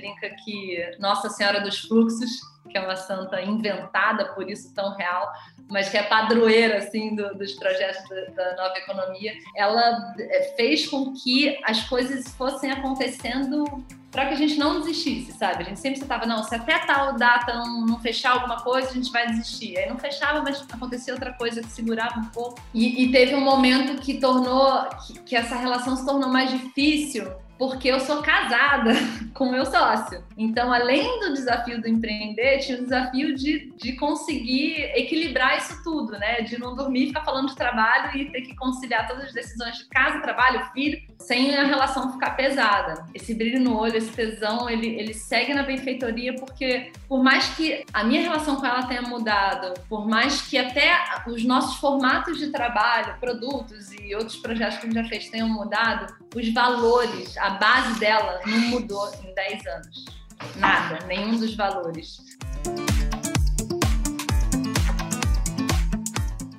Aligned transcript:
brinca 0.00 0.30
que 0.44 0.96
Nossa 0.98 1.28
Senhora 1.28 1.60
dos 1.60 1.80
Fluxos, 1.80 2.30
que 2.70 2.78
é 2.78 2.80
uma 2.80 2.96
santa 2.96 3.40
inventada, 3.42 4.32
por 4.32 4.48
isso 4.48 4.72
tão 4.74 4.96
real, 4.96 5.30
mas 5.68 5.88
que 5.88 5.96
é 5.96 6.02
padroeira 6.02 6.78
assim 6.78 7.14
do, 7.14 7.34
dos 7.34 7.52
projetos 7.52 8.02
da, 8.34 8.56
nova 8.56 8.76
economia, 8.78 9.34
ela 9.56 10.14
é, 10.18 10.54
fez 10.56 10.86
com 10.86 11.12
que 11.12 11.58
as 11.64 11.88
coisas 11.88 12.28
fossem 12.34 12.70
acontecendo 12.70 13.64
para 14.10 14.26
que 14.26 14.34
a 14.34 14.36
gente 14.36 14.58
não 14.58 14.80
desistisse, 14.80 15.32
sabe? 15.32 15.62
A 15.62 15.66
gente 15.66 15.78
sempre 15.78 16.00
estava, 16.00 16.26
não, 16.26 16.42
se 16.42 16.52
até 16.52 16.78
tal 16.80 17.16
data 17.16 17.54
não, 17.54 17.86
não, 17.86 18.00
fechar 18.00 18.32
alguma 18.32 18.60
coisa, 18.60 18.90
a 18.90 18.92
gente 18.92 19.12
vai 19.12 19.28
desistir. 19.28 19.78
Aí 19.78 19.88
não 19.88 19.98
fechava, 19.98 20.42
mas 20.42 20.60
acontecia 20.72 21.14
outra 21.14 21.32
coisa 21.32 21.60
que 21.60 21.68
segurava 21.68 22.18
um 22.18 22.24
pouco. 22.24 22.60
E, 22.74 23.04
e 23.04 23.12
teve 23.12 23.36
um 23.36 23.40
momento 23.40 24.00
que 24.02 24.18
tornou, 24.18 24.84
que, 25.06 25.20
que 25.20 25.36
essa 25.36 25.54
relação 25.54 25.94
se 25.94 26.04
tornou 26.04 26.28
mais 26.28 26.50
difícil 26.50 27.30
porque 27.60 27.88
eu 27.88 28.00
sou 28.00 28.22
casada 28.22 28.90
com 29.34 29.50
meu 29.50 29.66
sócio. 29.66 30.24
Então, 30.34 30.72
além 30.72 31.20
do 31.20 31.34
desafio 31.34 31.78
do 31.78 31.86
empreender, 31.86 32.60
tinha 32.60 32.78
o 32.78 32.84
desafio 32.84 33.34
de, 33.36 33.70
de 33.76 33.92
conseguir 33.96 34.90
equilibrar 34.94 35.58
isso 35.58 35.84
tudo, 35.84 36.12
né? 36.12 36.40
De 36.40 36.58
não 36.58 36.74
dormir, 36.74 37.08
ficar 37.08 37.22
falando 37.22 37.48
de 37.48 37.54
trabalho 37.54 38.16
e 38.16 38.30
ter 38.30 38.40
que 38.40 38.56
conciliar 38.56 39.06
todas 39.06 39.26
as 39.26 39.34
decisões 39.34 39.76
de 39.76 39.84
casa, 39.90 40.22
trabalho, 40.22 40.64
filho, 40.72 41.02
sem 41.18 41.54
a 41.54 41.64
relação 41.64 42.10
ficar 42.14 42.30
pesada. 42.30 43.04
Esse 43.14 43.34
brilho 43.34 43.60
no 43.60 43.78
olho, 43.78 43.98
esse 43.98 44.10
tesão, 44.10 44.70
ele, 44.70 44.86
ele 44.98 45.12
segue 45.12 45.52
na 45.52 45.62
benfeitoria 45.62 46.34
porque, 46.36 46.90
por 47.06 47.22
mais 47.22 47.46
que 47.50 47.84
a 47.92 48.02
minha 48.02 48.22
relação 48.22 48.56
com 48.56 48.64
ela 48.64 48.86
tenha 48.86 49.02
mudado, 49.02 49.74
por 49.86 50.08
mais 50.08 50.40
que 50.40 50.56
até 50.56 50.96
os 51.26 51.44
nossos 51.44 51.76
formatos 51.76 52.38
de 52.38 52.50
trabalho, 52.50 53.16
produtos 53.20 53.92
e 53.92 54.14
outros 54.14 54.38
projetos 54.38 54.78
que 54.78 54.86
a 54.86 54.90
gente 54.90 55.02
já 55.02 55.08
fez 55.10 55.28
tenham 55.28 55.48
mudado, 55.50 56.19
os 56.34 56.52
valores, 56.52 57.36
a 57.38 57.50
base 57.50 57.98
dela 57.98 58.40
não 58.46 58.58
mudou 58.68 59.10
em 59.24 59.34
10 59.34 59.66
anos. 59.66 60.04
Nada, 60.56 61.04
nenhum 61.06 61.36
dos 61.36 61.54
valores. 61.56 62.18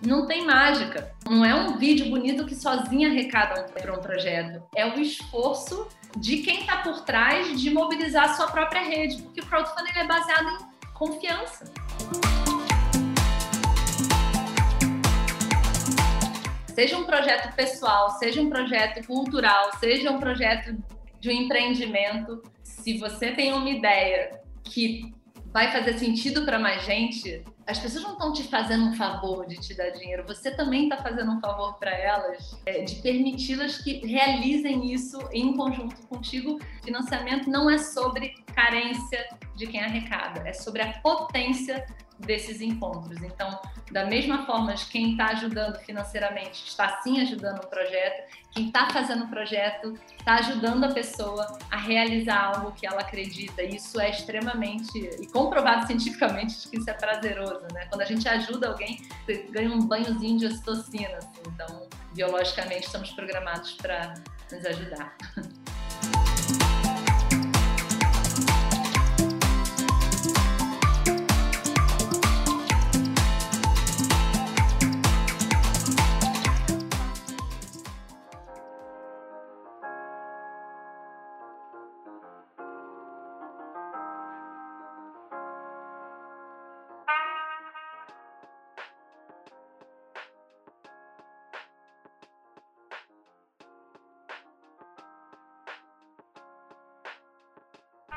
Não 0.05 0.27
tem 0.27 0.45
mágica. 0.45 1.13
Não 1.25 1.45
é 1.45 1.55
um 1.55 1.77
vídeo 1.77 2.09
bonito 2.09 2.45
que 2.45 2.53
sozinha 2.53 3.09
arrecada 3.09 3.63
para 3.71 3.93
um 3.93 4.01
projeto. 4.01 4.61
É 4.75 4.85
o 4.85 4.99
esforço 4.99 5.87
de 6.17 6.37
quem 6.39 6.61
está 6.61 6.77
por 6.77 7.01
trás 7.01 7.59
de 7.59 7.69
mobilizar 7.69 8.29
a 8.29 8.33
sua 8.33 8.47
própria 8.47 8.81
rede, 8.81 9.21
porque 9.21 9.39
o 9.39 9.45
crowdfunding 9.45 9.97
é 9.97 10.05
baseado 10.05 10.47
em 10.49 10.93
confiança. 10.93 11.71
Seja 16.81 16.97
um 16.97 17.03
projeto 17.03 17.53
pessoal, 17.55 18.09
seja 18.17 18.41
um 18.41 18.49
projeto 18.49 19.05
cultural, 19.05 19.71
seja 19.79 20.09
um 20.09 20.19
projeto 20.19 20.75
de 21.19 21.29
um 21.29 21.31
empreendimento, 21.31 22.41
se 22.63 22.97
você 22.97 23.31
tem 23.31 23.53
uma 23.53 23.69
ideia 23.69 24.41
que 24.63 25.13
vai 25.53 25.71
fazer 25.71 25.97
sentido 25.97 26.45
para 26.45 26.57
mais 26.57 26.83
gente, 26.85 27.43
as 27.67 27.77
pessoas 27.77 28.03
não 28.03 28.13
estão 28.13 28.33
te 28.33 28.43
fazendo 28.43 28.85
um 28.85 28.93
favor 28.93 29.45
de 29.45 29.55
te 29.59 29.73
dar 29.73 29.89
dinheiro, 29.89 30.25
você 30.25 30.51
também 30.51 30.83
está 30.83 30.97
fazendo 30.97 31.31
um 31.31 31.39
favor 31.39 31.77
para 31.77 31.91
elas, 31.91 32.57
é, 32.65 32.83
de 32.83 32.95
permiti-las 32.95 33.77
que 33.77 34.05
realizem 34.05 34.91
isso 34.91 35.19
em 35.31 35.55
conjunto 35.55 35.95
contigo. 36.07 36.59
Financiamento 36.83 37.49
não 37.49 37.69
é 37.69 37.77
sobre 37.77 38.33
carência 38.55 39.27
de 39.55 39.67
quem 39.67 39.81
arrecada, 39.81 40.47
é 40.47 40.53
sobre 40.53 40.81
a 40.81 40.93
potência 40.99 41.85
desses 42.25 42.61
encontros. 42.61 43.21
Então, 43.21 43.59
da 43.91 44.05
mesma 44.05 44.45
forma 44.45 44.73
que 44.73 44.89
quem 44.89 45.11
está 45.11 45.27
ajudando 45.27 45.77
financeiramente 45.79 46.67
está 46.67 47.01
sim 47.01 47.19
ajudando 47.21 47.63
o 47.63 47.67
projeto, 47.67 48.23
quem 48.51 48.67
está 48.67 48.89
fazendo 48.89 49.23
o 49.23 49.27
projeto 49.27 49.97
está 50.19 50.35
ajudando 50.35 50.83
a 50.83 50.89
pessoa 50.89 51.57
a 51.69 51.77
realizar 51.77 52.55
algo 52.55 52.71
que 52.73 52.85
ela 52.85 53.01
acredita. 53.01 53.63
Isso 53.63 53.99
é 53.99 54.09
extremamente 54.09 54.97
e 54.97 55.27
comprovado 55.27 55.87
cientificamente 55.87 56.67
que 56.67 56.77
isso 56.77 56.89
é 56.89 56.93
prazeroso, 56.93 57.65
né? 57.73 57.85
Quando 57.89 58.01
a 58.01 58.05
gente 58.05 58.27
ajuda 58.27 58.67
alguém, 58.67 59.01
você 59.25 59.47
ganha 59.49 59.71
um 59.71 59.79
banhozinho 59.79 60.37
de 60.37 60.45
ocitocina. 60.47 61.17
Assim. 61.17 61.41
Então, 61.47 61.87
biologicamente, 62.13 62.85
estamos 62.85 63.11
programados 63.11 63.73
para 63.73 64.13
nos 64.51 64.65
ajudar. 64.65 65.15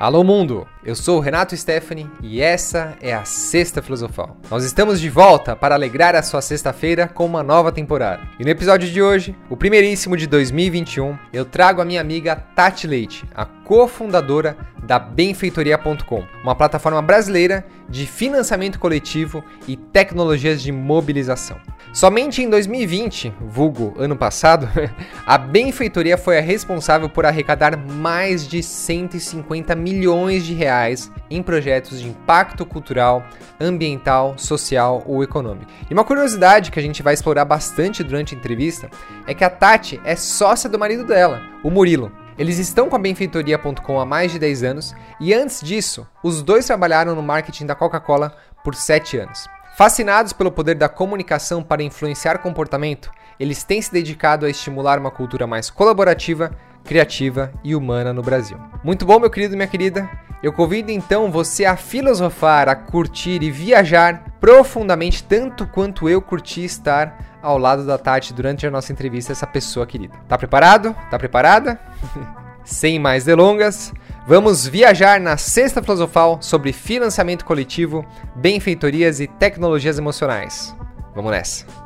Alô 0.04 0.22
mundo, 0.22 0.69
eu 0.84 0.94
sou 0.94 1.16
o 1.16 1.20
Renato 1.20 1.56
Stephanie 1.56 2.10
e 2.22 2.38
essa 2.38 2.94
é 3.00 3.15
a 3.15 3.25
Sexta 3.25 3.81
Filosofal. 3.81 4.37
Nós 4.50 4.62
estamos 4.62 5.00
de 5.00 5.09
volta 5.09 5.56
para 5.56 5.75
alegrar 5.75 6.15
a 6.15 6.22
sua 6.22 6.42
sexta-feira 6.42 7.09
com 7.09 7.25
uma 7.25 7.42
nova 7.42 7.72
temporada. 7.72 8.20
E 8.38 8.44
no 8.44 8.50
episódio 8.50 8.87
de 8.91 9.00
hoje, 9.00 9.34
o 9.48 9.56
primeiríssimo 9.56 10.15
de 10.15 10.26
2021, 10.26 11.16
eu 11.32 11.47
trago 11.47 11.81
a 11.81 11.87
minha 11.87 12.03
amiga 12.03 12.37
Tati 12.37 12.87
Leite, 12.87 13.25
a 13.34 13.47
cofundadora 13.65 14.57
da 14.85 14.99
Benfeitoria.com, 14.99 16.25
uma 16.43 16.55
plataforma 16.55 17.01
brasileira 17.01 17.67
de 17.89 18.07
financiamento 18.07 18.79
coletivo 18.79 19.43
e 19.67 19.77
tecnologias 19.77 20.63
de 20.63 20.71
mobilização. 20.71 21.57
Somente 21.93 22.43
em 22.43 22.51
2020, 22.51 23.33
vulgo 23.41 23.95
ano 23.99 24.17
passado, 24.17 24.69
a 25.25 25.39
Benfeitoria 25.39 26.19
foi 26.19 26.39
a 26.39 26.43
responsável 26.43 27.09
por 27.09 27.25
arrecadar 27.25 27.77
mais 27.77 28.47
de 28.47 28.63
150 28.63 29.75
milhões 29.75 30.45
de 30.45 30.55
reais 30.55 31.11
em 31.31 31.43
projetos 31.43 32.01
de 32.01 32.09
impacto 32.09 32.67
cultural, 32.67 33.25
ambiental, 33.61 34.35
social 34.37 35.03
ou 35.07 35.23
econômico. 35.23 35.71
E 35.89 35.95
uma 35.95 36.05
curiosidade 36.05 36.71
que 36.71 36.79
a 36.79 36.83
gente 36.83 37.03
vai 37.03 37.15
explorar 37.15 37.45
bastante 37.45 38.03
durante 38.03 38.35
a 38.35 38.39
entrevista 38.39 38.91
é 39.27 39.33
que 39.33 39.45
a 39.45 39.51
Tati 39.51 40.01
é 40.05 40.17
sócia 40.17 40.69
do 40.69 40.79
marido 40.79 41.05
dela, 41.05 41.43
o 41.63 41.71
Murilo. 41.71 42.24
Eles 42.37 42.59
estão 42.59 42.89
com 42.89 42.97
a 42.97 42.99
benfeitoria.com 42.99 44.00
há 44.00 44.05
mais 44.05 44.33
de 44.33 44.39
10 44.39 44.62
anos 44.65 44.95
e 45.21 45.33
antes 45.33 45.61
disso, 45.61 46.06
os 46.22 46.43
dois 46.43 46.67
trabalharam 46.67 47.15
no 47.15 47.22
marketing 47.22 47.67
da 47.67 47.75
Coca-Cola 47.75 48.37
por 48.65 48.75
7 48.75 49.19
anos. 49.19 49.47
Fascinados 49.77 50.33
pelo 50.33 50.53
poder 50.53 50.75
da 50.75 50.89
comunicação 50.89 51.62
para 51.62 51.83
influenciar 51.83 52.39
comportamento, 52.39 53.11
eles 53.39 53.65
têm 53.65 53.81
se 53.81 53.93
dedicado 53.93 54.47
a 54.47 54.50
estimular 54.50 54.99
uma 54.99 55.11
cultura 55.11 55.47
mais 55.47 55.71
colaborativa, 55.71 56.50
criativa 56.84 57.53
e 57.62 57.75
humana 57.75 58.12
no 58.12 58.22
Brasil. 58.22 58.59
Muito 58.83 59.05
bom, 59.06 59.19
meu 59.19 59.31
querido 59.31 59.55
e 59.55 59.56
minha 59.56 59.69
querida. 59.69 60.09
Eu 60.43 60.53
convido 60.53 60.91
então 60.91 61.31
você 61.31 61.65
a 61.65 61.77
filosofar, 61.77 62.69
a 62.69 62.77
curtir 62.77 63.43
e 63.43 63.51
viajar 63.51 64.37
profundamente, 64.41 65.25
tanto 65.25 65.66
quanto 65.66 66.09
eu 66.09 66.21
curti 66.21 66.65
estar 66.65 67.34
ao 67.44 67.59
lado 67.59 67.84
da 67.84 67.99
Tati 67.99 68.32
durante 68.32 68.66
a 68.66 68.71
nossa 68.71 68.91
entrevista, 68.91 69.31
essa 69.31 69.47
pessoa 69.47 69.87
querida. 69.87 70.15
Tá 70.27 70.38
preparado? 70.38 70.97
Tá 71.10 71.19
preparada? 71.19 71.78
Sem 72.65 72.99
mais 72.99 73.25
delongas, 73.25 73.93
vamos 74.27 74.66
viajar 74.66 75.21
na 75.21 75.37
Sexta 75.37 75.83
Filosofal 75.83 76.38
sobre 76.41 76.72
financiamento 76.72 77.44
coletivo, 77.44 78.06
benfeitorias 78.34 79.21
e 79.21 79.27
tecnologias 79.27 79.99
emocionais. 79.99 80.75
Vamos 81.15 81.31
nessa! 81.31 81.84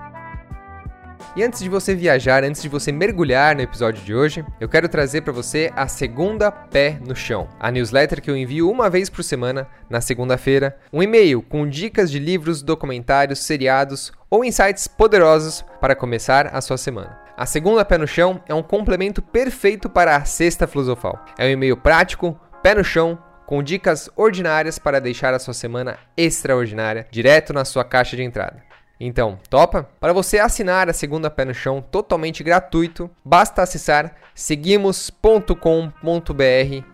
E 1.38 1.42
antes 1.44 1.60
de 1.60 1.68
você 1.68 1.94
viajar, 1.94 2.42
antes 2.42 2.60
de 2.60 2.68
você 2.68 2.90
mergulhar 2.90 3.54
no 3.54 3.62
episódio 3.62 4.04
de 4.04 4.12
hoje, 4.12 4.44
eu 4.58 4.68
quero 4.68 4.88
trazer 4.88 5.20
para 5.20 5.32
você 5.32 5.72
a 5.76 5.86
segunda 5.86 6.50
pé 6.50 6.98
no 7.00 7.14
chão, 7.14 7.46
a 7.60 7.70
newsletter 7.70 8.20
que 8.20 8.28
eu 8.28 8.36
envio 8.36 8.68
uma 8.68 8.90
vez 8.90 9.08
por 9.08 9.22
semana, 9.22 9.68
na 9.88 10.00
segunda-feira, 10.00 10.76
um 10.92 11.00
e-mail 11.00 11.40
com 11.40 11.68
dicas 11.68 12.10
de 12.10 12.18
livros, 12.18 12.60
documentários, 12.60 13.38
seriados 13.38 14.10
ou 14.28 14.44
insights 14.44 14.88
poderosos 14.88 15.64
para 15.80 15.94
começar 15.94 16.48
a 16.48 16.60
sua 16.60 16.76
semana. 16.76 17.16
A 17.36 17.46
segunda 17.46 17.84
pé 17.84 17.98
no 17.98 18.06
chão 18.08 18.42
é 18.48 18.52
um 18.52 18.60
complemento 18.60 19.22
perfeito 19.22 19.88
para 19.88 20.16
a 20.16 20.24
sexta 20.24 20.66
filosofal. 20.66 21.24
É 21.38 21.46
um 21.46 21.50
e-mail 21.50 21.76
prático, 21.76 22.36
pé 22.64 22.74
no 22.74 22.82
chão, 22.82 23.16
com 23.46 23.62
dicas 23.62 24.10
ordinárias 24.16 24.76
para 24.76 25.00
deixar 25.00 25.32
a 25.32 25.38
sua 25.38 25.54
semana 25.54 26.00
extraordinária 26.16 27.06
direto 27.12 27.52
na 27.52 27.64
sua 27.64 27.84
caixa 27.84 28.16
de 28.16 28.24
entrada. 28.24 28.67
Então, 29.00 29.38
topa? 29.48 29.88
Para 30.00 30.12
você 30.12 30.38
assinar 30.38 30.88
a 30.88 30.92
segunda 30.92 31.30
pé 31.30 31.44
no 31.44 31.54
chão 31.54 31.80
totalmente 31.80 32.42
gratuito, 32.42 33.08
basta 33.24 33.62
acessar 33.62 34.16
seguimos.com.br 34.34 35.52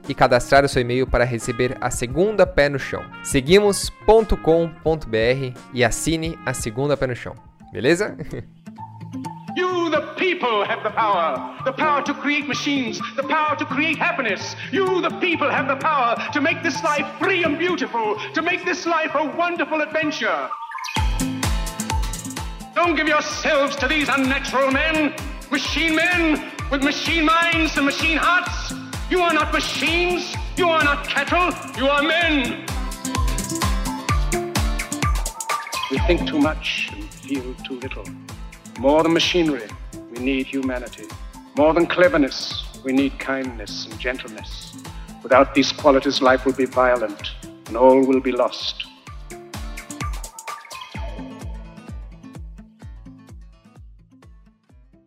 e 0.09 0.15
cadastrar 0.15 0.65
o 0.65 0.69
seu 0.69 0.83
e-mail 0.83 1.07
para 1.07 1.25
receber 1.25 1.77
a 1.81 1.91
segunda 1.91 2.47
pé 2.47 2.69
no 2.69 2.79
chão. 2.79 3.03
seguimos.com.br 3.23 5.59
e 5.73 5.85
assine 5.85 6.39
a 6.45 6.53
segunda 6.53 6.97
pé 6.97 7.07
no 7.07 7.17
chão. 7.17 7.35
Beleza? 7.73 8.17
the 9.95 10.15
people, 10.17 10.65
have 10.65 10.83
the 10.83 10.91
power. 10.91 11.57
The 11.65 11.73
power 11.73 12.03
to 12.03 12.15
create 12.15 12.49
machines, 12.49 13.01
the 13.15 13.23
power 13.23 13.57
to 13.57 13.65
create 13.65 13.97
happiness. 13.97 14.57
You, 14.73 15.01
the 15.01 15.11
people, 15.21 15.49
have 15.49 15.69
the 15.69 15.77
power 15.77 16.17
to 16.33 16.41
make 16.41 16.63
this 16.63 16.83
life 16.83 17.07
free 17.19 17.45
and 17.45 17.57
beautiful, 17.57 18.19
to 18.35 18.43
make 18.43 18.65
this 18.65 18.87
life 18.87 19.13
a 19.15 19.25
wonderful 19.37 19.81
adventure. 19.81 20.51
Don't 22.75 22.97
give 22.97 23.07
yourselves 23.07 23.77
to 23.77 23.87
these 23.87 24.09
unnatural 24.09 24.73
men, 24.73 25.15
machine 25.53 25.95
men 25.95 26.51
with 26.73 26.83
machine 26.83 27.25
minds 27.25 27.77
and 27.77 27.87
machine 27.87 28.17
hearts. 28.17 28.75
You 29.09 29.21
are 29.21 29.33
not 29.33 29.53
machines. 29.53 30.35
You 30.57 30.69
are 30.71 30.83
not 30.83 31.07
cattle. 31.07 31.53
You 31.79 31.87
are 31.89 32.03
men. 32.03 32.67
We 35.89 35.99
think 35.99 36.27
too 36.27 36.41
much 36.41 36.91
and 36.93 37.05
feel 37.05 37.55
too 37.65 37.79
little. 37.79 38.05
More 38.81 39.05
than 39.05 39.13
machinery, 39.13 39.69
we 40.11 40.19
need 40.19 40.47
humanity. 40.47 41.07
More 41.57 41.75
than 41.75 41.87
cleverness, 41.87 42.65
we 42.85 42.93
need 42.93 43.21
kindness 43.21 43.87
and 43.87 44.01
gentleness. 44.01 44.75
Without 45.23 45.55
these 45.55 45.71
qualities, 45.71 46.21
life 46.21 46.45
will 46.45 46.55
be 46.55 46.65
violent 46.65 47.35
and 47.67 47.77
all 47.77 48.05
will 48.05 48.21
be 48.21 48.33
lost. 48.33 48.85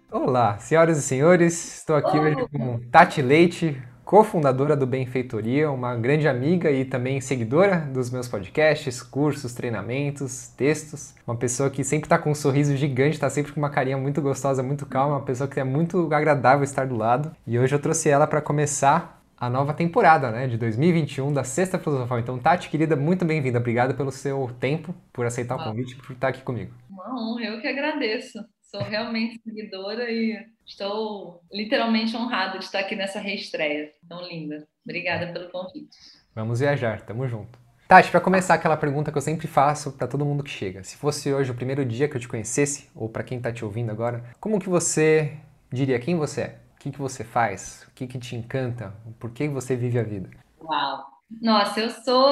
Olá, 0.10 0.58
senhoras 0.58 0.98
e 0.98 1.02
senhores, 1.02 1.80
estou 1.80 1.94
aqui 1.94 2.18
hoje 2.18 2.38
com 2.50 2.80
Tati 2.90 3.22
Leite, 3.22 3.78
cofundadora 4.06 4.74
do 4.74 4.88
Benfeitoria, 4.88 5.70
uma 5.70 5.98
grande 5.98 6.30
amiga 6.30 6.72
e 6.72 6.86
também 6.86 7.20
seguidora 7.20 7.80
dos 7.94 8.10
meus 8.10 8.26
podcasts, 8.26 9.04
cursos, 9.04 9.54
treinamentos, 9.54 10.48
textos. 10.56 11.14
Uma 11.28 11.36
pessoa 11.36 11.70
que 11.70 11.84
sempre 11.84 12.06
está 12.06 12.18
com 12.18 12.32
um 12.32 12.36
sorriso 12.36 12.74
gigante, 12.78 13.16
está 13.16 13.30
sempre 13.30 13.52
com 13.52 13.60
uma 13.60 13.70
carinha 13.70 13.98
muito 13.98 14.22
gostosa, 14.22 14.64
muito 14.64 14.86
calma, 14.86 15.18
uma 15.18 15.26
pessoa 15.26 15.46
que 15.46 15.60
é 15.60 15.64
muito 15.66 16.08
agradável 16.14 16.64
estar 16.64 16.88
do 16.88 16.96
lado. 16.96 17.36
E 17.46 17.60
hoje 17.60 17.76
eu 17.76 17.80
trouxe 17.80 18.08
ela 18.08 18.26
para 18.26 18.40
começar 18.40 19.22
a 19.38 19.50
nova 19.50 19.74
temporada, 19.74 20.32
né, 20.32 20.48
de 20.48 20.58
2021 20.58 21.34
da 21.34 21.44
Sexta 21.44 21.78
Filosofal. 21.78 22.18
Então, 22.18 22.40
Tati, 22.40 22.70
querida, 22.70 22.96
muito 22.96 23.26
bem-vinda. 23.26 23.60
Obrigado 23.60 23.94
pelo 23.94 24.14
seu 24.14 24.50
tempo, 24.58 24.96
por 25.12 25.26
aceitar 25.26 25.58
o 25.58 25.64
convite, 25.66 25.98
por 25.98 26.14
estar 26.14 26.30
aqui 26.30 26.44
comigo. 26.44 26.72
Uma 26.90 27.14
honra, 27.14 27.44
eu 27.44 27.60
que 27.60 27.68
agradeço. 27.68 28.40
Sou 28.68 28.82
realmente 28.82 29.40
seguidora 29.42 30.12
e 30.12 30.46
estou 30.66 31.42
literalmente 31.52 32.16
honrada 32.18 32.60
de 32.60 32.66
estar 32.66 32.80
aqui 32.80 32.98
nessa 32.98 33.20
reestreia 33.20 33.94
tão 34.08 34.28
linda. 34.28 34.68
Obrigada 34.84 35.32
pelo 35.32 35.50
convite. 35.50 35.98
Vamos 36.36 36.60
viajar, 36.60 37.02
tamo 37.02 37.26
junto. 37.28 37.58
Tati, 37.88 38.12
para 38.12 38.20
começar 38.20 38.56
aquela 38.56 38.76
pergunta 38.76 39.10
que 39.10 39.18
eu 39.18 39.22
sempre 39.22 39.48
faço 39.48 39.94
para 39.94 40.06
todo 40.06 40.26
mundo 40.26 40.44
que 40.44 40.50
chega. 40.50 40.84
Se 40.84 40.98
fosse 40.98 41.34
hoje 41.34 41.50
o 41.50 41.56
primeiro 41.56 41.86
dia 41.86 42.10
que 42.10 42.18
eu 42.18 42.20
te 42.20 42.28
conhecesse, 42.28 42.90
ou 42.94 43.08
para 43.08 43.24
quem 43.24 43.38
está 43.38 43.54
te 43.54 43.64
ouvindo 43.64 43.90
agora, 43.90 44.36
como 44.38 44.60
que 44.60 44.68
você 44.68 45.38
diria 45.72 45.98
quem 45.98 46.18
você 46.18 46.42
é? 46.42 46.60
O 46.76 46.80
que, 46.80 46.92
que 46.92 47.00
você 47.00 47.24
faz? 47.24 47.88
O 47.88 47.92
que, 47.92 48.06
que 48.06 48.20
te 48.20 48.36
encanta? 48.36 48.94
Por 49.18 49.32
que 49.32 49.48
você 49.48 49.78
vive 49.78 49.98
a 49.98 50.04
vida? 50.04 50.30
Uau! 50.62 51.17
Nossa, 51.30 51.82
eu 51.82 51.90
sou 51.90 52.26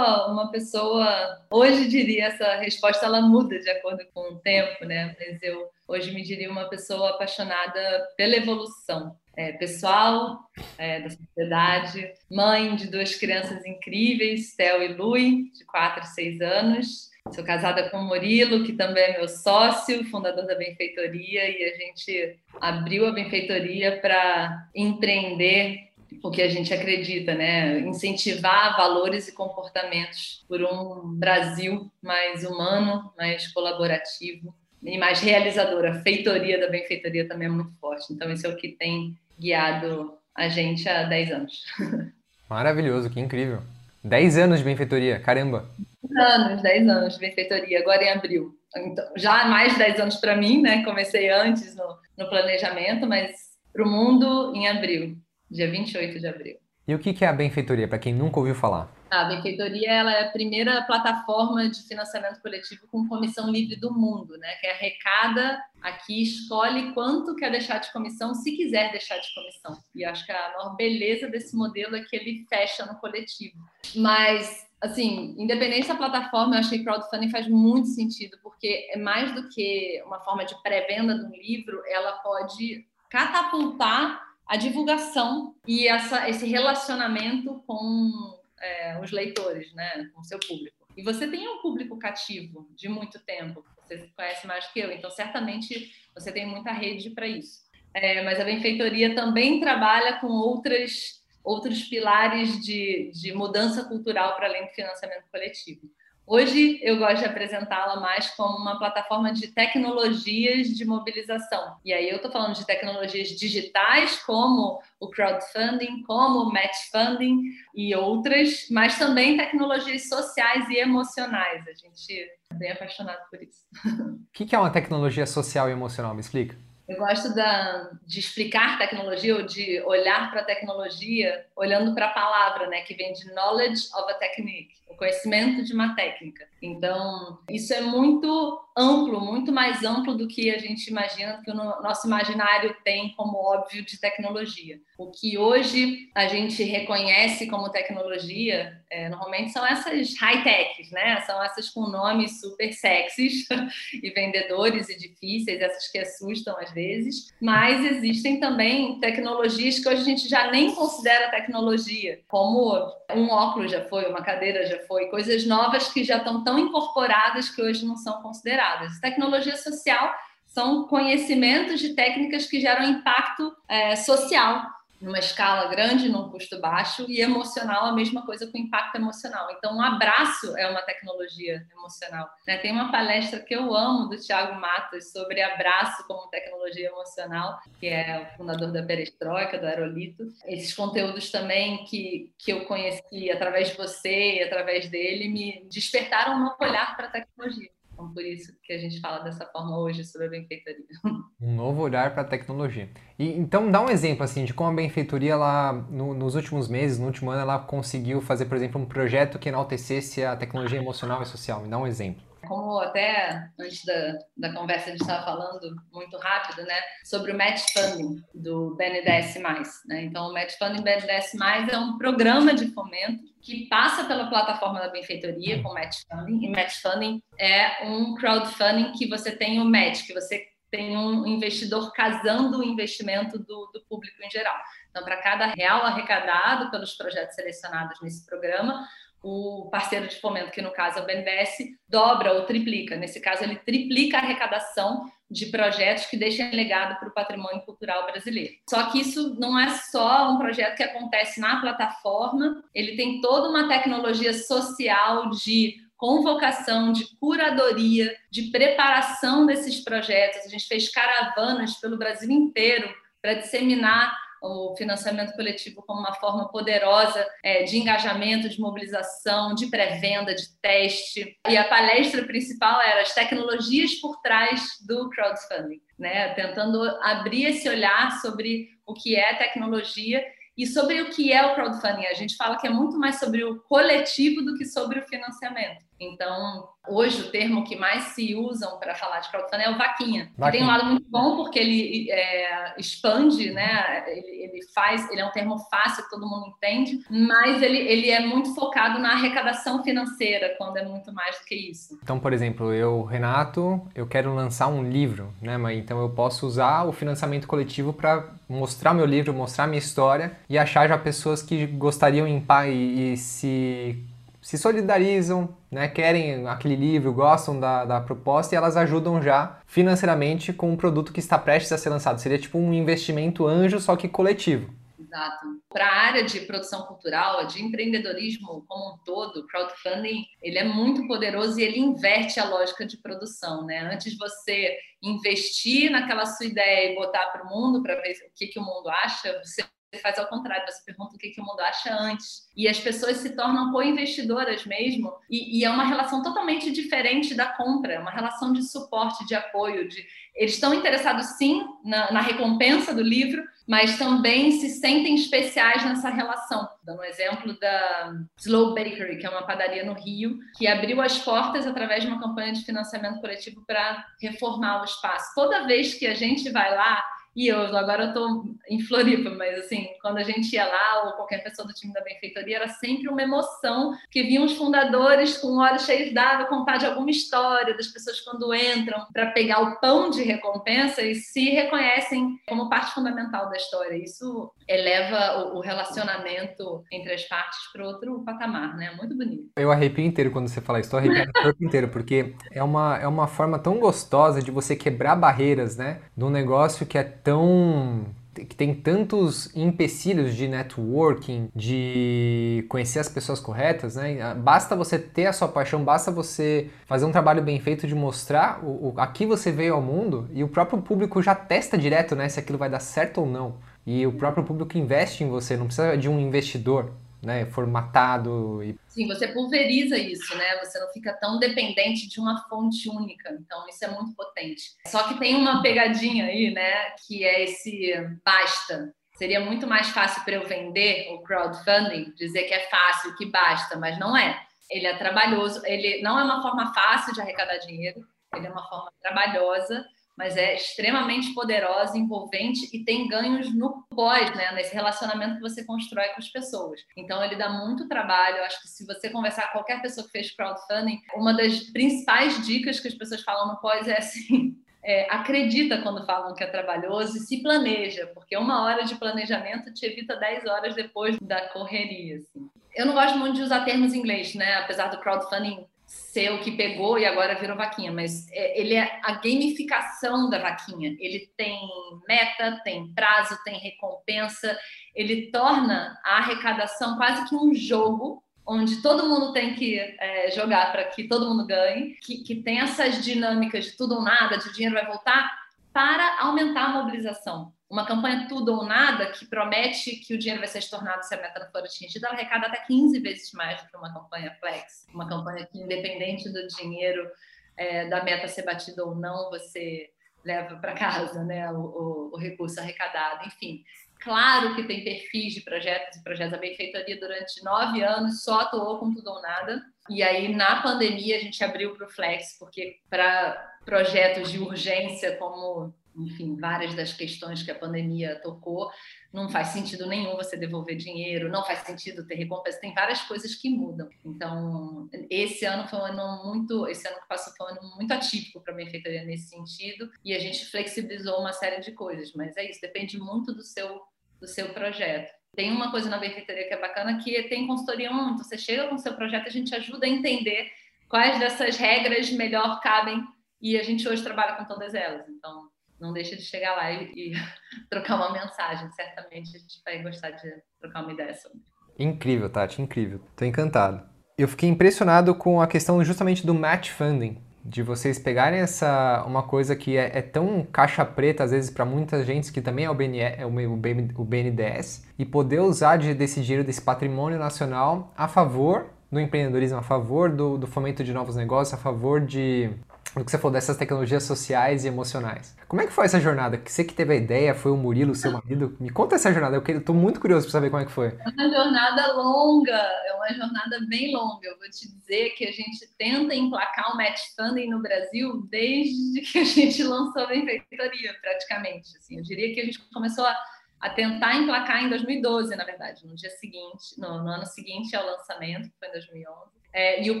uma 0.30 0.50
pessoa. 0.50 1.44
Hoje 1.50 1.88
diria 1.88 2.26
essa 2.26 2.54
resposta 2.56 3.06
ela 3.06 3.20
muda 3.20 3.58
de 3.58 3.68
acordo 3.68 4.04
com 4.14 4.20
o 4.32 4.38
tempo, 4.38 4.84
né? 4.84 5.16
Mas 5.18 5.42
eu 5.42 5.68
hoje 5.86 6.12
me 6.12 6.22
diria 6.22 6.50
uma 6.50 6.68
pessoa 6.68 7.10
apaixonada 7.10 8.08
pela 8.16 8.36
evolução 8.36 9.16
é, 9.38 9.52
pessoal 9.52 10.40
é, 10.76 11.00
da 11.00 11.10
sociedade, 11.10 12.12
mãe 12.28 12.74
de 12.74 12.88
duas 12.88 13.14
crianças 13.14 13.64
incríveis, 13.64 14.54
Theo 14.56 14.82
e 14.82 14.88
Lui, 14.88 15.50
de 15.52 15.64
4 15.64 16.02
e 16.02 16.06
6 16.08 16.40
anos. 16.40 17.08
Sou 17.32 17.44
casada 17.44 17.88
com 17.90 17.98
o 17.98 18.04
Murilo, 18.04 18.64
que 18.64 18.72
também 18.72 19.04
é 19.04 19.18
meu 19.18 19.28
sócio, 19.28 20.04
fundador 20.06 20.46
da 20.46 20.56
Benfeitoria, 20.56 21.48
e 21.48 21.64
a 21.64 21.76
gente 21.76 22.38
abriu 22.60 23.06
a 23.06 23.12
Benfeitoria 23.12 24.00
para 24.00 24.68
empreender 24.74 25.87
o 26.22 26.30
que 26.30 26.42
a 26.42 26.48
gente 26.48 26.72
acredita, 26.72 27.34
né? 27.34 27.80
Incentivar 27.80 28.76
valores 28.76 29.28
e 29.28 29.32
comportamentos 29.32 30.44
por 30.48 30.62
um 30.62 31.14
Brasil 31.14 31.90
mais 32.02 32.44
humano, 32.44 33.12
mais 33.16 33.48
colaborativo 33.48 34.54
e 34.82 34.98
mais 34.98 35.20
realizadora. 35.20 35.92
A 35.92 36.00
feitoria 36.00 36.58
da 36.58 36.68
benfeitoria 36.68 37.28
também 37.28 37.48
é 37.48 37.50
muito 37.50 37.72
forte. 37.80 38.12
Então, 38.12 38.30
isso 38.32 38.46
é 38.46 38.50
o 38.50 38.56
que 38.56 38.68
tem 38.68 39.16
guiado 39.38 40.14
a 40.34 40.48
gente 40.48 40.88
há 40.88 41.04
10 41.04 41.32
anos. 41.32 41.64
Maravilhoso, 42.48 43.10
que 43.10 43.20
incrível. 43.20 43.62
10 44.02 44.38
anos 44.38 44.58
de 44.58 44.64
benfeitoria, 44.64 45.20
caramba. 45.20 45.68
10 46.02 46.30
anos, 46.30 46.62
10 46.62 46.88
anos 46.88 47.14
de 47.14 47.20
benfeitoria, 47.20 47.80
agora 47.80 48.02
em 48.02 48.10
abril. 48.10 48.54
Então, 48.76 49.04
já 49.16 49.44
mais 49.46 49.72
de 49.72 49.78
10 49.78 50.00
anos 50.00 50.16
para 50.16 50.36
mim, 50.36 50.62
né? 50.62 50.84
Comecei 50.84 51.28
antes 51.30 51.74
no, 51.74 51.96
no 52.16 52.28
planejamento, 52.28 53.06
mas 53.06 53.48
para 53.72 53.84
o 53.84 53.90
mundo 53.90 54.52
em 54.54 54.68
abril 54.68 55.16
dia 55.50 55.70
28 55.70 56.18
de 56.18 56.26
abril. 56.26 56.56
E 56.88 56.94
o 56.94 56.98
que 56.98 57.22
é 57.22 57.28
a 57.28 57.32
benfeitoria, 57.34 57.86
para 57.86 57.98
quem 57.98 58.14
nunca 58.14 58.38
ouviu 58.38 58.54
falar? 58.54 58.90
A 59.10 59.24
benfeitoria 59.24 59.92
ela 59.92 60.10
é 60.10 60.24
a 60.24 60.30
primeira 60.30 60.82
plataforma 60.84 61.68
de 61.68 61.82
financiamento 61.82 62.40
coletivo 62.40 62.86
com 62.90 63.06
comissão 63.06 63.50
livre 63.50 63.76
do 63.76 63.92
mundo, 63.92 64.38
né? 64.38 64.54
Que 64.54 64.66
arrecada 64.66 65.62
aqui, 65.82 66.22
escolhe 66.22 66.94
quanto 66.94 67.36
quer 67.36 67.50
deixar 67.50 67.76
de 67.78 67.92
comissão, 67.92 68.34
se 68.34 68.56
quiser 68.56 68.90
deixar 68.90 69.18
de 69.18 69.34
comissão. 69.34 69.78
E 69.94 70.02
acho 70.02 70.24
que 70.24 70.32
a 70.32 70.52
maior 70.56 70.76
beleza 70.76 71.28
desse 71.28 71.54
modelo 71.54 71.94
é 71.94 72.00
que 72.00 72.16
ele 72.16 72.46
fecha 72.48 72.86
no 72.86 72.98
coletivo. 72.98 73.58
Mas 73.94 74.66
assim, 74.80 75.34
independente 75.36 75.88
da 75.88 75.96
plataforma, 75.96 76.54
eu 76.54 76.60
acho 76.60 76.70
que 76.70 76.84
crowdfunding 76.84 77.30
faz 77.30 77.48
muito 77.48 77.88
sentido, 77.88 78.38
porque 78.42 78.88
é 78.90 78.96
mais 78.96 79.34
do 79.34 79.48
que 79.50 80.02
uma 80.06 80.20
forma 80.20 80.44
de 80.44 80.54
pré-venda 80.62 81.18
de 81.18 81.24
um 81.26 81.32
livro, 81.32 81.82
ela 81.86 82.12
pode 82.18 82.86
catapultar 83.10 84.27
a 84.48 84.56
divulgação 84.56 85.54
e 85.66 85.86
essa, 85.86 86.26
esse 86.28 86.46
relacionamento 86.46 87.62
com 87.66 88.40
é, 88.58 88.98
os 89.00 89.12
leitores, 89.12 89.72
né, 89.74 90.10
com 90.14 90.22
o 90.22 90.24
seu 90.24 90.40
público. 90.40 90.76
E 90.96 91.02
você 91.02 91.28
tem 91.28 91.46
um 91.46 91.60
público 91.60 91.98
cativo 91.98 92.66
de 92.74 92.88
muito 92.88 93.20
tempo, 93.20 93.62
você 93.82 94.10
conhece 94.16 94.46
mais 94.46 94.66
que 94.72 94.80
eu, 94.80 94.90
então 94.90 95.10
certamente 95.10 95.92
você 96.14 96.32
tem 96.32 96.46
muita 96.46 96.72
rede 96.72 97.10
para 97.10 97.26
isso. 97.26 97.68
É, 97.92 98.22
mas 98.22 98.40
a 98.40 98.44
benfeitoria 98.44 99.14
também 99.14 99.60
trabalha 99.60 100.18
com 100.18 100.28
outras, 100.28 101.22
outros 101.44 101.84
pilares 101.84 102.64
de, 102.64 103.10
de 103.12 103.32
mudança 103.32 103.84
cultural 103.84 104.34
para 104.34 104.46
além 104.46 104.64
do 104.64 104.72
financiamento 104.72 105.24
coletivo. 105.30 105.90
Hoje 106.30 106.78
eu 106.82 106.98
gosto 106.98 107.20
de 107.20 107.24
apresentá-la 107.24 107.98
mais 108.00 108.28
como 108.32 108.58
uma 108.58 108.78
plataforma 108.78 109.32
de 109.32 109.48
tecnologias 109.48 110.68
de 110.68 110.84
mobilização. 110.84 111.76
E 111.82 111.90
aí 111.90 112.06
eu 112.10 112.16
estou 112.16 112.30
falando 112.30 112.54
de 112.54 112.66
tecnologias 112.66 113.28
digitais, 113.28 114.18
como 114.24 114.78
o 115.00 115.08
crowdfunding, 115.08 116.02
como 116.02 116.40
o 116.40 116.52
match 116.52 116.90
funding 116.92 117.44
e 117.74 117.94
outras, 117.94 118.66
mas 118.70 118.98
também 118.98 119.38
tecnologias 119.38 120.06
sociais 120.06 120.68
e 120.68 120.76
emocionais. 120.76 121.66
A 121.66 121.72
gente 121.72 122.30
é 122.52 122.54
bem 122.54 122.72
apaixonado 122.72 123.22
por 123.30 123.42
isso. 123.42 123.64
O 124.28 124.46
que 124.46 124.54
é 124.54 124.58
uma 124.58 124.70
tecnologia 124.70 125.26
social 125.26 125.68
e 125.68 125.72
emocional? 125.72 126.14
Me 126.14 126.20
explica. 126.20 126.56
Eu 126.88 126.96
gosto 126.96 127.34
da, 127.34 127.90
de 128.06 128.18
explicar 128.18 128.78
tecnologia 128.78 129.36
ou 129.36 129.42
de 129.42 129.80
olhar 129.82 130.30
para 130.30 130.40
a 130.40 130.44
tecnologia 130.44 131.44
olhando 131.54 131.94
para 131.94 132.06
a 132.06 132.12
palavra, 132.14 132.66
né, 132.68 132.80
que 132.80 132.94
vem 132.94 133.12
de 133.12 133.30
knowledge 133.34 133.88
of 133.94 134.10
a 134.10 134.14
technique, 134.14 134.74
o 134.88 134.96
conhecimento 134.96 135.62
de 135.62 135.74
uma 135.74 135.94
técnica. 135.94 136.48
Então, 136.62 137.38
isso 137.50 137.74
é 137.74 137.82
muito 137.82 138.58
amplo, 138.78 139.20
muito 139.20 139.50
mais 139.50 139.82
amplo 139.82 140.14
do 140.14 140.28
que 140.28 140.50
a 140.50 140.58
gente 140.58 140.88
imagina, 140.88 141.42
que 141.44 141.50
o 141.50 141.54
nosso 141.54 142.06
imaginário 142.06 142.74
tem 142.84 143.12
como 143.16 143.36
óbvio 143.36 143.84
de 143.84 144.00
tecnologia. 144.00 144.78
O 144.96 145.10
que 145.10 145.36
hoje 145.36 146.08
a 146.14 146.28
gente 146.28 146.62
reconhece 146.62 147.48
como 147.48 147.70
tecnologia, 147.70 148.80
é, 148.90 149.08
normalmente 149.08 149.50
são 149.50 149.66
essas 149.66 150.16
high-techs, 150.18 150.90
né? 150.92 151.20
São 151.22 151.42
essas 151.42 151.68
com 151.70 151.88
nomes 151.88 152.40
super 152.40 152.72
sexys 152.72 153.46
e 154.02 154.10
vendedores 154.10 154.88
e 154.88 154.96
difíceis, 154.96 155.60
essas 155.60 155.90
que 155.90 155.98
assustam 155.98 156.56
às 156.58 156.72
vezes. 156.72 157.32
Mas 157.40 157.84
existem 157.84 158.38
também 158.38 159.00
tecnologias 159.00 159.78
que 159.78 159.88
hoje 159.88 160.02
a 160.02 160.04
gente 160.04 160.28
já 160.28 160.50
nem 160.50 160.74
considera 160.74 161.30
tecnologia, 161.30 162.20
como 162.28 162.74
um 163.14 163.28
óculos 163.30 163.70
já 163.70 163.82
foi, 163.84 164.06
uma 164.06 164.22
cadeira 164.22 164.66
já 164.66 164.78
foi, 164.80 165.06
coisas 165.06 165.46
novas 165.46 165.92
que 165.92 166.04
já 166.04 166.18
estão 166.18 166.44
tão 166.44 166.58
incorporadas 166.58 167.48
que 167.48 167.62
hoje 167.62 167.84
não 167.86 167.96
são 167.96 168.20
consideradas. 168.22 168.67
Tecnologia 169.00 169.56
social 169.56 170.14
são 170.46 170.86
conhecimentos 170.86 171.80
de 171.80 171.94
técnicas 171.94 172.46
que 172.46 172.60
geram 172.60 172.84
impacto 172.84 173.54
é, 173.68 173.94
social 173.96 174.62
numa 175.00 175.18
escala 175.18 175.68
grande, 175.68 176.08
num 176.08 176.28
custo 176.28 176.60
baixo, 176.60 177.06
e 177.08 177.20
emocional, 177.20 177.86
a 177.86 177.92
mesma 177.92 178.24
coisa 178.26 178.50
com 178.50 178.58
impacto 178.58 178.96
emocional. 178.96 179.48
Então, 179.52 179.76
um 179.76 179.80
abraço 179.80 180.56
é 180.56 180.68
uma 180.68 180.82
tecnologia 180.82 181.64
emocional. 181.72 182.28
Né? 182.46 182.58
Tem 182.58 182.72
uma 182.72 182.90
palestra 182.90 183.40
que 183.40 183.54
eu 183.54 183.74
amo 183.74 184.08
do 184.08 184.16
Tiago 184.16 184.60
Matos 184.60 185.12
sobre 185.12 185.40
abraço 185.40 186.06
como 186.06 186.28
tecnologia 186.28 186.88
emocional, 186.88 187.60
que 187.78 187.86
é 187.86 188.32
o 188.34 188.36
fundador 188.36 188.72
da 188.72 188.82
Perestroika, 188.82 189.58
do 189.58 189.66
Aerolito. 189.66 190.24
Esses 190.44 190.74
conteúdos 190.74 191.30
também 191.30 191.84
que, 191.84 192.32
que 192.38 192.52
eu 192.52 192.64
conheci 192.66 193.30
através 193.30 193.70
de 193.70 193.76
você 193.76 194.36
e 194.36 194.42
através 194.42 194.88
dele 194.88 195.28
me 195.28 195.64
despertaram 195.70 196.34
um 196.34 196.40
novo 196.40 196.56
olhar 196.60 196.96
para 196.96 197.06
a 197.06 197.10
tecnologia. 197.10 197.70
Então, 197.98 198.14
por 198.14 198.22
isso 198.24 198.52
que 198.62 198.72
a 198.72 198.78
gente 198.78 199.00
fala 199.00 199.24
dessa 199.24 199.44
forma 199.46 199.76
hoje 199.76 200.04
sobre 200.04 200.28
a 200.28 200.30
benfeitoria. 200.30 200.86
Um 201.40 201.54
novo 201.54 201.82
olhar 201.82 202.12
para 202.12 202.22
a 202.22 202.24
tecnologia. 202.24 202.88
E 203.16 203.28
então 203.30 203.70
dá 203.70 203.80
um 203.80 203.88
exemplo 203.88 204.24
assim 204.24 204.44
de 204.44 204.52
como 204.52 204.70
a 204.70 204.74
benfeitoria 204.74 205.36
lá 205.36 205.72
no, 205.72 206.12
nos 206.12 206.34
últimos 206.34 206.68
meses, 206.68 206.98
no 206.98 207.06
último 207.06 207.30
ano, 207.30 207.42
ela 207.42 207.58
conseguiu 207.60 208.20
fazer, 208.20 208.46
por 208.46 208.56
exemplo, 208.56 208.80
um 208.80 208.86
projeto 208.86 209.38
que 209.38 209.48
enaltecesse 209.48 210.24
a 210.24 210.36
tecnologia 210.36 210.78
emocional 210.78 211.22
e 211.22 211.26
social. 211.26 211.62
Me 211.62 211.68
dá 211.68 211.78
um 211.78 211.86
exemplo 211.86 212.27
como 212.48 212.78
até 212.80 213.50
antes 213.58 213.84
da, 213.84 214.18
da 214.36 214.52
conversa 214.52 214.88
a 214.88 214.92
gente 214.92 215.02
estava 215.02 215.24
falando 215.24 215.76
muito 215.92 216.16
rápido, 216.16 216.62
né, 216.62 216.80
sobre 217.04 217.32
o 217.32 217.38
Match 217.38 217.62
Funding 217.72 218.22
do 218.34 218.74
BNDES+. 218.76 219.40
Né? 219.86 220.04
Então, 220.04 220.28
o 220.28 220.32
Match 220.32 220.54
Funding 220.58 220.82
BNDES+, 220.82 221.34
é 221.70 221.78
um 221.78 221.98
programa 221.98 222.54
de 222.54 222.72
fomento 222.72 223.22
que 223.40 223.66
passa 223.68 224.04
pela 224.04 224.28
plataforma 224.28 224.80
da 224.80 224.88
benfeitoria 224.88 225.62
com 225.62 225.72
Match 225.72 225.98
Funding, 226.10 226.44
e 226.44 226.50
Match 226.50 226.80
Funding 226.80 227.22
é 227.38 227.86
um 227.86 228.14
crowdfunding 228.14 228.92
que 228.92 229.08
você 229.08 229.30
tem 229.30 229.60
o 229.60 229.64
match, 229.64 230.06
que 230.06 230.12
você 230.12 230.48
tem 230.70 230.96
um 230.96 231.26
investidor 231.26 231.92
casando 231.92 232.58
o 232.58 232.64
investimento 232.64 233.38
do, 233.38 233.70
do 233.72 233.80
público 233.88 234.22
em 234.22 234.30
geral. 234.30 234.56
Então, 234.90 235.02
para 235.02 235.16
cada 235.22 235.46
real 235.46 235.82
arrecadado 235.82 236.70
pelos 236.70 236.94
projetos 236.94 237.34
selecionados 237.34 237.98
nesse 238.02 238.26
programa, 238.26 238.86
o 239.22 239.68
parceiro 239.70 240.06
de 240.06 240.20
fomento, 240.20 240.50
que 240.50 240.62
no 240.62 240.72
caso 240.72 240.98
é 240.98 241.02
o 241.02 241.06
BNDES, 241.06 241.76
dobra 241.88 242.32
ou 242.32 242.44
triplica. 242.44 242.96
Nesse 242.96 243.20
caso, 243.20 243.42
ele 243.44 243.56
triplica 243.56 244.18
a 244.18 244.20
arrecadação 244.20 245.10
de 245.30 245.46
projetos 245.46 246.06
que 246.06 246.16
deixem 246.16 246.50
legado 246.52 246.98
para 246.98 247.08
o 247.08 247.12
patrimônio 247.12 247.60
cultural 247.62 248.06
brasileiro. 248.06 248.54
Só 248.68 248.90
que 248.90 249.00
isso 249.00 249.38
não 249.38 249.58
é 249.58 249.68
só 249.70 250.30
um 250.30 250.38
projeto 250.38 250.76
que 250.76 250.82
acontece 250.82 251.40
na 251.40 251.60
plataforma, 251.60 252.62
ele 252.74 252.96
tem 252.96 253.20
toda 253.20 253.48
uma 253.48 253.68
tecnologia 253.68 254.32
social 254.32 255.30
de 255.30 255.76
convocação, 255.98 256.92
de 256.92 257.04
curadoria, 257.16 258.16
de 258.30 258.50
preparação 258.50 259.44
desses 259.44 259.80
projetos. 259.80 260.46
A 260.46 260.48
gente 260.48 260.66
fez 260.66 260.88
caravanas 260.90 261.74
pelo 261.74 261.98
Brasil 261.98 262.30
inteiro 262.30 262.88
para 263.20 263.34
disseminar 263.34 264.16
o 264.42 264.74
financiamento 264.76 265.34
coletivo 265.34 265.82
como 265.86 266.00
uma 266.00 266.14
forma 266.14 266.48
poderosa 266.48 267.26
é, 267.42 267.64
de 267.64 267.78
engajamento, 267.78 268.48
de 268.48 268.60
mobilização, 268.60 269.54
de 269.54 269.66
pré-venda, 269.66 270.34
de 270.34 270.48
teste. 270.60 271.36
E 271.48 271.56
a 271.56 271.64
palestra 271.64 272.24
principal 272.24 272.80
era 272.80 273.02
as 273.02 273.14
tecnologias 273.14 273.94
por 273.94 274.20
trás 274.20 274.68
do 274.86 275.08
crowdfunding, 275.10 275.80
né? 275.98 276.34
tentando 276.34 276.82
abrir 277.02 277.46
esse 277.46 277.68
olhar 277.68 278.20
sobre 278.20 278.68
o 278.86 278.94
que 278.94 279.16
é 279.16 279.34
tecnologia 279.34 280.24
e 280.56 280.66
sobre 280.66 281.00
o 281.02 281.10
que 281.10 281.32
é 281.32 281.44
o 281.46 281.54
crowdfunding. 281.54 282.06
A 282.06 282.14
gente 282.14 282.36
fala 282.36 282.58
que 282.58 282.66
é 282.66 282.70
muito 282.70 282.98
mais 282.98 283.18
sobre 283.20 283.44
o 283.44 283.60
coletivo 283.62 284.42
do 284.42 284.56
que 284.56 284.64
sobre 284.64 284.98
o 284.98 285.06
financiamento. 285.06 285.87
Então, 286.00 286.68
hoje 286.88 287.22
o 287.22 287.30
termo 287.30 287.64
que 287.64 287.76
mais 287.76 288.04
se 288.04 288.34
usam 288.34 288.78
para 288.78 288.94
falar 288.94 289.20
de 289.20 289.30
crowdfunding 289.30 289.64
é 289.64 289.70
o 289.70 289.78
vaquinha. 289.78 290.30
vaquinha. 290.36 290.52
tem 290.52 290.62
um 290.62 290.66
lado 290.66 290.84
muito 290.86 291.08
bom 291.10 291.36
porque 291.36 291.58
ele 291.58 292.10
é, 292.10 292.74
expande, 292.78 293.50
né? 293.50 294.04
Ele, 294.06 294.44
ele, 294.44 294.62
faz, 294.74 295.10
ele 295.10 295.20
é 295.20 295.26
um 295.26 295.32
termo 295.32 295.58
fácil 295.70 296.04
que 296.04 296.10
todo 296.10 296.28
mundo 296.28 296.46
entende, 296.46 297.00
mas 297.10 297.62
ele, 297.62 297.78
ele 297.78 298.10
é 298.10 298.20
muito 298.20 298.54
focado 298.54 298.98
na 298.98 299.12
arrecadação 299.12 299.82
financeira, 299.82 300.54
quando 300.56 300.76
é 300.76 300.84
muito 300.84 301.12
mais 301.12 301.38
do 301.38 301.44
que 301.44 301.54
isso. 301.54 301.98
Então, 302.02 302.18
por 302.20 302.32
exemplo, 302.32 302.72
eu, 302.72 303.02
Renato, 303.04 303.80
eu 303.94 304.06
quero 304.06 304.34
lançar 304.34 304.68
um 304.68 304.88
livro, 304.88 305.32
né? 305.42 305.56
Mas 305.56 305.78
então 305.78 306.00
eu 306.00 306.10
posso 306.10 306.46
usar 306.46 306.84
o 306.84 306.92
financiamento 306.92 307.46
coletivo 307.46 307.92
para 307.92 308.28
mostrar 308.48 308.94
meu 308.94 309.04
livro, 309.04 309.34
mostrar 309.34 309.66
minha 309.66 309.78
história 309.78 310.32
e 310.48 310.56
achar 310.56 310.88
já 310.88 310.96
pessoas 310.96 311.42
que 311.42 311.66
gostariam 311.66 312.26
em 312.26 312.38
e, 312.66 313.12
e 313.12 313.16
se 313.16 314.02
se 314.48 314.56
solidarizam, 314.56 315.54
né, 315.70 315.88
querem 315.88 316.48
aquele 316.48 316.74
livro, 316.74 317.12
gostam 317.12 317.60
da, 317.60 317.84
da 317.84 318.00
proposta 318.00 318.54
e 318.54 318.56
elas 318.56 318.78
ajudam 318.78 319.20
já 319.20 319.60
financeiramente 319.66 320.54
com 320.54 320.70
um 320.70 320.76
produto 320.76 321.12
que 321.12 321.20
está 321.20 321.36
prestes 321.36 321.70
a 321.70 321.76
ser 321.76 321.90
lançado. 321.90 322.18
Seria 322.18 322.38
tipo 322.38 322.56
um 322.56 322.72
investimento 322.72 323.46
anjo, 323.46 323.78
só 323.78 323.94
que 323.94 324.08
coletivo. 324.08 324.72
Exato. 324.98 325.46
Para 325.68 325.86
a 325.86 325.96
área 326.06 326.24
de 326.24 326.40
produção 326.40 326.86
cultural, 326.86 327.46
de 327.46 327.62
empreendedorismo 327.62 328.64
como 328.66 328.94
um 328.94 328.98
todo, 329.04 329.46
crowdfunding 329.48 330.24
ele 330.40 330.56
é 330.56 330.64
muito 330.64 331.06
poderoso 331.06 331.60
e 331.60 331.62
ele 331.62 331.78
inverte 331.78 332.40
a 332.40 332.48
lógica 332.48 332.86
de 332.86 332.96
produção, 332.96 333.66
né? 333.66 333.80
Antes 333.92 334.16
você 334.16 334.78
investir 335.02 335.90
naquela 335.90 336.24
sua 336.24 336.46
ideia 336.46 336.90
e 336.90 336.94
botar 336.94 337.26
para 337.26 337.44
o 337.44 337.50
mundo 337.50 337.82
para 337.82 337.96
ver 337.96 338.12
o 338.26 338.32
que, 338.34 338.46
que 338.46 338.58
o 338.58 338.64
mundo 338.64 338.88
acha, 338.88 339.30
você 339.44 339.62
você 339.90 340.00
faz 340.02 340.18
ao 340.18 340.26
contrário, 340.26 340.66
você 340.66 340.82
pergunta 340.84 341.16
o 341.16 341.18
que, 341.18 341.30
que 341.30 341.40
o 341.40 341.44
mundo 341.44 341.60
acha 341.60 341.94
antes. 341.94 342.46
E 342.54 342.68
as 342.68 342.78
pessoas 342.78 343.18
se 343.18 343.30
tornam 343.30 343.72
co-investidoras 343.72 344.66
mesmo, 344.66 345.12
e, 345.30 345.58
e, 345.58 345.64
é 345.64 345.70
uma 345.70 345.84
relação 345.84 346.22
totalmente 346.22 346.70
diferente 346.70 347.34
da 347.34 347.46
compra, 347.46 347.94
é 347.94 347.98
uma 347.98 348.10
relação 348.10 348.52
de 348.52 348.62
suporte, 348.62 349.26
de 349.26 349.34
apoio. 349.34 349.88
De... 349.88 350.04
Eles 350.34 350.54
estão 350.54 350.74
interessados 350.74 351.26
sim 351.38 351.66
na, 351.84 352.12
na 352.12 352.20
recompensa 352.20 352.94
do 352.94 353.02
livro, 353.02 353.42
mas 353.66 353.98
também 353.98 354.50
se 354.52 354.68
sentem 354.68 355.14
especiais 355.14 355.84
nessa 355.84 356.10
relação. 356.10 356.68
Dando 356.84 357.00
um 357.00 357.04
exemplo 357.04 357.58
da 357.58 358.14
Slow 358.38 358.74
Bakery, 358.74 359.18
que 359.18 359.26
é 359.26 359.30
uma 359.30 359.46
padaria 359.46 359.84
no 359.84 359.94
Rio, 359.94 360.38
que 360.56 360.66
abriu 360.66 361.00
as 361.00 361.18
portas 361.18 361.66
através 361.66 362.02
de 362.02 362.08
uma 362.08 362.20
campanha 362.20 362.52
de 362.52 362.64
financiamento 362.64 363.20
coletivo 363.20 363.62
para 363.66 364.04
reformar 364.20 364.82
o 364.82 364.84
espaço. 364.84 365.32
Toda 365.34 365.66
vez 365.66 365.94
que 365.94 366.06
a 366.06 366.14
gente 366.14 366.50
vai 366.50 366.74
lá, 366.74 367.02
e 367.38 367.46
eu 367.46 367.76
agora 367.76 368.06
eu 368.06 368.12
tô 368.12 368.44
em 368.68 368.80
Floripa, 368.80 369.30
mas 369.30 369.56
assim, 369.60 369.86
quando 370.02 370.18
a 370.18 370.24
gente 370.24 370.52
ia 370.52 370.66
lá, 370.66 371.04
ou 371.04 371.12
qualquer 371.12 371.38
pessoa 371.44 371.68
do 371.68 371.72
time 371.72 371.92
da 371.92 372.00
benfeitoria, 372.00 372.56
era 372.56 372.68
sempre 372.68 373.08
uma 373.08 373.22
emoção, 373.22 373.96
que 374.10 374.24
vinham 374.24 374.44
os 374.44 374.56
fundadores 374.56 375.38
com 375.38 375.58
olhos 375.58 375.84
cheios 375.84 376.12
d'água 376.12 376.46
contar 376.46 376.78
de 376.78 376.86
alguma 376.86 377.12
história, 377.12 377.76
das 377.76 377.86
pessoas 377.86 378.20
quando 378.22 378.52
entram 378.52 379.06
para 379.12 379.30
pegar 379.30 379.60
o 379.60 379.76
pão 379.78 380.10
de 380.10 380.24
recompensa 380.24 381.00
e 381.00 381.14
se 381.14 381.50
reconhecem 381.50 382.40
como 382.48 382.68
parte 382.68 382.92
fundamental 382.92 383.48
da 383.48 383.56
história. 383.56 383.96
Isso 383.96 384.52
eleva 384.66 385.52
o 385.54 385.60
relacionamento 385.60 386.82
entre 386.90 387.12
as 387.12 387.22
partes 387.22 387.58
para 387.72 387.86
outro 387.86 388.20
patamar, 388.24 388.76
né? 388.76 388.90
Muito 388.96 389.16
bonito. 389.16 389.48
Eu 389.56 389.70
arrepio 389.70 390.04
inteiro 390.04 390.32
quando 390.32 390.48
você 390.48 390.60
fala 390.60 390.80
isso, 390.80 390.88
estou 390.88 390.98
arrepiando 390.98 391.30
o 391.30 391.42
corpo 391.42 391.64
inteiro, 391.64 391.88
porque 391.88 392.34
é 392.50 392.64
uma, 392.64 392.98
é 392.98 393.06
uma 393.06 393.28
forma 393.28 393.60
tão 393.60 393.78
gostosa 393.78 394.42
de 394.42 394.50
você 394.50 394.74
quebrar 394.74 395.14
barreiras, 395.14 395.76
né? 395.76 396.00
De 396.16 396.24
um 396.24 396.30
negócio 396.30 396.84
que 396.84 396.98
é 396.98 397.04
tão 397.28 398.06
que 398.34 398.54
tem 398.54 398.72
tantos 398.72 399.54
empecilhos 399.54 400.34
de 400.34 400.46
networking, 400.46 401.48
de 401.54 402.64
conhecer 402.68 403.00
as 403.00 403.08
pessoas 403.08 403.40
corretas, 403.40 403.96
né? 403.96 404.32
Basta 404.36 404.76
você 404.76 404.96
ter 404.96 405.26
a 405.26 405.32
sua 405.32 405.48
paixão, 405.48 405.82
basta 405.82 406.12
você 406.12 406.70
fazer 406.86 407.04
um 407.04 407.10
trabalho 407.10 407.42
bem 407.42 407.58
feito 407.58 407.84
de 407.84 407.96
mostrar 407.96 408.64
o, 408.64 408.94
o 408.94 408.94
aqui 408.96 409.26
você 409.26 409.50
veio 409.50 409.74
ao 409.74 409.82
mundo 409.82 410.28
e 410.32 410.44
o 410.44 410.48
próprio 410.48 410.80
público 410.80 411.20
já 411.20 411.34
testa 411.34 411.76
direto, 411.76 412.14
né, 412.14 412.28
se 412.28 412.38
aquilo 412.38 412.58
vai 412.58 412.70
dar 412.70 412.80
certo 412.80 413.22
ou 413.22 413.26
não. 413.26 413.56
E 413.84 414.06
o 414.06 414.12
próprio 414.12 414.44
público 414.44 414.78
investe 414.78 415.24
em 415.24 415.28
você, 415.28 415.56
não 415.56 415.66
precisa 415.66 415.96
de 415.96 416.08
um 416.08 416.20
investidor 416.20 416.92
né, 417.22 417.46
formatado. 417.46 418.62
E... 418.62 418.78
Sim, 418.86 419.06
você 419.06 419.28
pulveriza 419.28 419.96
isso, 419.98 420.36
né? 420.36 420.58
Você 420.58 420.78
não 420.78 420.88
fica 420.92 421.12
tão 421.14 421.38
dependente 421.38 422.08
de 422.08 422.20
uma 422.20 422.46
fonte 422.48 422.88
única. 422.88 423.30
Então, 423.32 423.66
isso 423.68 423.84
é 423.84 423.88
muito 423.88 424.14
potente. 424.14 424.62
Só 424.86 425.08
que 425.08 425.18
tem 425.18 425.36
uma 425.36 425.62
pegadinha 425.62 426.26
aí, 426.26 426.50
né? 426.50 426.90
Que 427.06 427.24
é 427.24 427.44
esse 427.44 427.92
basta. 428.24 428.92
Seria 429.16 429.40
muito 429.40 429.66
mais 429.66 429.88
fácil 429.88 430.24
para 430.24 430.34
eu 430.34 430.46
vender 430.46 431.12
o 431.12 431.22
crowdfunding, 431.22 432.12
dizer 432.14 432.44
que 432.44 432.54
é 432.54 432.68
fácil, 432.68 433.16
que 433.16 433.26
basta, 433.26 433.76
mas 433.76 433.98
não 433.98 434.16
é. 434.16 434.40
Ele 434.70 434.86
é 434.86 434.96
trabalhoso, 434.96 435.60
ele 435.64 436.00
não 436.02 436.18
é 436.18 436.22
uma 436.22 436.40
forma 436.40 436.72
fácil 436.72 437.12
de 437.14 437.20
arrecadar 437.20 437.56
dinheiro, 437.58 438.00
ele 438.36 438.46
é 438.46 438.50
uma 438.50 438.68
forma 438.68 438.92
trabalhosa 439.02 439.84
mas 440.18 440.36
é 440.36 440.56
extremamente 440.56 441.32
poderosa, 441.32 441.96
envolvente 441.96 442.68
e 442.72 442.84
tem 442.84 443.06
ganhos 443.06 443.54
no 443.54 443.84
pós, 443.88 444.34
né, 444.34 444.50
nesse 444.52 444.74
relacionamento 444.74 445.36
que 445.36 445.40
você 445.40 445.64
constrói 445.64 446.08
com 446.08 446.18
as 446.18 446.28
pessoas. 446.28 446.80
Então 446.96 447.24
ele 447.24 447.36
dá 447.36 447.48
muito 447.48 447.86
trabalho. 447.86 448.38
Eu 448.38 448.44
acho 448.44 448.60
que 448.60 448.66
se 448.66 448.84
você 448.84 449.08
conversar 449.10 449.46
com 449.46 449.58
qualquer 449.58 449.80
pessoa 449.80 450.04
que 450.04 450.10
fez 450.10 450.34
crowdfunding, 450.34 451.00
uma 451.14 451.32
das 451.32 451.60
principais 451.70 452.44
dicas 452.44 452.80
que 452.80 452.88
as 452.88 452.94
pessoas 452.94 453.22
falam 453.22 453.46
no 453.46 453.60
pós 453.60 453.86
é 453.86 453.98
assim: 453.98 454.56
é, 454.82 455.06
acredita 455.08 455.80
quando 455.82 456.04
falam 456.04 456.34
que 456.34 456.42
é 456.42 456.48
trabalhoso 456.48 457.16
e 457.16 457.20
se 457.20 457.40
planeja, 457.40 458.08
porque 458.08 458.36
uma 458.36 458.64
hora 458.64 458.84
de 458.84 458.96
planejamento 458.96 459.72
te 459.72 459.86
evita 459.86 460.16
10 460.16 460.46
horas 460.46 460.74
depois 460.74 461.16
da 461.20 461.48
correria. 461.50 462.16
Assim. 462.16 462.50
Eu 462.74 462.86
não 462.86 462.94
gosto 462.94 463.16
muito 463.16 463.36
de 463.36 463.42
usar 463.42 463.64
termos 463.64 463.94
em 463.94 463.98
inglês, 463.98 464.34
né? 464.34 464.56
Apesar 464.56 464.88
do 464.88 464.98
crowdfunding 464.98 465.64
ser 465.88 466.32
o 466.32 466.40
que 466.40 466.52
pegou 466.52 466.98
e 466.98 467.06
agora 467.06 467.38
virou 467.40 467.56
vaquinha, 467.56 467.90
mas 467.90 468.30
é, 468.30 468.60
ele 468.60 468.74
é 468.74 469.00
a 469.02 469.12
gamificação 469.14 470.28
da 470.28 470.38
vaquinha. 470.38 470.94
Ele 471.00 471.30
tem 471.34 471.58
meta, 472.06 472.60
tem 472.62 472.92
prazo, 472.92 473.42
tem 473.42 473.58
recompensa, 473.58 474.56
ele 474.94 475.30
torna 475.30 475.98
a 476.04 476.18
arrecadação 476.18 476.96
quase 476.96 477.26
que 477.26 477.34
um 477.34 477.54
jogo 477.54 478.22
onde 478.46 478.82
todo 478.82 479.08
mundo 479.08 479.32
tem 479.32 479.54
que 479.54 479.78
é, 479.78 480.30
jogar 480.30 480.72
para 480.72 480.84
que 480.84 481.08
todo 481.08 481.28
mundo 481.28 481.46
ganhe, 481.46 481.94
que, 482.02 482.22
que 482.22 482.36
tem 482.36 482.60
essas 482.60 483.02
dinâmicas 483.02 483.64
de 483.66 483.76
tudo 483.76 483.96
ou 483.96 484.02
nada, 484.02 484.38
de 484.38 484.52
dinheiro 484.52 484.74
vai 484.74 484.86
voltar, 484.86 485.30
para 485.72 486.20
aumentar 486.20 486.64
a 486.64 486.82
mobilização 486.82 487.52
uma 487.70 487.86
campanha 487.86 488.26
tudo 488.28 488.54
ou 488.54 488.64
nada 488.64 489.10
que 489.10 489.26
promete 489.26 489.96
que 489.96 490.14
o 490.14 490.18
dinheiro 490.18 490.40
vai 490.40 490.48
ser 490.48 490.60
estornado 490.60 491.04
se 491.04 491.14
a 491.14 491.20
meta 491.20 491.40
não 491.40 491.50
for 491.50 491.58
atingida, 491.58 492.06
ela 492.06 492.16
arrecada 492.16 492.46
até 492.46 492.64
15 492.66 492.98
vezes 493.00 493.32
mais 493.32 493.62
do 493.62 493.68
que 493.68 493.76
uma 493.76 493.92
campanha 493.92 494.34
flex, 494.40 494.86
uma 494.92 495.08
campanha 495.08 495.46
que, 495.46 495.58
independente 495.58 496.30
do 496.30 496.46
dinheiro 496.48 497.10
é, 497.56 497.86
da 497.88 498.02
meta 498.02 498.26
ser 498.28 498.42
batida 498.42 498.84
ou 498.84 498.94
não, 498.94 499.28
você 499.30 499.90
leva 500.24 500.56
para 500.56 500.74
casa 500.74 501.22
né, 501.24 501.50
o, 501.52 501.58
o, 501.58 502.10
o, 502.14 502.16
recurso 502.16 502.60
arrecadado. 502.60 503.26
Enfim, 503.26 503.62
claro 504.00 504.54
que 504.54 504.64
tem 504.64 504.84
perfis 504.84 505.34
de 505.34 505.40
projetos 505.42 505.98
e 505.98 506.02
projetos. 506.02 506.34
A 506.34 506.38
benfeitoria, 506.38 506.98
durante 506.98 507.42
nove 507.44 507.82
anos, 507.82 508.22
só 508.22 508.40
atuou 508.40 508.78
com 508.78 508.94
tudo 508.94 509.10
ou 509.10 509.22
nada. 509.22 509.62
E 509.90 510.02
aí, 510.02 510.34
na 510.34 510.62
pandemia, 510.62 511.16
a 511.16 511.20
gente 511.20 511.42
abriu 511.42 511.74
para 511.74 511.86
o 511.86 511.90
Flex, 511.90 512.36
porque 512.38 512.78
para 512.88 513.58
projetos 513.64 514.30
de 514.30 514.38
urgência, 514.38 515.16
como 515.16 515.74
enfim, 515.98 516.36
várias 516.36 516.74
das 516.74 516.92
questões 516.92 517.42
que 517.42 517.50
a 517.50 517.58
pandemia 517.58 518.20
tocou, 518.22 518.70
não 519.12 519.28
faz 519.28 519.48
sentido 519.48 519.86
nenhum 519.86 520.16
você 520.16 520.36
devolver 520.36 520.76
dinheiro, 520.76 521.30
não 521.30 521.44
faz 521.44 521.60
sentido 521.60 522.06
ter 522.06 522.14
recompensa, 522.14 522.60
tem 522.60 522.74
várias 522.74 523.02
coisas 523.02 523.34
que 523.34 523.50
mudam. 523.50 523.88
Então, 524.04 524.88
esse 525.10 525.44
ano 525.44 525.66
foi 525.68 525.78
um 525.78 525.84
ano 525.84 526.24
muito, 526.24 526.66
esse 526.68 526.86
ano 526.86 527.00
que 527.00 527.08
passou 527.08 527.32
foi 527.36 527.46
um 527.46 527.50
ano 527.50 527.76
muito 527.76 527.92
atípico 527.92 528.40
para 528.40 528.52
a 528.52 528.56
benfeitoria 528.56 529.04
nesse 529.04 529.28
sentido, 529.28 529.90
e 530.04 530.14
a 530.14 530.18
gente 530.18 530.44
flexibilizou 530.46 531.20
uma 531.20 531.32
série 531.32 531.60
de 531.60 531.72
coisas, 531.72 532.12
mas 532.14 532.36
é 532.36 532.48
isso, 532.48 532.60
depende 532.60 532.98
muito 532.98 533.34
do 533.34 533.42
seu 533.42 533.80
do 534.20 534.26
seu 534.26 534.48
projeto. 534.52 535.12
Tem 535.34 535.52
uma 535.52 535.70
coisa 535.70 535.88
na 535.88 535.98
benfeitoria 535.98 536.48
que 536.48 536.54
é 536.54 536.60
bacana 536.60 536.98
que 536.98 537.22
tem 537.24 537.46
consultoria 537.46 537.92
1, 537.92 537.94
então 537.94 538.18
você 538.18 538.36
chega 538.36 538.66
com 538.68 538.74
o 538.74 538.78
seu 538.78 538.94
projeto, 538.94 539.28
a 539.28 539.30
gente 539.30 539.54
ajuda 539.54 539.86
a 539.86 539.88
entender 539.88 540.50
quais 540.88 541.18
dessas 541.18 541.56
regras 541.56 542.10
melhor 542.10 542.60
cabem 542.60 543.02
e 543.40 543.56
a 543.56 543.62
gente 543.62 543.88
hoje 543.88 544.02
trabalha 544.02 544.36
com 544.36 544.44
todas 544.44 544.74
elas. 544.74 545.08
Então, 545.08 545.48
não 545.80 545.92
deixa 545.92 546.16
de 546.16 546.22
chegar 546.22 546.54
lá 546.56 546.70
e, 546.72 546.92
e 546.94 547.12
trocar 547.70 547.96
uma 547.96 548.12
mensagem. 548.12 548.70
Certamente 548.72 549.36
a 549.36 549.38
gente 549.38 549.62
vai 549.64 549.82
gostar 549.82 550.10
de 550.10 550.30
trocar 550.60 550.82
uma 550.82 550.92
ideia 550.92 551.14
sobre. 551.14 551.38
Incrível, 551.78 552.28
Tati, 552.28 552.60
incrível. 552.60 553.00
Tô 553.16 553.24
encantado. 553.24 553.88
Eu 554.16 554.26
fiquei 554.26 554.48
impressionado 554.48 555.14
com 555.14 555.40
a 555.40 555.46
questão 555.46 555.82
justamente 555.84 556.26
do 556.26 556.34
match 556.34 556.70
funding, 556.70 557.22
de 557.44 557.62
vocês 557.62 558.00
pegarem 558.00 558.40
essa 558.40 559.04
uma 559.06 559.22
coisa 559.22 559.54
que 559.54 559.76
é, 559.76 559.98
é 559.98 560.02
tão 560.02 560.44
caixa 560.44 560.84
preta 560.84 561.22
às 561.22 561.30
vezes 561.30 561.50
para 561.50 561.64
muita 561.64 562.04
gente 562.04 562.32
que 562.32 562.40
também 562.40 562.64
é 562.64 562.70
o, 562.70 562.74
BNE, 562.74 563.00
é 563.00 563.24
o, 563.24 564.04
BNDES 564.04 564.86
e 564.98 565.04
poder 565.04 565.40
usar 565.40 565.76
de, 565.76 565.94
desse 565.94 566.20
dinheiro 566.20 566.44
desse 566.44 566.60
patrimônio 566.60 567.16
nacional 567.16 567.92
a 567.96 568.08
favor 568.08 568.66
do 568.90 568.98
empreendedorismo, 568.98 569.58
a 569.58 569.62
favor 569.62 570.10
do, 570.10 570.36
do 570.36 570.46
fomento 570.46 570.82
de 570.82 570.92
novos 570.92 571.14
negócios, 571.14 571.54
a 571.54 571.62
favor 571.62 572.00
de 572.00 572.50
do 572.98 573.04
que 573.04 573.10
você 573.10 573.18
falou 573.18 573.32
dessas 573.32 573.56
tecnologias 573.56 574.02
sociais 574.02 574.64
e 574.64 574.68
emocionais. 574.68 575.36
Como 575.46 575.62
é 575.62 575.66
que 575.66 575.72
foi 575.72 575.86
essa 575.86 576.00
jornada? 576.00 576.40
Você 576.44 576.64
que 576.64 576.74
teve 576.74 576.92
a 576.92 576.96
ideia, 576.96 577.34
foi 577.34 577.52
o 577.52 577.56
Murilo, 577.56 577.94
seu 577.94 578.12
marido? 578.12 578.56
Me 578.60 578.70
conta 578.70 578.96
essa 578.96 579.12
jornada, 579.12 579.36
eu 579.36 579.58
estou 579.58 579.74
muito 579.74 580.00
curioso 580.00 580.26
para 580.26 580.32
saber 580.32 580.50
como 580.50 580.62
é 580.62 580.66
que 580.66 580.72
foi. 580.72 580.88
É 580.88 581.08
uma 581.08 581.30
jornada 581.30 581.92
longa, 581.94 582.56
é 582.56 582.94
uma 582.94 583.08
jornada 583.14 583.58
bem 583.68 583.94
longa. 583.94 584.26
Eu 584.26 584.38
vou 584.38 584.48
te 584.50 584.68
dizer 584.68 585.10
que 585.10 585.26
a 585.26 585.32
gente 585.32 585.66
tenta 585.78 586.14
emplacar 586.14 586.72
o 586.72 586.76
match 586.76 587.00
funding 587.16 587.48
no 587.48 587.62
Brasil 587.62 588.26
desde 588.30 589.00
que 589.00 589.18
a 589.18 589.24
gente 589.24 589.62
lançou 589.62 590.02
a 590.02 590.06
benfeitoria, 590.06 590.94
praticamente. 591.00 591.76
Assim, 591.78 591.96
eu 591.96 592.02
diria 592.02 592.34
que 592.34 592.40
a 592.40 592.44
gente 592.44 592.58
começou 592.72 593.06
a, 593.06 593.16
a 593.60 593.70
tentar 593.70 594.16
emplacar 594.16 594.64
em 594.64 594.68
2012, 594.68 595.34
na 595.36 595.44
verdade, 595.44 595.86
no 595.86 595.94
dia 595.94 596.10
seguinte, 596.10 596.78
no, 596.78 597.02
no 597.02 597.08
ano 597.08 597.26
seguinte 597.26 597.74
ao 597.74 597.86
lançamento, 597.86 598.50
que 598.50 598.58
foi 598.58 598.68
em 598.68 598.72
2011. 598.72 599.38
É, 599.52 599.82
e 599.82 599.90
o 599.90 600.00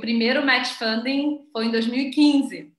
primeiro 0.00 0.44
match 0.44 0.72
funding 0.72 1.48
foi 1.52 1.66
em 1.66 1.70
2015 1.70 2.77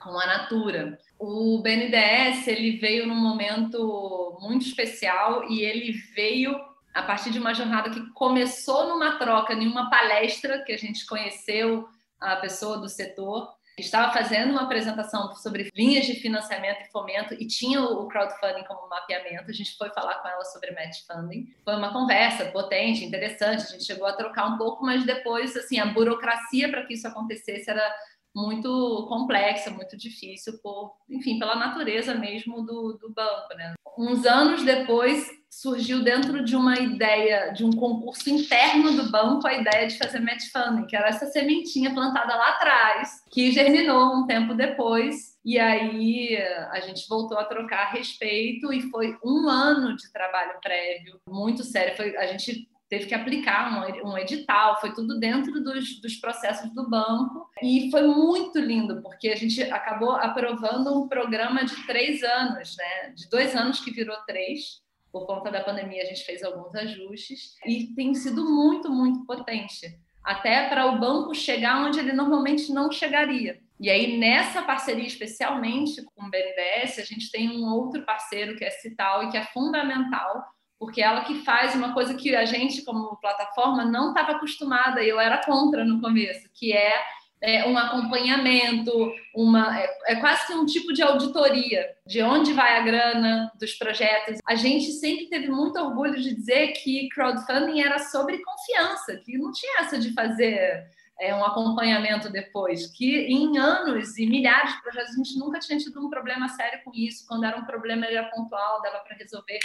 com 0.00 0.18
a 0.18 0.26
Natura. 0.26 0.98
O 1.18 1.60
BNDES 1.62 2.46
ele 2.46 2.78
veio 2.78 3.06
num 3.06 3.14
momento 3.14 4.36
muito 4.40 4.66
especial 4.66 5.48
e 5.50 5.62
ele 5.62 5.92
veio 6.14 6.54
a 6.94 7.02
partir 7.02 7.30
de 7.30 7.38
uma 7.38 7.54
jornada 7.54 7.90
que 7.90 8.00
começou 8.12 8.88
numa 8.88 9.18
troca, 9.18 9.52
em 9.52 9.66
uma 9.66 9.90
palestra 9.90 10.62
que 10.64 10.72
a 10.72 10.78
gente 10.78 11.06
conheceu 11.06 11.88
a 12.18 12.36
pessoa 12.36 12.78
do 12.78 12.88
setor 12.88 13.56
estava 13.78 14.12
fazendo 14.12 14.52
uma 14.52 14.62
apresentação 14.62 15.34
sobre 15.34 15.70
linhas 15.74 16.06
de 16.06 16.14
financiamento 16.14 16.80
e 16.82 16.90
fomento 16.90 17.34
e 17.34 17.46
tinha 17.46 17.82
o 17.82 18.08
crowdfunding 18.08 18.64
como 18.64 18.88
mapeamento. 18.88 19.50
A 19.50 19.52
gente 19.52 19.76
foi 19.76 19.90
falar 19.90 20.14
com 20.14 20.28
ela 20.28 20.44
sobre 20.44 20.70
match 20.70 21.00
funding. 21.06 21.54
Foi 21.62 21.76
uma 21.76 21.92
conversa 21.92 22.46
potente, 22.46 23.04
interessante. 23.04 23.64
A 23.64 23.66
gente 23.66 23.84
chegou 23.84 24.06
a 24.06 24.14
trocar 24.14 24.46
um 24.46 24.56
pouco, 24.56 24.84
mas 24.84 25.04
depois, 25.04 25.54
assim, 25.56 25.78
a 25.78 25.86
burocracia 25.86 26.70
para 26.70 26.86
que 26.86 26.94
isso 26.94 27.06
acontecesse 27.06 27.68
era 27.68 27.94
muito 28.36 29.06
complexa, 29.08 29.70
muito 29.70 29.96
difícil, 29.96 30.58
por, 30.62 30.92
enfim, 31.08 31.38
pela 31.38 31.56
natureza 31.56 32.14
mesmo 32.14 32.60
do, 32.66 32.98
do 33.00 33.10
banco. 33.10 33.54
Né? 33.56 33.72
Uns 33.96 34.26
anos 34.26 34.62
depois, 34.62 35.26
surgiu 35.48 36.04
dentro 36.04 36.44
de 36.44 36.54
uma 36.54 36.78
ideia, 36.78 37.50
de 37.54 37.64
um 37.64 37.70
concurso 37.70 38.28
interno 38.28 38.92
do 38.92 39.10
banco, 39.10 39.46
a 39.46 39.54
ideia 39.54 39.86
de 39.86 39.96
fazer 39.96 40.20
match 40.20 40.50
funding, 40.52 40.86
que 40.86 40.94
era 40.94 41.08
essa 41.08 41.24
sementinha 41.24 41.94
plantada 41.94 42.36
lá 42.36 42.50
atrás, 42.50 43.24
que 43.30 43.50
germinou 43.50 44.16
um 44.16 44.26
tempo 44.26 44.52
depois. 44.52 45.34
E 45.42 45.58
aí 45.58 46.36
a 46.72 46.80
gente 46.80 47.08
voltou 47.08 47.38
a 47.38 47.44
trocar 47.44 47.86
a 47.86 47.90
respeito 47.90 48.70
e 48.70 48.82
foi 48.90 49.16
um 49.24 49.48
ano 49.48 49.96
de 49.96 50.12
trabalho 50.12 50.60
prévio, 50.60 51.18
muito 51.26 51.64
sério. 51.64 51.96
Foi, 51.96 52.14
a 52.18 52.26
gente 52.26 52.68
teve 52.88 53.06
que 53.06 53.14
aplicar 53.14 53.72
um, 53.72 54.10
um 54.10 54.18
edital, 54.18 54.80
foi 54.80 54.94
tudo 54.94 55.18
dentro 55.18 55.62
dos, 55.62 56.00
dos, 56.00 56.16
processos 56.16 56.72
do 56.72 56.88
banco 56.88 57.48
e 57.62 57.90
foi 57.90 58.06
muito 58.06 58.58
lindo 58.58 59.02
porque 59.02 59.28
a 59.28 59.36
gente 59.36 59.62
acabou 59.64 60.12
aprovando 60.12 60.96
um 60.96 61.08
programa 61.08 61.64
de 61.64 61.86
três 61.86 62.22
anos, 62.22 62.76
né? 62.76 63.10
De 63.10 63.28
dois 63.28 63.54
anos 63.56 63.80
que 63.80 63.90
virou 63.90 64.16
três. 64.26 64.84
Por 65.10 65.26
conta 65.26 65.50
da 65.50 65.64
pandemia, 65.64 66.02
a 66.02 66.06
gente 66.06 66.24
fez 66.24 66.42
alguns 66.42 66.74
ajustes 66.74 67.54
e 67.64 67.86
tem 67.94 68.14
sido 68.14 68.44
muito, 68.44 68.90
muito 68.90 69.24
potente. 69.24 69.98
Até 70.22 70.68
para 70.68 70.86
o 70.86 70.98
banco 70.98 71.34
chegar 71.34 71.86
onde 71.86 71.98
ele 71.98 72.12
normalmente 72.12 72.72
não 72.72 72.90
chegaria. 72.90 73.60
E 73.78 73.90
aí, 73.90 74.18
nessa 74.18 74.62
parceria, 74.62 75.06
especialmente 75.06 76.02
com 76.02 76.24
o 76.24 76.30
BNDES, 76.30 76.98
a 76.98 77.04
gente 77.04 77.30
tem 77.30 77.50
um 77.50 77.66
outro 77.66 78.04
parceiro 78.04 78.56
que 78.56 78.64
é 78.64 78.70
Cital 78.70 79.24
e 79.24 79.30
que 79.30 79.36
é 79.36 79.44
fundamental 79.44 80.44
porque 80.78 81.02
ela 81.02 81.24
que 81.24 81.42
faz 81.42 81.74
uma 81.74 81.94
coisa 81.94 82.14
que 82.14 82.34
a 82.34 82.44
gente, 82.44 82.82
como 82.82 83.16
plataforma, 83.16 83.84
não 83.84 84.08
estava 84.08 84.32
acostumada, 84.32 85.02
e 85.02 85.08
eu 85.08 85.18
era 85.18 85.42
contra 85.44 85.84
no 85.84 86.00
começo, 86.00 86.48
que 86.54 86.72
é, 86.72 86.92
é 87.40 87.66
um 87.66 87.76
acompanhamento, 87.76 88.92
uma, 89.34 89.78
é, 89.78 89.98
é, 90.06 90.16
quase 90.16 90.46
que 90.46 90.54
um 90.54 90.66
tipo 90.66 90.92
de 90.92 91.02
auditoria 91.02 91.86
de 92.06 92.22
onde 92.22 92.52
vai 92.52 92.78
a 92.78 92.82
grana 92.82 93.52
dos 93.58 93.72
projetos. 93.74 94.38
A 94.46 94.54
gente 94.54 94.92
sempre 94.92 95.26
teve 95.26 95.48
muito 95.48 95.78
orgulho 95.78 96.20
de 96.20 96.34
dizer 96.34 96.72
que 96.72 97.08
crowdfunding 97.08 97.80
era 97.80 97.98
sobre 97.98 98.42
confiança, 98.42 99.16
que 99.24 99.38
não 99.38 99.52
tinha 99.52 99.80
essa 99.80 99.98
de 99.98 100.12
fazer 100.12 100.86
é, 101.18 101.34
um 101.34 101.44
acompanhamento 101.44 102.30
depois, 102.30 102.86
que 102.88 103.20
em 103.20 103.56
anos 103.56 104.18
e 104.18 104.26
milhares 104.26 104.74
de 104.74 104.82
projetos 104.82 105.14
a 105.14 105.16
gente 105.16 105.38
nunca 105.38 105.58
tinha 105.58 105.78
tido 105.78 106.04
um 106.04 106.10
problema 106.10 106.48
sério 106.48 106.80
com 106.84 106.92
isso, 106.94 107.26
quando 107.26 107.44
era 107.44 107.56
um 107.56 107.64
problema 107.64 108.04
era 108.06 108.24
pontual, 108.24 108.82
dava 108.82 108.98
para 108.98 109.16
resolver. 109.16 109.58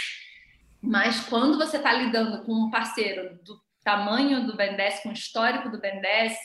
Mas 0.82 1.20
quando 1.20 1.56
você 1.56 1.76
está 1.76 1.92
lidando 1.92 2.42
com 2.44 2.52
um 2.52 2.70
parceiro 2.70 3.38
do 3.44 3.60
tamanho 3.84 4.46
do 4.46 4.56
BNDES, 4.56 5.00
com 5.02 5.10
o 5.10 5.12
histórico 5.12 5.70
do 5.70 5.80
BNDES, 5.80 6.38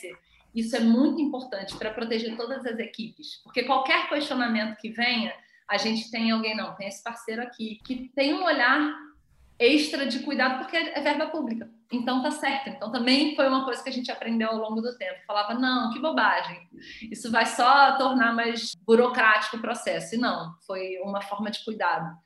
isso 0.54 0.76
é 0.76 0.80
muito 0.80 1.20
importante 1.20 1.76
para 1.76 1.90
proteger 1.90 2.36
todas 2.36 2.64
as 2.64 2.78
equipes. 2.78 3.42
Porque 3.42 3.64
qualquer 3.64 4.08
questionamento 4.08 4.76
que 4.76 4.90
venha, 4.90 5.34
a 5.68 5.76
gente 5.76 6.10
tem 6.10 6.30
alguém, 6.30 6.56
não, 6.56 6.74
tem 6.74 6.88
esse 6.88 7.02
parceiro 7.02 7.42
aqui, 7.42 7.80
que 7.84 8.10
tem 8.14 8.34
um 8.34 8.44
olhar 8.44 8.94
extra 9.58 10.06
de 10.06 10.20
cuidado, 10.20 10.58
porque 10.58 10.76
é 10.76 11.00
verba 11.00 11.26
pública. 11.26 11.68
Então 11.90 12.22
tá 12.22 12.30
certo. 12.30 12.68
Então 12.68 12.92
também 12.92 13.34
foi 13.34 13.48
uma 13.48 13.64
coisa 13.64 13.82
que 13.82 13.88
a 13.88 13.92
gente 13.92 14.10
aprendeu 14.10 14.50
ao 14.50 14.58
longo 14.58 14.80
do 14.80 14.96
tempo. 14.96 15.20
Falava, 15.26 15.54
não, 15.54 15.92
que 15.92 15.98
bobagem. 15.98 16.68
Isso 17.10 17.30
vai 17.30 17.44
só 17.44 17.96
tornar 17.96 18.34
mais 18.34 18.74
burocrático 18.86 19.56
o 19.56 19.60
processo. 19.60 20.14
E 20.14 20.18
não, 20.18 20.54
foi 20.66 20.98
uma 21.02 21.20
forma 21.22 21.50
de 21.50 21.64
cuidado. 21.64 22.16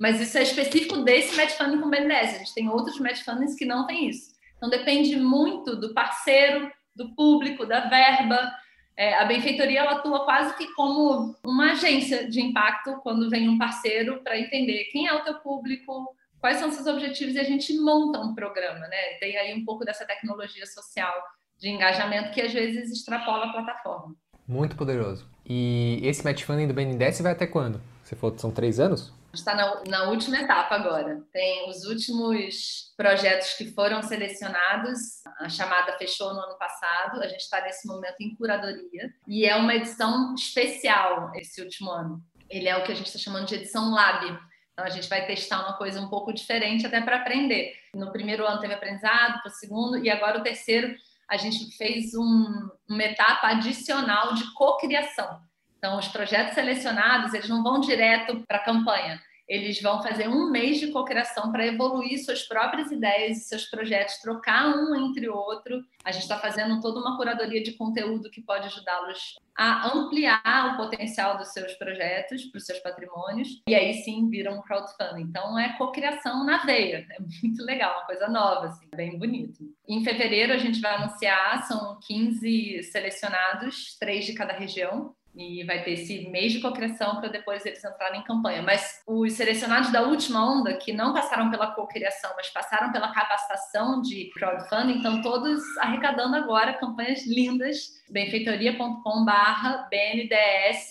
Mas 0.00 0.18
isso 0.18 0.38
é 0.38 0.42
específico 0.42 1.04
desse 1.04 1.36
match 1.36 1.52
funding 1.58 1.78
com 1.78 1.90
BNDES. 1.90 2.34
A 2.34 2.38
gente 2.38 2.54
tem 2.54 2.70
outros 2.70 2.98
match 2.98 3.22
fundings 3.22 3.54
que 3.54 3.66
não 3.66 3.86
tem 3.86 4.08
isso. 4.08 4.32
Então 4.56 4.70
depende 4.70 5.14
muito 5.16 5.76
do 5.76 5.92
parceiro, 5.92 6.72
do 6.96 7.14
público, 7.14 7.66
da 7.66 7.80
verba. 7.80 8.50
É, 8.96 9.14
a 9.18 9.26
benfeitoria 9.26 9.80
ela 9.80 9.92
atua 9.92 10.24
quase 10.24 10.56
que 10.56 10.72
como 10.72 11.36
uma 11.44 11.72
agência 11.72 12.30
de 12.30 12.40
impacto 12.40 12.98
quando 13.02 13.28
vem 13.28 13.46
um 13.46 13.58
parceiro 13.58 14.22
para 14.24 14.38
entender 14.38 14.84
quem 14.90 15.06
é 15.06 15.12
o 15.12 15.22
teu 15.22 15.34
público, 15.34 16.16
quais 16.40 16.56
são 16.56 16.70
seus 16.70 16.86
objetivos 16.86 17.34
e 17.34 17.38
a 17.38 17.44
gente 17.44 17.78
monta 17.78 18.20
um 18.20 18.34
programa, 18.34 18.80
né? 18.88 19.18
Tem 19.20 19.36
aí 19.36 19.54
um 19.54 19.66
pouco 19.66 19.84
dessa 19.84 20.06
tecnologia 20.06 20.64
social 20.64 21.12
de 21.58 21.68
engajamento 21.68 22.30
que 22.30 22.40
às 22.40 22.54
vezes 22.54 22.90
extrapola 22.90 23.46
a 23.46 23.52
plataforma. 23.52 24.14
Muito 24.48 24.76
poderoso. 24.76 25.28
E 25.46 26.00
esse 26.02 26.24
match 26.24 26.42
funding 26.42 26.68
do 26.68 26.74
BNDES 26.74 27.20
vai 27.20 27.32
até 27.32 27.46
quando? 27.46 27.82
Você 28.02 28.16
falou 28.16 28.34
que 28.34 28.40
são 28.40 28.50
três 28.50 28.80
anos? 28.80 29.12
Está 29.32 29.54
na, 29.54 29.82
na, 29.86 30.02
última 30.10 30.38
etapa 30.38 30.74
agora. 30.74 31.22
Tem 31.32 31.68
os 31.68 31.84
últimos 31.84 32.92
projetos 32.96 33.54
que 33.54 33.72
foram 33.72 34.02
selecionados. 34.02 34.98
A 35.38 35.48
chamada 35.48 35.96
fechou 35.98 36.34
no 36.34 36.40
ano 36.40 36.58
passado. 36.58 37.22
A 37.22 37.28
gente 37.28 37.40
está 37.40 37.60
nesse 37.62 37.86
momento 37.86 38.16
em 38.20 38.34
curadoria. 38.34 39.12
E 39.26 39.46
é 39.46 39.54
uma 39.56 39.74
edição 39.74 40.34
especial 40.34 41.32
esse 41.34 41.62
último 41.62 41.90
ano. 41.90 42.22
Ele 42.48 42.68
é 42.68 42.76
o 42.76 42.84
que 42.84 42.92
a 42.92 42.94
gente 42.94 43.06
está 43.06 43.18
chamando 43.18 43.46
de 43.46 43.54
edição 43.54 43.90
Lab. 43.92 44.26
Então, 44.72 44.84
a 44.84 44.90
gente 44.90 45.08
vai 45.08 45.26
testar 45.26 45.60
uma 45.60 45.76
coisa 45.76 46.00
um 46.00 46.08
pouco 46.08 46.32
diferente 46.32 46.86
até 46.86 47.00
para 47.00 47.16
aprender. 47.16 47.74
No 47.94 48.10
primeiro 48.10 48.46
ano 48.46 48.60
teve 48.60 48.74
aprendizado, 48.74 49.40
para 49.40 49.50
o 49.50 49.54
segundo, 49.54 49.98
e 49.98 50.10
agora 50.10 50.38
o 50.38 50.42
terceiro 50.42 50.94
a 51.28 51.36
gente 51.36 51.76
fez 51.76 52.12
um, 52.14 52.68
uma 52.88 53.04
etapa 53.04 53.48
adicional 53.48 54.34
de 54.34 54.52
cocriação. 54.52 55.40
Então, 55.80 55.98
os 55.98 56.08
projetos 56.08 56.52
selecionados, 56.52 57.32
eles 57.32 57.48
não 57.48 57.62
vão 57.62 57.80
direto 57.80 58.44
para 58.46 58.58
a 58.58 58.64
campanha 58.64 59.18
eles 59.50 59.82
vão 59.82 60.00
fazer 60.00 60.28
um 60.28 60.48
mês 60.48 60.78
de 60.78 60.92
cocriação 60.92 61.50
para 61.50 61.66
evoluir 61.66 62.24
suas 62.24 62.44
próprias 62.44 62.92
ideias 62.92 63.38
e 63.38 63.40
seus 63.40 63.64
projetos, 63.64 64.18
trocar 64.18 64.68
um 64.68 64.94
entre 64.94 65.28
o 65.28 65.34
outro. 65.34 65.84
A 66.04 66.12
gente 66.12 66.22
está 66.22 66.38
fazendo 66.38 66.80
toda 66.80 67.00
uma 67.00 67.16
curadoria 67.16 67.60
de 67.60 67.72
conteúdo 67.72 68.30
que 68.30 68.40
pode 68.40 68.68
ajudá-los 68.68 69.40
a 69.56 69.88
ampliar 69.92 70.72
o 70.72 70.76
potencial 70.76 71.36
dos 71.36 71.48
seus 71.48 71.74
projetos 71.74 72.44
para 72.44 72.58
os 72.58 72.64
seus 72.64 72.78
patrimônios 72.78 73.60
e 73.68 73.74
aí 73.74 73.94
sim 74.04 74.30
viram 74.30 74.56
um 74.56 74.62
crowdfunding. 74.62 75.22
Então 75.22 75.58
é 75.58 75.76
cocriação 75.76 76.44
na 76.44 76.58
veia, 76.58 77.04
é 77.10 77.16
muito 77.42 77.64
legal, 77.64 77.92
uma 77.98 78.06
coisa 78.06 78.28
nova, 78.28 78.68
assim, 78.68 78.86
bem 78.94 79.18
bonito. 79.18 79.64
Em 79.88 80.04
fevereiro 80.04 80.52
a 80.52 80.58
gente 80.58 80.80
vai 80.80 80.94
anunciar, 80.94 81.64
são 81.64 81.98
15 82.06 82.84
selecionados, 82.84 83.96
três 83.98 84.24
de 84.24 84.32
cada 84.32 84.52
região, 84.52 85.12
e 85.34 85.64
vai 85.64 85.82
ter 85.82 85.92
esse 85.92 86.28
mês 86.28 86.52
de 86.52 86.60
cocriação 86.60 87.20
para 87.20 87.28
depois 87.28 87.64
eles 87.64 87.84
entrarem 87.84 88.20
em 88.20 88.24
campanha. 88.24 88.62
Mas 88.62 89.02
os 89.06 89.32
selecionados 89.34 89.92
da 89.92 90.02
última 90.02 90.44
onda, 90.44 90.74
que 90.74 90.92
não 90.92 91.12
passaram 91.12 91.50
pela 91.50 91.68
cocriação, 91.68 92.32
mas 92.36 92.48
passaram 92.50 92.92
pela 92.92 93.12
capacitação 93.12 94.02
de 94.02 94.30
crowdfunding, 94.34 94.96
estão 94.96 95.22
todos 95.22 95.62
arrecadando 95.78 96.36
agora 96.36 96.74
campanhas 96.74 97.26
lindas, 97.26 98.02
benfeitoria.com/barra 98.10 99.88
BNDS, 99.90 100.90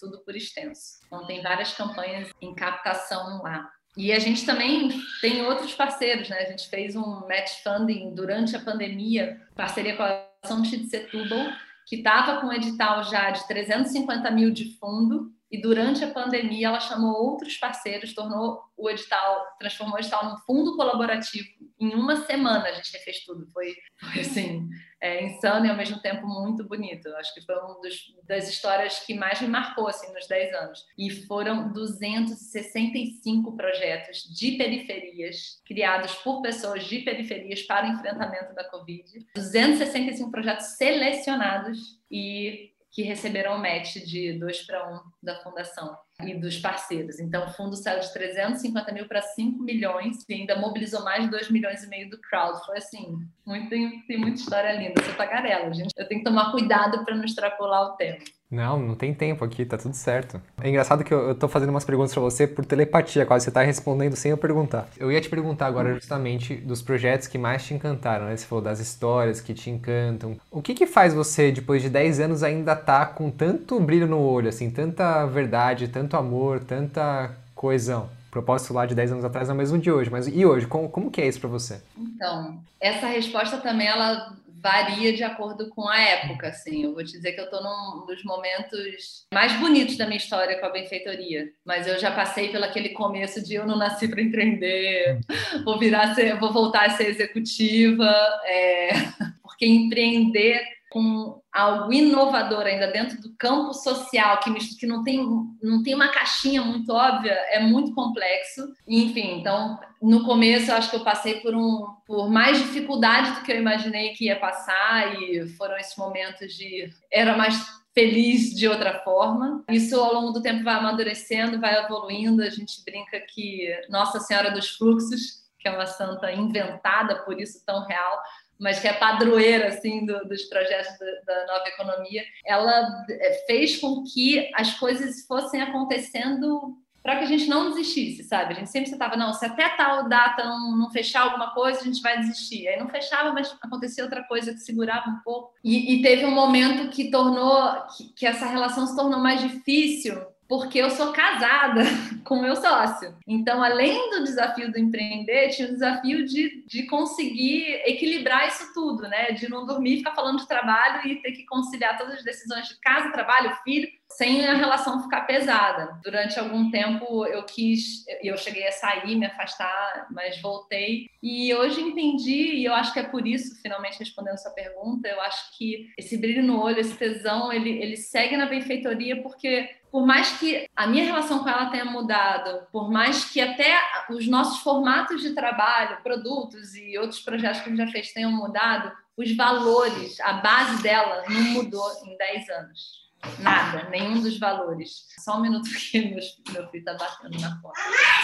tudo 0.00 0.20
por 0.24 0.36
extenso. 0.36 1.00
Então 1.06 1.26
tem 1.26 1.42
várias 1.42 1.72
campanhas 1.72 2.30
em 2.40 2.54
captação 2.54 3.42
lá. 3.42 3.68
E 3.96 4.12
a 4.12 4.18
gente 4.20 4.46
também 4.46 4.90
tem 5.20 5.44
outros 5.44 5.74
parceiros, 5.74 6.28
né? 6.28 6.38
A 6.38 6.50
gente 6.50 6.68
fez 6.68 6.94
um 6.94 7.26
match 7.26 7.64
funding 7.64 8.14
durante 8.14 8.54
a 8.54 8.60
pandemia, 8.60 9.40
parceria 9.56 9.96
com 9.96 10.04
a 10.04 10.24
Ação 10.40 10.62
de 10.62 10.88
Setúbal, 10.88 11.52
que 11.88 11.96
estava 11.96 12.38
com 12.38 12.48
um 12.48 12.52
edital 12.52 13.02
já 13.02 13.30
de 13.30 13.48
350 13.48 14.30
mil 14.30 14.52
de 14.52 14.76
fundo 14.78 15.32
e 15.50 15.60
durante 15.60 16.04
a 16.04 16.10
pandemia 16.10 16.68
ela 16.68 16.80
chamou 16.80 17.14
outros 17.14 17.56
parceiros, 17.56 18.14
tornou 18.14 18.60
o 18.76 18.88
edital, 18.90 19.44
transformou 19.58 19.96
o 19.96 19.98
edital 19.98 20.24
num 20.24 20.36
fundo 20.38 20.76
colaborativo. 20.76 21.48
Em 21.80 21.94
uma 21.94 22.16
semana 22.26 22.68
a 22.68 22.72
gente 22.72 22.92
refez 22.92 23.24
tudo. 23.24 23.46
Foi, 23.50 23.74
foi 24.12 24.20
assim, 24.20 24.68
é, 25.00 25.24
insano 25.24 25.64
e 25.64 25.70
ao 25.70 25.76
mesmo 25.76 26.00
tempo 26.00 26.26
muito 26.26 26.64
bonito. 26.64 27.08
Acho 27.16 27.32
que 27.32 27.40
foi 27.40 27.54
uma 27.56 27.80
das 28.26 28.48
histórias 28.48 29.00
que 29.00 29.14
mais 29.14 29.40
me 29.40 29.48
marcou 29.48 29.88
assim, 29.88 30.12
nos 30.12 30.26
10 30.26 30.54
anos. 30.54 30.84
E 30.98 31.10
foram 31.26 31.72
265 31.72 33.56
projetos 33.56 34.22
de 34.24 34.52
periferias, 34.52 35.62
criados 35.64 36.14
por 36.16 36.42
pessoas 36.42 36.84
de 36.84 37.00
periferias 37.00 37.62
para 37.62 37.88
o 37.88 37.92
enfrentamento 37.92 38.54
da 38.54 38.64
Covid. 38.64 39.26
265 39.34 40.30
projetos 40.30 40.76
selecionados 40.76 41.98
e 42.10 42.67
que 42.90 43.02
receberam 43.02 43.56
o 43.56 43.58
match 43.58 43.96
de 43.96 44.38
2 44.38 44.66
para 44.66 44.90
1 44.90 45.00
da 45.22 45.36
fundação 45.42 45.96
e 46.24 46.34
dos 46.34 46.58
parceiros. 46.58 47.20
Então, 47.20 47.46
o 47.46 47.50
fundo 47.50 47.76
saiu 47.76 48.00
de 48.00 48.12
350 48.12 48.92
mil 48.92 49.06
para 49.06 49.22
5 49.22 49.62
milhões 49.62 50.24
e 50.28 50.34
ainda 50.34 50.56
mobilizou 50.56 51.04
mais 51.04 51.24
de 51.24 51.30
2 51.30 51.50
milhões 51.50 51.84
e 51.84 51.88
meio 51.88 52.10
do 52.10 52.20
crowd. 52.20 52.64
Foi 52.66 52.78
assim, 52.78 53.18
muito, 53.46 53.68
tem, 53.68 54.18
muita 54.18 54.40
história 54.40 54.72
linda. 54.72 55.02
Você 55.02 55.12
tagarela, 55.14 55.72
gente. 55.72 55.92
Eu 55.96 56.08
tenho 56.08 56.20
que 56.20 56.28
tomar 56.28 56.50
cuidado 56.50 57.04
para 57.04 57.14
não 57.14 57.24
extrapolar 57.24 57.92
o 57.92 57.96
tempo. 57.96 58.24
Não, 58.50 58.80
não 58.80 58.94
tem 58.94 59.12
tempo 59.12 59.44
aqui, 59.44 59.64
tá 59.66 59.76
tudo 59.76 59.94
certo. 59.94 60.40
É 60.62 60.68
engraçado 60.70 61.04
que 61.04 61.12
eu, 61.12 61.28
eu 61.28 61.34
tô 61.34 61.48
fazendo 61.48 61.68
umas 61.68 61.84
perguntas 61.84 62.14
para 62.14 62.22
você 62.22 62.46
por 62.46 62.64
telepatia, 62.64 63.26
quase 63.26 63.44
você 63.44 63.50
tá 63.50 63.62
respondendo 63.62 64.16
sem 64.16 64.30
eu 64.30 64.38
perguntar. 64.38 64.88
Eu 64.96 65.12
ia 65.12 65.20
te 65.20 65.28
perguntar 65.28 65.66
agora 65.66 65.92
justamente 65.92 66.54
dos 66.54 66.80
projetos 66.80 67.26
que 67.26 67.36
mais 67.36 67.64
te 67.64 67.74
encantaram, 67.74 68.24
né? 68.24 68.34
Você 68.36 68.46
falou 68.46 68.64
das 68.64 68.80
histórias 68.80 69.42
que 69.42 69.52
te 69.52 69.68
encantam. 69.68 70.38
O 70.50 70.62
que 70.62 70.72
que 70.72 70.86
faz 70.86 71.12
você, 71.12 71.52
depois 71.52 71.82
de 71.82 71.90
10 71.90 72.20
anos, 72.20 72.42
ainda 72.42 72.74
tá 72.74 73.04
com 73.04 73.30
tanto 73.30 73.78
brilho 73.80 74.06
no 74.06 74.18
olho, 74.18 74.48
assim, 74.48 74.70
tanta 74.70 75.26
verdade, 75.26 75.88
tanto 75.88 76.16
amor, 76.16 76.60
tanta 76.60 77.30
coesão? 77.54 78.08
propósito 78.30 78.74
lá 78.74 78.86
de 78.86 78.94
10 78.94 79.12
anos 79.12 79.24
atrás 79.24 79.48
é 79.48 79.52
o 79.52 79.56
mesmo 79.56 79.78
de 79.78 79.90
hoje, 79.90 80.10
mas 80.10 80.28
e 80.28 80.44
hoje? 80.44 80.66
Como, 80.66 80.88
como 80.88 81.10
que 81.10 81.20
é 81.20 81.26
isso 81.26 81.40
para 81.40 81.48
você? 81.48 81.80
Então, 81.96 82.60
essa 82.78 83.06
resposta 83.06 83.56
também 83.56 83.88
ela 83.88 84.32
varia 84.60 85.12
de 85.12 85.22
acordo 85.22 85.68
com 85.70 85.88
a 85.88 85.98
época, 85.98 86.48
assim. 86.48 86.84
Eu 86.84 86.94
vou 86.94 87.04
te 87.04 87.12
dizer 87.12 87.32
que 87.32 87.40
eu 87.40 87.44
estou 87.44 87.62
num 87.62 88.06
dos 88.06 88.22
momentos 88.24 89.26
mais 89.32 89.52
bonitos 89.60 89.96
da 89.96 90.06
minha 90.06 90.16
história 90.16 90.58
com 90.58 90.66
a 90.66 90.70
benfeitoria. 90.70 91.48
Mas 91.64 91.86
eu 91.86 91.98
já 91.98 92.10
passei 92.10 92.48
pelo 92.48 92.64
aquele 92.64 92.90
começo 92.90 93.42
de 93.44 93.54
eu 93.54 93.66
não 93.66 93.76
nasci 93.76 94.08
para 94.08 94.22
empreender, 94.22 95.20
vou 95.64 95.78
virar, 95.78 96.14
ser, 96.14 96.38
vou 96.38 96.52
voltar 96.52 96.86
a 96.86 96.90
ser 96.90 97.08
executiva, 97.08 98.12
é... 98.44 98.90
porque 99.42 99.66
empreender 99.66 100.77
com 100.90 101.40
algo 101.52 101.92
inovador 101.92 102.62
ainda 102.62 102.86
dentro 102.86 103.20
do 103.20 103.34
campo 103.36 103.74
social, 103.74 104.38
que, 104.40 104.52
que 104.76 104.86
não, 104.86 105.02
tem, 105.02 105.24
não 105.62 105.82
tem 105.82 105.94
uma 105.94 106.08
caixinha 106.08 106.62
muito 106.62 106.92
óbvia, 106.92 107.32
é 107.50 107.60
muito 107.60 107.94
complexo. 107.94 108.72
Enfim, 108.86 109.40
então, 109.40 109.78
no 110.00 110.24
começo, 110.24 110.70
eu 110.70 110.76
acho 110.76 110.90
que 110.90 110.96
eu 110.96 111.04
passei 111.04 111.40
por, 111.40 111.54
um, 111.54 111.86
por 112.06 112.30
mais 112.30 112.58
dificuldade 112.58 113.32
do 113.32 113.42
que 113.42 113.52
eu 113.52 113.58
imaginei 113.58 114.14
que 114.14 114.26
ia 114.26 114.38
passar, 114.38 115.20
e 115.20 115.46
foram 115.56 115.76
esses 115.76 115.96
momentos 115.96 116.54
de. 116.54 116.90
Era 117.12 117.36
mais 117.36 117.78
feliz 117.94 118.54
de 118.54 118.68
outra 118.68 119.00
forma. 119.00 119.64
Isso 119.68 119.98
ao 119.98 120.14
longo 120.14 120.32
do 120.32 120.40
tempo 120.40 120.62
vai 120.62 120.74
amadurecendo, 120.74 121.60
vai 121.60 121.84
evoluindo. 121.84 122.42
A 122.42 122.50
gente 122.50 122.82
brinca 122.84 123.20
que 123.20 123.68
Nossa 123.90 124.20
Senhora 124.20 124.52
dos 124.52 124.70
Fluxos, 124.76 125.42
que 125.58 125.66
é 125.66 125.72
uma 125.72 125.86
santa 125.86 126.30
inventada, 126.32 127.24
por 127.24 127.40
isso 127.40 127.60
tão 127.66 127.84
real, 127.84 128.18
mas 128.58 128.80
que 128.80 128.88
é 128.88 128.92
padroeira 128.92 129.68
assim 129.68 130.04
do, 130.04 130.26
dos 130.26 130.42
projetos 130.44 130.98
da, 130.98 131.34
da, 131.34 131.46
nova 131.46 131.68
economia, 131.68 132.24
ela 132.44 133.04
é, 133.08 133.32
fez 133.46 133.76
com 133.76 134.02
que 134.02 134.50
as 134.54 134.74
coisas 134.74 135.26
fossem 135.26 135.62
acontecendo 135.62 136.76
para 137.02 137.16
que 137.16 137.24
a 137.24 137.28
gente 137.28 137.48
não 137.48 137.70
desistisse, 137.70 138.24
sabe? 138.24 138.52
A 138.52 138.56
gente 138.56 138.70
sempre 138.70 138.90
estava, 138.90 139.16
não, 139.16 139.32
se 139.32 139.46
até 139.46 139.68
tal 139.70 140.08
data 140.08 140.44
não, 140.44 140.76
não, 140.76 140.90
fechar 140.90 141.22
alguma 141.22 141.54
coisa, 141.54 141.80
a 141.80 141.84
gente 141.84 142.02
vai 142.02 142.18
desistir. 142.18 142.68
Aí 142.68 142.78
não 142.78 142.88
fechava, 142.88 143.32
mas 143.32 143.56
acontecia 143.62 144.04
outra 144.04 144.22
coisa 144.24 144.52
que 144.52 144.58
segurava 144.58 145.08
um 145.08 145.20
pouco. 145.20 145.54
E, 145.64 145.94
e 145.94 146.02
teve 146.02 146.26
um 146.26 146.30
momento 146.30 146.90
que 146.90 147.10
tornou, 147.10 147.86
que, 147.96 148.12
que 148.12 148.26
essa 148.26 148.46
relação 148.46 148.86
se 148.86 148.94
tornou 148.94 149.20
mais 149.20 149.40
difícil, 149.40 150.20
porque 150.48 150.78
eu 150.78 150.90
sou 150.90 151.12
casada 151.12 151.82
com 152.24 152.40
meu 152.40 152.56
sócio. 152.56 153.14
Então, 153.26 153.62
além 153.62 154.10
do 154.10 154.24
desafio 154.24 154.72
do 154.72 154.78
empreender, 154.78 155.50
tinha 155.50 155.68
o 155.68 155.72
desafio 155.72 156.24
de, 156.24 156.64
de 156.66 156.86
conseguir 156.86 157.82
equilibrar 157.84 158.48
isso 158.48 158.72
tudo, 158.72 159.02
né? 159.02 159.32
De 159.32 159.48
não 159.48 159.66
dormir, 159.66 159.98
ficar 159.98 160.14
falando 160.14 160.38
de 160.38 160.48
trabalho 160.48 161.06
e 161.06 161.16
ter 161.20 161.32
que 161.32 161.44
conciliar 161.44 161.98
todas 161.98 162.14
as 162.14 162.24
decisões 162.24 162.66
de 162.66 162.80
casa, 162.80 163.12
trabalho, 163.12 163.54
filho, 163.62 163.88
sem 164.10 164.46
a 164.46 164.54
relação 164.54 165.02
ficar 165.02 165.22
pesada. 165.22 166.00
Durante 166.02 166.38
algum 166.38 166.70
tempo 166.70 167.26
eu 167.26 167.44
quis, 167.44 168.04
eu 168.22 168.36
cheguei 168.36 168.66
a 168.66 168.72
sair, 168.72 169.14
me 169.14 169.26
afastar, 169.26 170.06
mas 170.10 170.40
voltei. 170.40 171.08
E 171.22 171.54
hoje 171.54 171.80
entendi, 171.80 172.56
e 172.56 172.64
eu 172.64 172.72
acho 172.72 172.92
que 172.92 173.00
é 173.00 173.02
por 173.02 173.26
isso, 173.26 173.60
finalmente 173.60 173.98
respondendo 173.98 174.38
sua 174.38 174.52
pergunta, 174.52 175.06
eu 175.08 175.20
acho 175.20 175.56
que 175.56 175.90
esse 175.96 176.16
brilho 176.16 176.42
no 176.42 176.60
olho, 176.60 176.80
esse 176.80 176.96
tesão, 176.96 177.52
ele, 177.52 177.70
ele 177.70 177.96
segue 177.96 178.36
na 178.36 178.46
benfeitoria 178.46 179.22
porque 179.22 179.68
por 179.90 180.06
mais 180.06 180.38
que 180.38 180.68
a 180.76 180.86
minha 180.86 181.04
relação 181.04 181.40
com 181.40 181.48
ela 181.48 181.70
tenha 181.70 181.84
mudado, 181.84 182.66
por 182.70 182.90
mais 182.90 183.24
que 183.24 183.40
até 183.40 183.78
os 184.10 184.26
nossos 184.26 184.60
formatos 184.60 185.20
de 185.22 185.34
trabalho, 185.34 186.02
produtos 186.02 186.74
e 186.74 186.98
outros 186.98 187.20
projetos 187.20 187.60
que 187.60 187.68
a 187.68 187.74
gente 187.74 187.84
já 187.84 187.90
fez 187.90 188.12
tenham 188.12 188.30
mudado, 188.30 188.92
os 189.16 189.34
valores, 189.36 190.20
a 190.20 190.34
base 190.34 190.82
dela 190.82 191.24
não 191.28 191.40
mudou 191.40 191.90
em 192.04 192.16
10 192.16 192.48
anos. 192.50 193.08
Nada, 193.40 193.88
nenhum 193.90 194.20
dos 194.20 194.38
valores. 194.38 195.06
Só 195.18 195.38
um 195.38 195.40
minuto 195.40 195.68
que 195.70 195.98
meu, 196.14 196.20
meu 196.52 196.70
filho 196.70 196.84
tá 196.84 196.94
batendo 196.94 197.40
na 197.40 197.58
porta. 197.60 197.80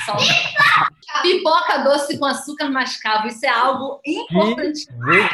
Só 0.07 0.15
um... 0.15 1.23
Pipoca 1.23 1.79
doce 1.79 2.19
com 2.19 2.25
açúcar 2.25 2.71
mascavo, 2.71 3.27
isso 3.27 3.45
é 3.45 3.49
algo 3.49 4.01
importante. 4.07 4.87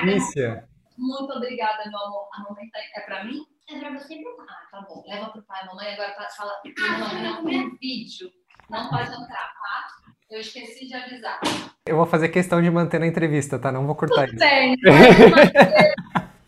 delícia! 0.03 0.67
Muito 0.97 1.33
obrigada, 1.33 1.89
meu 1.89 1.99
amor. 1.99 2.29
A 2.35 2.43
mamãe 2.43 2.69
tá... 2.71 2.79
é 2.95 3.01
para 3.01 3.25
mim? 3.25 3.45
É 3.73 3.79
para 3.79 3.91
você 3.99 4.15
e 4.15 4.23
pro 4.23 4.37
pai. 4.37 4.47
Ah, 4.49 4.69
tá 4.71 4.81
bom. 4.83 5.05
Leva 5.07 5.29
pro 5.31 5.43
pai. 5.43 5.65
Mamãe 5.67 5.93
agora 5.93 6.15
fala. 6.37 6.53
Mamãe, 6.79 7.23
não 7.23 7.49
é 7.49 7.71
vídeo. 7.81 8.31
Não 8.69 8.89
pode 8.89 9.11
entrar, 9.11 9.27
tá? 9.27 9.87
Eu 10.31 10.41
esqueci 10.41 10.87
de 10.87 10.95
avisar. 10.95 11.41
Eu 11.87 11.97
vou 11.97 12.07
fazer 12.07 12.29
questão 12.29 12.61
de 12.61 12.71
manter 12.71 12.99
na 13.01 13.07
entrevista, 13.07 13.59
tá? 13.59 13.71
Não 13.71 13.87
vou 13.87 13.95
cortar 13.95 14.27
Tudo 14.27 14.35
isso. 14.35 14.39
Bem, 14.39 14.77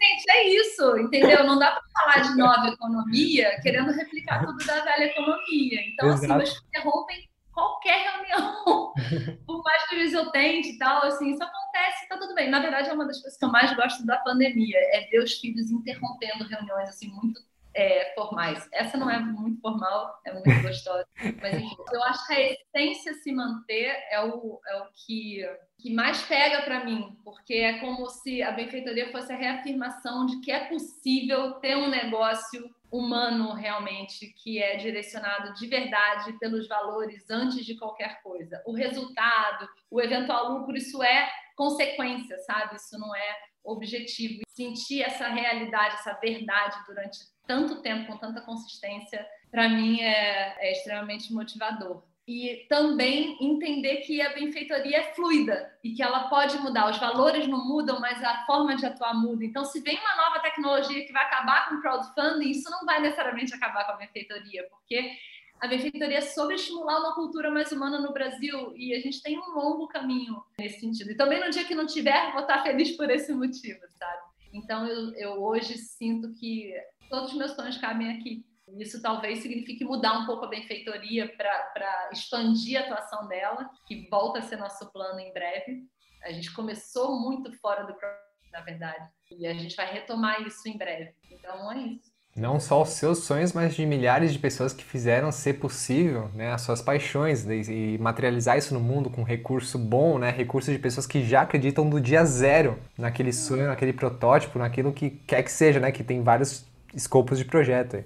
Gente, 0.03 0.31
é 0.31 0.49
isso, 0.49 0.99
entendeu? 0.99 1.45
Não 1.45 1.59
dá 1.59 1.71
para 1.71 1.83
falar 1.93 2.23
de 2.29 2.37
nova 2.37 2.69
economia 2.69 3.61
querendo 3.63 3.93
replicar 3.93 4.45
tudo 4.45 4.59
da 4.67 4.81
velha 4.83 5.05
economia. 5.05 5.81
Então, 5.93 6.11
assim, 6.11 6.25
Exato. 6.25 6.43
assim, 6.43 6.53
vocês 6.53 6.65
interrompem 6.69 7.29
qualquer 7.63 8.11
reunião, 8.11 8.93
por 9.47 9.63
mais 9.63 9.89
que 9.89 10.13
eu 10.13 10.31
tente 10.31 10.71
e 10.71 10.79
tal, 10.79 11.05
assim, 11.05 11.31
isso 11.31 11.43
acontece, 11.43 12.09
tá 12.09 12.19
tudo 12.19 12.35
bem. 12.35 12.51
Na 12.51 12.61
verdade, 12.61 12.89
é 12.89 12.93
uma 12.93 13.07
das 13.07 13.21
coisas 13.21 13.39
que 13.39 13.45
eu 13.45 13.51
mais 13.51 13.75
gosto 13.77 14.05
da 14.05 14.17
pandemia, 14.19 14.79
é 14.79 15.07
ver 15.11 15.23
os 15.23 15.35
filhos 15.35 15.71
interrompendo 15.71 16.45
reuniões, 16.45 16.89
assim, 16.89 17.09
muito 17.09 17.41
é, 17.75 18.13
formais. 18.15 18.69
Essa 18.73 18.97
não 18.97 19.09
é 19.09 19.19
muito 19.19 19.61
formal, 19.61 20.21
é 20.27 20.33
muito 20.33 20.45
gostosa. 20.67 21.07
Mas 21.41 21.55
enfim, 21.55 21.77
eu 21.93 22.03
acho 22.05 22.27
que 22.27 22.33
a 22.33 22.41
essência 22.41 23.15
se 23.15 23.33
manter 23.33 23.97
é 24.11 24.21
o, 24.25 24.61
é 24.67 24.77
o 24.83 24.87
que, 25.07 25.49
que 25.79 25.95
mais 25.95 26.21
pega 26.23 26.63
para 26.63 26.85
mim, 26.85 27.17
porque 27.25 27.55
é 27.55 27.79
como 27.79 28.09
se 28.09 28.43
a 28.43 28.51
benfeitoria 28.51 29.13
fosse 29.13 29.33
a 29.33 29.37
reafirmação 29.37 30.27
de 30.27 30.41
que 30.41 30.51
é 30.51 30.67
possível 30.67 31.53
ter 31.55 31.77
um 31.77 31.89
negócio 31.89 32.69
humano 32.93 33.55
realmente 33.55 34.35
que 34.43 34.63
é 34.63 34.77
direcionado 34.77 35.55
de 35.55 35.67
verdade 35.67 36.39
pelos 36.39 36.69
valores 36.69 37.29
antes 37.31 37.65
de 37.65 37.77
qualquer 37.79 38.23
coisa. 38.23 38.63
O 38.67 38.75
resultado, 38.75 39.67
o 39.91 39.99
eventual 39.99 40.53
lucro, 40.53 40.77
isso 40.77 41.03
é 41.03 41.31
consequência, 41.57 42.39
sabe? 42.41 42.77
Isso 42.77 42.99
não 42.99 43.17
é 43.17 43.37
objetivo. 43.65 44.43
Sentir 44.49 45.03
essa 45.03 45.29
realidade, 45.29 45.95
essa 45.95 46.13
verdade 46.21 46.77
durante 46.87 47.19
tanto 47.47 47.81
tempo, 47.81 48.13
com 48.13 48.19
tanta 48.19 48.43
consistência, 48.43 49.27
para 49.51 49.69
mim 49.71 50.01
é, 50.01 50.57
é 50.59 50.73
extremamente 50.73 51.33
motivador 51.33 52.05
e 52.27 52.67
também 52.69 53.37
entender 53.41 53.97
que 53.99 54.21
a 54.21 54.33
benfeitoria 54.33 54.99
é 54.99 55.15
fluida 55.15 55.77
e 55.83 55.93
que 55.93 56.03
ela 56.03 56.29
pode 56.29 56.57
mudar. 56.59 56.89
Os 56.89 56.99
valores 56.99 57.49
não 57.49 57.67
mudam, 57.67 57.99
mas 57.99 58.23
a 58.23 58.47
forma 58.47 58.77
de 58.77 58.87
atuar 58.87 59.15
muda. 59.15 59.45
Então, 59.45 59.65
se 59.65 59.81
vem 59.81 59.99
uma 59.99 60.17
nova 60.17 60.41
tecnologia 60.41 61.05
que 61.05 61.13
vai 61.13 61.25
acabar 61.25 61.69
com 61.69 61.77
o 61.77 61.81
crowdfunding, 61.81 62.51
isso 62.51 62.71
não 62.71 62.87
vai 62.87 63.01
necessariamente 63.01 63.55
acabar 63.55 63.85
com 63.85 63.93
a 63.93 63.97
benfeitoria, 63.97 64.69
porque 64.71 65.13
a 65.61 65.67
benfeitoria 65.67 66.19
é 66.19 66.21
sobre 66.21 66.55
estimular 66.55 67.01
uma 67.01 67.15
cultura 67.15 67.51
mais 67.51 67.73
humana 67.73 68.01
no 68.01 68.13
Brasil 68.13 68.73
e 68.77 68.95
a 68.95 69.01
gente 69.01 69.21
tem 69.21 69.39
um 69.39 69.55
longo 69.55 69.89
caminho 69.89 70.41
nesse 70.59 70.79
sentido. 70.79 71.11
E 71.11 71.17
também 71.17 71.41
no 71.41 71.51
dia 71.51 71.65
que 71.65 71.75
não 71.75 71.87
tiver, 71.87 72.33
vou 72.33 72.43
estar 72.43 72.63
feliz 72.63 72.93
por 72.93 73.11
esse 73.11 73.33
motivo, 73.33 73.81
sabe? 73.99 74.23
Então, 74.53 74.87
eu, 74.87 75.13
eu 75.15 75.43
hoje 75.43 75.77
sinto 75.77 76.33
que 76.35 76.73
todos 77.09 77.33
os 77.33 77.39
meus 77.39 77.53
sonhos 77.53 77.79
cabem 77.79 78.13
aqui 78.13 78.45
isso 78.79 79.03
talvez 79.03 79.41
signifique 79.41 79.85
mudar 79.85 80.19
um 80.19 80.27
pouco 80.27 80.45
a 80.45 80.49
benfeitoria 80.49 81.29
para 81.37 82.11
expandir 82.13 82.81
a 82.81 82.85
atuação 82.85 83.27
dela, 83.29 83.69
que 83.87 84.09
volta 84.09 84.39
a 84.39 84.43
ser 84.43 84.57
nosso 84.57 84.91
plano 84.93 85.21
em 85.21 85.33
breve. 85.33 85.83
A 86.23 86.33
gente 86.33 86.53
começou 86.53 87.21
muito 87.21 87.53
fora 87.59 87.83
do 87.85 87.95
programa, 87.95 88.23
na 88.53 88.61
verdade, 88.61 89.09
e 89.31 89.47
a 89.47 89.55
gente 89.55 89.75
vai 89.75 89.93
retomar 89.93 90.43
isso 90.43 90.69
em 90.69 90.77
breve. 90.77 91.13
Então 91.31 91.73
é 91.73 91.79
isso. 91.79 92.13
Não 92.35 92.59
só 92.59 92.81
os 92.81 92.91
seus 92.91 93.25
sonhos, 93.25 93.53
mas 93.53 93.75
de 93.75 93.85
milhares 93.85 94.33
de 94.33 94.39
pessoas 94.39 94.73
que 94.73 94.83
fizeram 94.83 95.31
ser 95.31 95.55
possível 95.55 96.31
né, 96.35 96.51
as 96.51 96.63
suas 96.63 96.81
paixões 96.81 97.45
né, 97.45 97.57
e 97.57 97.99
materializar 97.99 98.57
isso 98.57 98.73
no 98.73 98.81
mundo 98.81 99.11
com 99.11 99.23
recurso 99.23 99.79
bom, 99.79 100.19
né, 100.19 100.31
recurso 100.31 100.73
de 100.73 100.79
pessoas 100.79 101.07
que 101.07 101.23
já 101.23 101.43
acreditam 101.43 101.89
do 101.91 102.01
dia 102.01 102.25
zero 102.25 102.79
naquele 102.97 103.35
sonho, 103.35 103.67
naquele 103.67 103.93
protótipo, 103.93 104.59
naquilo 104.59 104.95
que 104.95 105.11
quer 105.11 105.43
que 105.43 105.53
seja, 105.53 105.79
né, 105.79 105.93
que 105.93 106.03
tem 106.03 106.23
vários 106.23 106.65
escopos 106.95 107.39
de 107.39 107.45
projeto. 107.45 108.05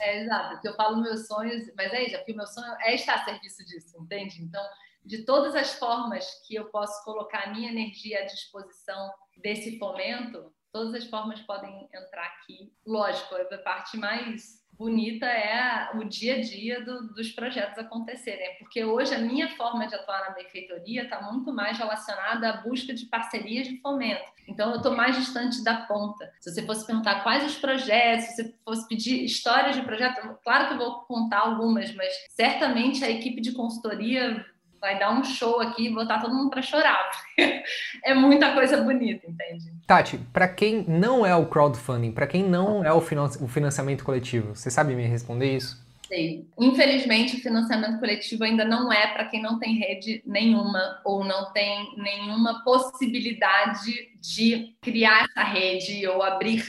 É, 0.00 0.22
exato. 0.22 0.60
Que 0.60 0.68
eu 0.68 0.74
falo 0.74 1.02
meus 1.02 1.26
sonhos, 1.26 1.70
mas 1.76 1.92
é 1.92 2.04
isso, 2.04 2.16
porque 2.18 2.32
o 2.32 2.36
meu 2.36 2.46
sonho 2.46 2.74
é 2.80 2.94
estar 2.94 3.14
a 3.14 3.24
serviço 3.24 3.64
disso, 3.64 3.96
entende? 4.00 4.42
Então, 4.42 4.62
de 5.04 5.24
todas 5.24 5.54
as 5.54 5.74
formas 5.74 6.26
que 6.46 6.54
eu 6.54 6.66
posso 6.66 7.04
colocar 7.04 7.44
a 7.44 7.50
minha 7.52 7.70
energia 7.70 8.20
à 8.20 8.26
disposição 8.26 9.10
desse 9.36 9.78
fomento, 9.78 10.52
todas 10.72 10.94
as 10.94 11.08
formas 11.08 11.40
podem 11.40 11.88
entrar 11.94 12.26
aqui. 12.26 12.72
Lógico, 12.84 13.34
a 13.34 13.58
parte 13.58 13.96
mais 13.96 14.65
bonita 14.78 15.26
é 15.26 15.90
o 15.94 16.04
dia 16.04 16.36
a 16.36 16.40
dia 16.40 16.84
do, 16.84 17.08
dos 17.14 17.30
projetos 17.30 17.78
acontecerem. 17.78 18.56
Porque 18.58 18.84
hoje 18.84 19.14
a 19.14 19.18
minha 19.18 19.48
forma 19.56 19.86
de 19.86 19.94
atuar 19.94 20.20
na 20.20 20.30
benfeitoria 20.30 21.04
está 21.04 21.20
muito 21.20 21.52
mais 21.52 21.78
relacionada 21.78 22.48
à 22.48 22.56
busca 22.58 22.94
de 22.94 23.06
parcerias 23.06 23.66
de 23.66 23.80
fomento. 23.80 24.24
Então 24.48 24.70
eu 24.70 24.76
estou 24.76 24.94
mais 24.94 25.16
distante 25.16 25.62
da 25.64 25.82
ponta. 25.82 26.30
Se 26.40 26.52
você 26.52 26.64
fosse 26.64 26.86
perguntar 26.86 27.22
quais 27.22 27.44
os 27.44 27.56
projetos, 27.56 28.26
se 28.26 28.36
você 28.36 28.54
fosse 28.64 28.88
pedir 28.88 29.24
histórias 29.24 29.74
de 29.74 29.82
projeto, 29.82 30.38
claro 30.44 30.68
que 30.68 30.74
eu 30.74 30.78
vou 30.78 31.00
contar 31.00 31.40
algumas, 31.40 31.92
mas 31.94 32.12
certamente 32.30 33.04
a 33.04 33.10
equipe 33.10 33.40
de 33.40 33.52
consultoria 33.52 34.44
vai 34.86 34.98
dar 35.00 35.10
um 35.10 35.24
show 35.24 35.60
aqui 35.60 35.86
e 35.86 35.92
botar 35.92 36.20
todo 36.20 36.32
mundo 36.32 36.48
para 36.48 36.62
chorar. 36.62 37.10
é 38.04 38.14
muita 38.14 38.54
coisa 38.54 38.80
bonita, 38.80 39.28
entende? 39.28 39.72
Tati, 39.84 40.16
para 40.32 40.46
quem 40.46 40.84
não 40.86 41.26
é 41.26 41.34
o 41.34 41.46
crowdfunding, 41.46 42.12
para 42.12 42.26
quem 42.26 42.44
não 42.44 42.84
é 42.84 42.92
o 42.92 43.00
financiamento 43.00 44.04
coletivo, 44.04 44.54
você 44.54 44.70
sabe 44.70 44.94
me 44.94 45.04
responder 45.04 45.56
isso? 45.56 45.84
Sei. 46.06 46.46
Infelizmente, 46.56 47.34
o 47.34 47.40
financiamento 47.40 47.98
coletivo 47.98 48.44
ainda 48.44 48.64
não 48.64 48.92
é 48.92 49.08
para 49.08 49.24
quem 49.24 49.42
não 49.42 49.58
tem 49.58 49.76
rede 49.76 50.22
nenhuma 50.24 51.00
ou 51.04 51.24
não 51.24 51.52
tem 51.52 51.92
nenhuma 51.96 52.62
possibilidade 52.62 53.92
de 54.20 54.76
criar 54.80 55.24
essa 55.24 55.42
rede 55.42 56.06
ou 56.06 56.22
abrir 56.22 56.64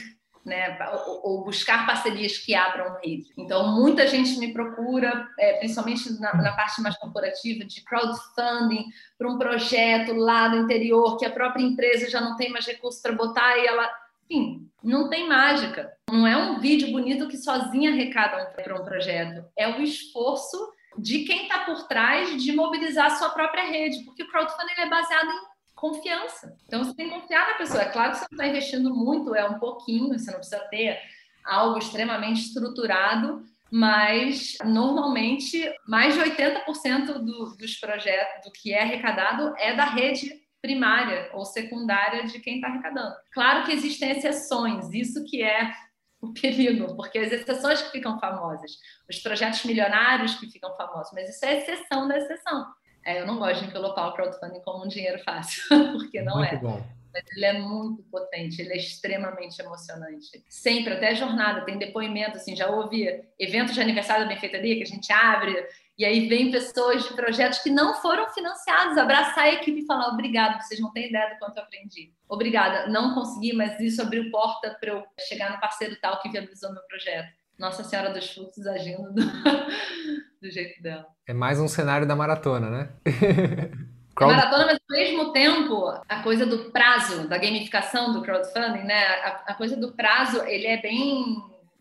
né, 0.48 0.76
ou, 1.22 1.44
buscar 1.44 1.86
parcerias 1.86 2.38
que 2.38 2.54
abram 2.54 2.96
rede. 3.02 3.30
Então, 3.36 3.74
muita 3.76 4.06
gente 4.06 4.38
me 4.38 4.52
procura, 4.52 5.28
é, 5.38 5.58
principalmente 5.58 6.18
na, 6.18 6.52
parte 6.52 6.80
mais 6.80 6.96
corporativa, 6.96 7.64
de 7.64 7.84
crowdfunding 7.84 8.86
para 9.16 9.28
um 9.28 9.38
projeto 9.38 10.14
lá 10.14 10.48
no 10.48 10.64
interior 10.64 11.16
que 11.18 11.26
a 11.26 11.30
própria 11.30 11.62
empresa 11.62 12.10
já 12.10 12.20
não 12.20 12.36
tem 12.36 12.50
mais 12.50 12.66
recursos 12.66 13.00
para 13.00 13.12
botar 13.12 13.58
e 13.58 13.66
ela. 13.66 13.88
Enfim, 14.30 14.68
não 14.82 15.08
tem 15.08 15.28
mágica. 15.28 15.92
Não 16.10 16.26
é 16.26 16.36
um 16.36 16.58
vídeo 16.58 16.90
bonito 16.90 17.28
que 17.28 17.36
sozinha 17.36 17.90
arrecada 17.90 18.46
para 18.62 18.80
um 18.80 18.84
projeto. 18.84 19.44
É 19.56 19.68
o 19.68 19.80
esforço 19.80 20.56
de 20.98 21.20
quem 21.24 21.44
está 21.44 21.60
por 21.60 21.86
trás 21.86 22.42
de 22.42 22.52
mobilizar 22.52 23.06
a 23.06 23.16
sua 23.16 23.30
própria 23.30 23.64
rede, 23.64 24.04
porque 24.04 24.22
o 24.22 24.28
crowdfunding 24.28 24.80
é 24.80 24.88
baseado 24.88 25.28
em 25.30 25.47
confiança. 25.78 26.56
Então, 26.66 26.84
você 26.84 26.94
tem 26.94 27.08
que 27.08 27.14
confiar 27.14 27.48
na 27.48 27.54
pessoa. 27.54 27.82
É 27.82 27.88
claro 27.88 28.12
que 28.12 28.18
você 28.18 28.26
não 28.30 28.36
está 28.36 28.46
investindo 28.48 28.94
muito, 28.94 29.34
é 29.34 29.48
um 29.48 29.58
pouquinho, 29.58 30.18
você 30.18 30.30
não 30.30 30.38
precisa 30.38 30.60
ter 30.68 30.98
algo 31.44 31.78
extremamente 31.78 32.40
estruturado, 32.40 33.42
mas 33.70 34.56
normalmente 34.64 35.72
mais 35.86 36.14
de 36.14 36.20
80% 36.20 37.18
do, 37.18 37.56
dos 37.56 37.76
projetos, 37.78 38.44
do 38.44 38.52
que 38.52 38.72
é 38.72 38.82
arrecadado, 38.82 39.54
é 39.58 39.74
da 39.74 39.84
rede 39.84 40.42
primária 40.60 41.30
ou 41.32 41.44
secundária 41.44 42.26
de 42.26 42.40
quem 42.40 42.56
está 42.56 42.68
arrecadando. 42.68 43.14
Claro 43.32 43.64
que 43.64 43.72
existem 43.72 44.10
exceções, 44.10 44.92
isso 44.92 45.24
que 45.24 45.42
é 45.42 45.72
o 46.20 46.32
perigo, 46.32 46.96
porque 46.96 47.18
as 47.18 47.30
exceções 47.30 47.80
que 47.80 47.92
ficam 47.92 48.18
famosas, 48.18 48.72
os 49.08 49.18
projetos 49.20 49.64
milionários 49.64 50.34
que 50.34 50.50
ficam 50.50 50.74
famosos, 50.74 51.12
mas 51.12 51.30
isso 51.30 51.44
é 51.44 51.58
exceção 51.58 52.08
da 52.08 52.18
exceção. 52.18 52.66
É, 53.08 53.22
eu 53.22 53.26
não 53.26 53.38
gosto 53.38 53.60
de 53.60 53.70
envelopar 53.70 54.08
o 54.08 54.12
crowdfunding 54.12 54.60
como 54.60 54.84
um 54.84 54.86
dinheiro 54.88 55.18
fácil, 55.20 55.62
porque 55.96 56.20
não 56.20 56.36
muito 56.36 56.54
é. 56.54 56.58
Bom. 56.58 56.84
Mas 57.10 57.24
ele 57.34 57.46
é 57.46 57.54
muito 57.54 58.02
potente, 58.02 58.60
ele 58.60 58.74
é 58.74 58.76
extremamente 58.76 59.58
emocionante. 59.62 60.44
Sempre, 60.46 60.92
até 60.92 61.08
a 61.08 61.14
jornada, 61.14 61.64
tem 61.64 61.78
depoimento, 61.78 62.36
assim, 62.36 62.54
já 62.54 62.68
houve 62.68 63.24
eventos 63.38 63.74
de 63.74 63.80
aniversário 63.80 64.24
da 64.24 64.34
benfeitoria 64.34 64.76
que 64.76 64.82
a 64.82 64.86
gente 64.86 65.10
abre, 65.10 65.66
e 65.96 66.04
aí 66.04 66.28
vem 66.28 66.50
pessoas 66.50 67.02
de 67.08 67.14
projetos 67.14 67.60
que 67.60 67.70
não 67.70 67.94
foram 67.94 68.28
financiados, 68.28 68.98
abraçar 68.98 69.44
a 69.44 69.54
equipe 69.54 69.80
e 69.80 69.86
falar 69.86 70.08
obrigado, 70.08 70.60
vocês 70.60 70.78
não 70.78 70.92
têm 70.92 71.08
ideia 71.08 71.30
do 71.30 71.38
quanto 71.38 71.56
eu 71.56 71.62
aprendi. 71.62 72.12
Obrigada, 72.28 72.88
não 72.88 73.14
consegui, 73.14 73.54
mas 73.54 73.80
isso 73.80 74.02
abriu 74.02 74.30
porta 74.30 74.76
para 74.78 74.90
eu 74.90 75.02
chegar 75.26 75.50
no 75.50 75.60
parceiro 75.60 75.96
tal 75.98 76.20
que 76.20 76.28
viabilizou 76.28 76.74
meu 76.74 76.82
projeto. 76.82 77.37
Nossa 77.58 77.82
Senhora 77.82 78.10
dos 78.10 78.30
Fluxos 78.32 78.66
agindo 78.66 79.12
do, 79.12 79.22
do 80.40 80.50
jeito 80.50 80.80
dela. 80.82 81.06
É 81.26 81.34
mais 81.34 81.58
um 81.58 81.66
cenário 81.66 82.06
da 82.06 82.14
maratona, 82.14 82.70
né? 82.70 82.88
Crowd... 84.14 84.34
Maratona, 84.34 84.66
mas 84.66 84.78
ao 84.78 84.96
mesmo 84.96 85.32
tempo, 85.32 85.86
a 86.08 86.22
coisa 86.22 86.44
do 86.44 86.70
prazo, 86.70 87.28
da 87.28 87.38
gamificação 87.38 88.12
do 88.12 88.22
crowdfunding, 88.22 88.84
né? 88.84 89.06
A, 89.22 89.42
a 89.48 89.54
coisa 89.54 89.76
do 89.76 89.92
prazo, 89.92 90.42
ele 90.44 90.66
é 90.66 90.80
bem 90.80 91.36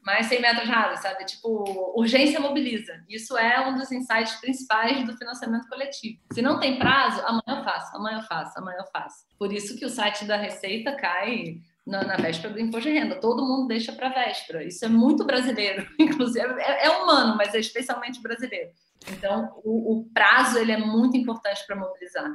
mais 0.08 0.28
100 0.28 0.42
metros 0.42 0.70
rasos, 0.70 1.02
sabe? 1.02 1.26
Tipo, 1.26 1.94
urgência 1.96 2.40
mobiliza. 2.40 3.04
Isso 3.10 3.38
é 3.38 3.68
um 3.68 3.76
dos 3.76 3.92
insights 3.92 4.40
principais 4.40 5.06
do 5.06 5.18
financiamento 5.18 5.68
coletivo. 5.68 6.20
Se 6.32 6.42
não 6.42 6.60
tem 6.60 6.80
prazo, 6.80 7.22
amanhã 7.22 7.60
eu 7.60 7.64
faço, 7.64 7.98
amanhã 7.98 8.18
eu 8.20 8.24
faço, 8.24 8.58
amanhã 8.58 8.78
eu 8.80 8.88
faço. 8.88 9.26
Por 9.38 9.52
isso 9.52 9.78
que 9.78 9.86
o 9.86 9.90
site 9.90 10.24
da 10.26 10.38
Receita 10.38 10.96
cai 10.96 11.58
na, 11.88 12.04
na, 12.04 12.18
véspera 12.18 12.54
do 12.54 12.60
imposto 12.60 12.90
de 12.90 13.00
renda. 13.00 13.16
Todo 13.16 13.46
mundo 13.46 13.68
deixa 13.68 13.94
para 13.94 14.10
véspera. 14.10 14.64
Isso 14.64 14.86
é 14.86 14.90
muito 14.90 15.26
brasileiro, 15.26 15.88
inclusive 15.98 16.46
é, 16.60 16.86
é, 16.86 16.90
humano, 16.90 17.36
mas 17.38 17.56
é 17.56 17.60
especialmente 17.60 18.22
brasileiro. 18.22 18.70
Então, 19.10 19.52
o, 19.64 20.00
o 20.00 20.06
prazo 20.14 20.60
ele 20.60 20.72
é 20.72 20.78
muito 20.78 21.16
importante 21.16 21.66
para 21.66 21.76
mobilizar. 21.76 22.30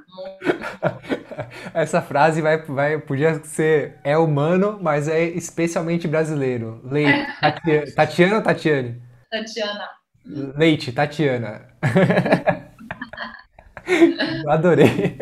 Essa 1.74 2.00
frase 2.00 2.40
vai, 2.40 2.62
vai, 2.62 2.98
podia 2.98 3.44
ser 3.44 3.98
é 4.02 4.16
humano, 4.16 4.78
mas 4.80 5.06
é 5.06 5.22
especialmente 5.22 6.08
brasileiro. 6.08 6.80
Leite, 6.84 7.92
Tatiana 7.94 8.36
ou 8.36 8.42
Tatiane? 8.42 9.02
Tatiana. 9.30 9.88
Leite, 10.24 10.92
Tatiana. 10.92 11.68
Adorei. 14.48 15.18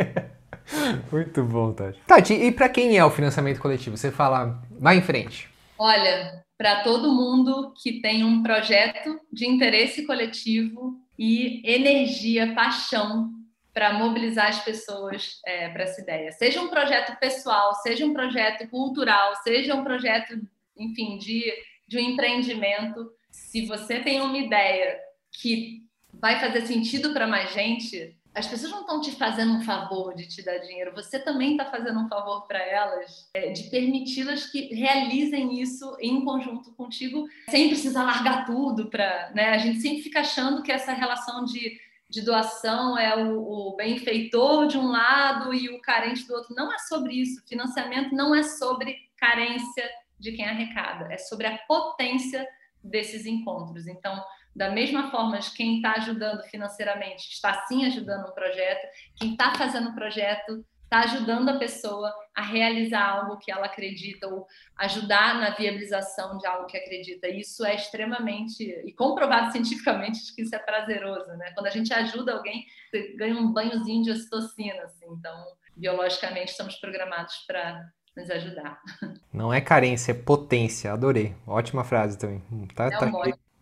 Muito 1.11 1.43
bom, 1.45 1.73
Tati. 1.73 2.01
Tati, 2.07 2.35
e 2.35 2.53
para 2.53 2.69
quem 2.69 2.97
é 2.97 3.05
o 3.05 3.11
financiamento 3.11 3.61
coletivo? 3.61 3.97
Você 3.97 4.11
fala, 4.11 4.63
vai 4.71 4.97
em 4.97 5.03
frente. 5.03 5.49
Olha, 5.79 6.45
para 6.57 6.83
todo 6.83 7.15
mundo 7.15 7.73
que 7.83 8.01
tem 8.01 8.25
um 8.25 8.43
projeto 8.43 9.19
de 9.33 9.47
interesse 9.47 10.07
coletivo 10.07 10.97
e 11.19 11.63
energia, 11.65 12.55
paixão 12.55 13.31
para 13.73 13.93
mobilizar 13.93 14.49
as 14.49 14.65
pessoas 14.65 15.41
é, 15.47 15.69
para 15.69 15.85
essa 15.85 16.01
ideia. 16.01 16.33
Seja 16.33 16.61
um 16.61 16.69
projeto 16.69 17.19
pessoal, 17.19 17.75
seja 17.77 18.05
um 18.05 18.13
projeto 18.13 18.69
cultural, 18.69 19.35
seja 19.43 19.75
um 19.75 19.85
projeto, 19.85 20.41
enfim, 20.77 21.19
de 21.19 21.53
de 21.91 21.99
um 21.99 22.01
empreendimento, 22.01 23.11
se 23.33 23.67
você 23.67 23.99
tem 23.99 24.21
uma 24.21 24.39
ideia 24.39 24.97
que 25.33 25.83
vai 26.15 26.39
fazer 26.39 26.65
sentido 26.65 27.13
para 27.13 27.27
mais 27.27 27.53
gente, 27.53 28.17
as 28.35 28.47
pessoas 28.47 28.71
não 28.71 28.83
estão 28.83 29.01
te 29.01 29.13
fazendo 29.13 29.55
um 29.55 29.63
favor 29.63 30.15
de 30.15 30.27
te 30.27 30.43
dar 30.43 30.59
dinheiro, 30.59 30.95
você 30.95 31.19
também 31.19 31.53
está 31.53 31.65
fazendo 31.65 31.99
um 31.99 32.09
favor 32.09 32.47
para 32.47 32.59
elas, 32.59 33.29
é, 33.35 33.51
de 33.51 33.65
permiti-las 33.65 34.47
que 34.47 34.73
realizem 34.75 35.61
isso 35.61 35.97
em 36.01 36.25
conjunto 36.25 36.73
contigo, 36.73 37.27
sem 37.49 37.69
precisar 37.69 38.05
largar 38.05 38.47
tudo 38.47 38.89
para. 38.89 39.33
Né? 39.35 39.49
A 39.49 39.59
gente 39.59 39.81
sempre 39.81 40.03
fica 40.03 40.21
achando 40.21 40.63
que 40.63 40.71
essa 40.71 40.93
relação 40.93 41.45
de, 41.45 41.79
de 42.09 42.23
doação 42.23 42.97
é 42.97 43.17
o, 43.17 43.41
o 43.41 43.77
benfeitor 43.77 44.69
de 44.69 44.79
um 44.79 44.87
lado 44.87 45.53
e 45.53 45.69
o 45.69 45.81
carente 45.81 46.27
do 46.27 46.35
outro. 46.35 46.55
Não 46.55 46.73
é 46.73 46.79
sobre 46.79 47.15
isso. 47.15 47.45
Financiamento 47.49 48.15
não 48.15 48.33
é 48.33 48.45
sobre 48.45 48.97
carência 49.17 49.91
de 50.19 50.33
quem 50.33 50.45
arrecada, 50.45 51.13
é 51.13 51.19
sobre 51.19 51.47
a 51.47 51.59
potência 51.67 52.47
desses 52.83 53.27
encontros. 53.27 53.87
Então, 53.87 54.23
da 54.55 54.71
mesma 54.71 55.11
forma, 55.11 55.39
quem 55.57 55.77
está 55.77 55.93
ajudando 55.93 56.43
financeiramente 56.45 57.31
está 57.31 57.67
sim 57.67 57.87
ajudando 57.87 58.29
um 58.29 58.35
projeto, 58.35 58.87
quem 59.17 59.33
está 59.33 59.55
fazendo 59.55 59.91
o 59.91 59.95
projeto 59.95 60.65
está 60.91 61.05
ajudando 61.05 61.49
a 61.51 61.59
pessoa 61.59 62.13
a 62.35 62.43
realizar 62.43 63.09
algo 63.09 63.39
que 63.39 63.53
ela 63.53 63.67
acredita 63.67 64.27
ou 64.27 64.45
ajudar 64.77 65.37
na 65.41 65.51
viabilização 65.51 66.37
de 66.37 66.45
algo 66.45 66.67
que 66.67 66.77
acredita. 66.77 67.29
Isso 67.29 67.65
é 67.65 67.77
extremamente 67.77 68.65
e 68.65 68.93
comprovado 68.93 69.53
cientificamente 69.53 70.35
que 70.35 70.43
isso 70.43 70.55
é 70.55 70.59
prazeroso, 70.59 71.31
né? 71.37 71.53
Quando 71.55 71.69
a 71.69 71.71
gente 71.71 71.95
ajuda 71.95 72.33
alguém, 72.33 72.67
você 72.91 73.15
ganha 73.17 73.37
um 73.37 73.53
banhozinho 73.53 74.03
de 74.03 74.11
ocitocina, 74.11 74.83
assim. 74.83 75.07
Então, 75.13 75.47
biologicamente 75.77 76.51
estamos 76.51 76.75
programados 76.75 77.37
para 77.47 77.89
nos 78.17 78.29
ajudar. 78.29 78.81
Não 79.33 79.55
é 79.55 79.61
carência, 79.61 80.11
é 80.11 80.15
potência. 80.15 80.93
Adorei. 80.93 81.37
Ótima 81.47 81.85
frase 81.85 82.19
também. 82.19 82.43
Tá, 82.75 82.87
é 82.87 82.91
tá... 82.91 83.11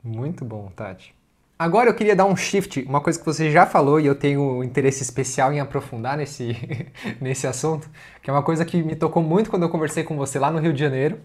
Muito 0.03 0.45
bom, 0.45 0.71
Tati. 0.75 1.15
Agora 1.59 1.91
eu 1.91 1.95
queria 1.95 2.15
dar 2.15 2.25
um 2.25 2.37
shift, 2.37 2.83
uma 2.85 3.01
coisa 3.01 3.19
que 3.19 3.27
você 3.27 3.51
já 3.51 3.67
falou 3.67 3.99
e 3.99 4.07
eu 4.07 4.15
tenho 4.15 4.63
interesse 4.63 5.03
especial 5.03 5.53
em 5.53 5.59
aprofundar 5.59 6.17
nesse, 6.17 6.57
nesse 7.21 7.47
assunto, 7.49 7.91
que 8.23 8.31
é 8.31 8.33
uma 8.33 8.43
coisa 8.45 8.65
que 8.65 8.81
me 8.83 8.95
tocou 8.95 9.23
muito 9.23 9.51
quando 9.51 9.65
eu 9.65 9.69
conversei 9.69 10.05
com 10.05 10.17
você 10.17 10.39
lá 10.39 10.51
no 10.53 10.61
Rio 10.61 10.73
de 10.73 10.79
Janeiro. 10.79 11.21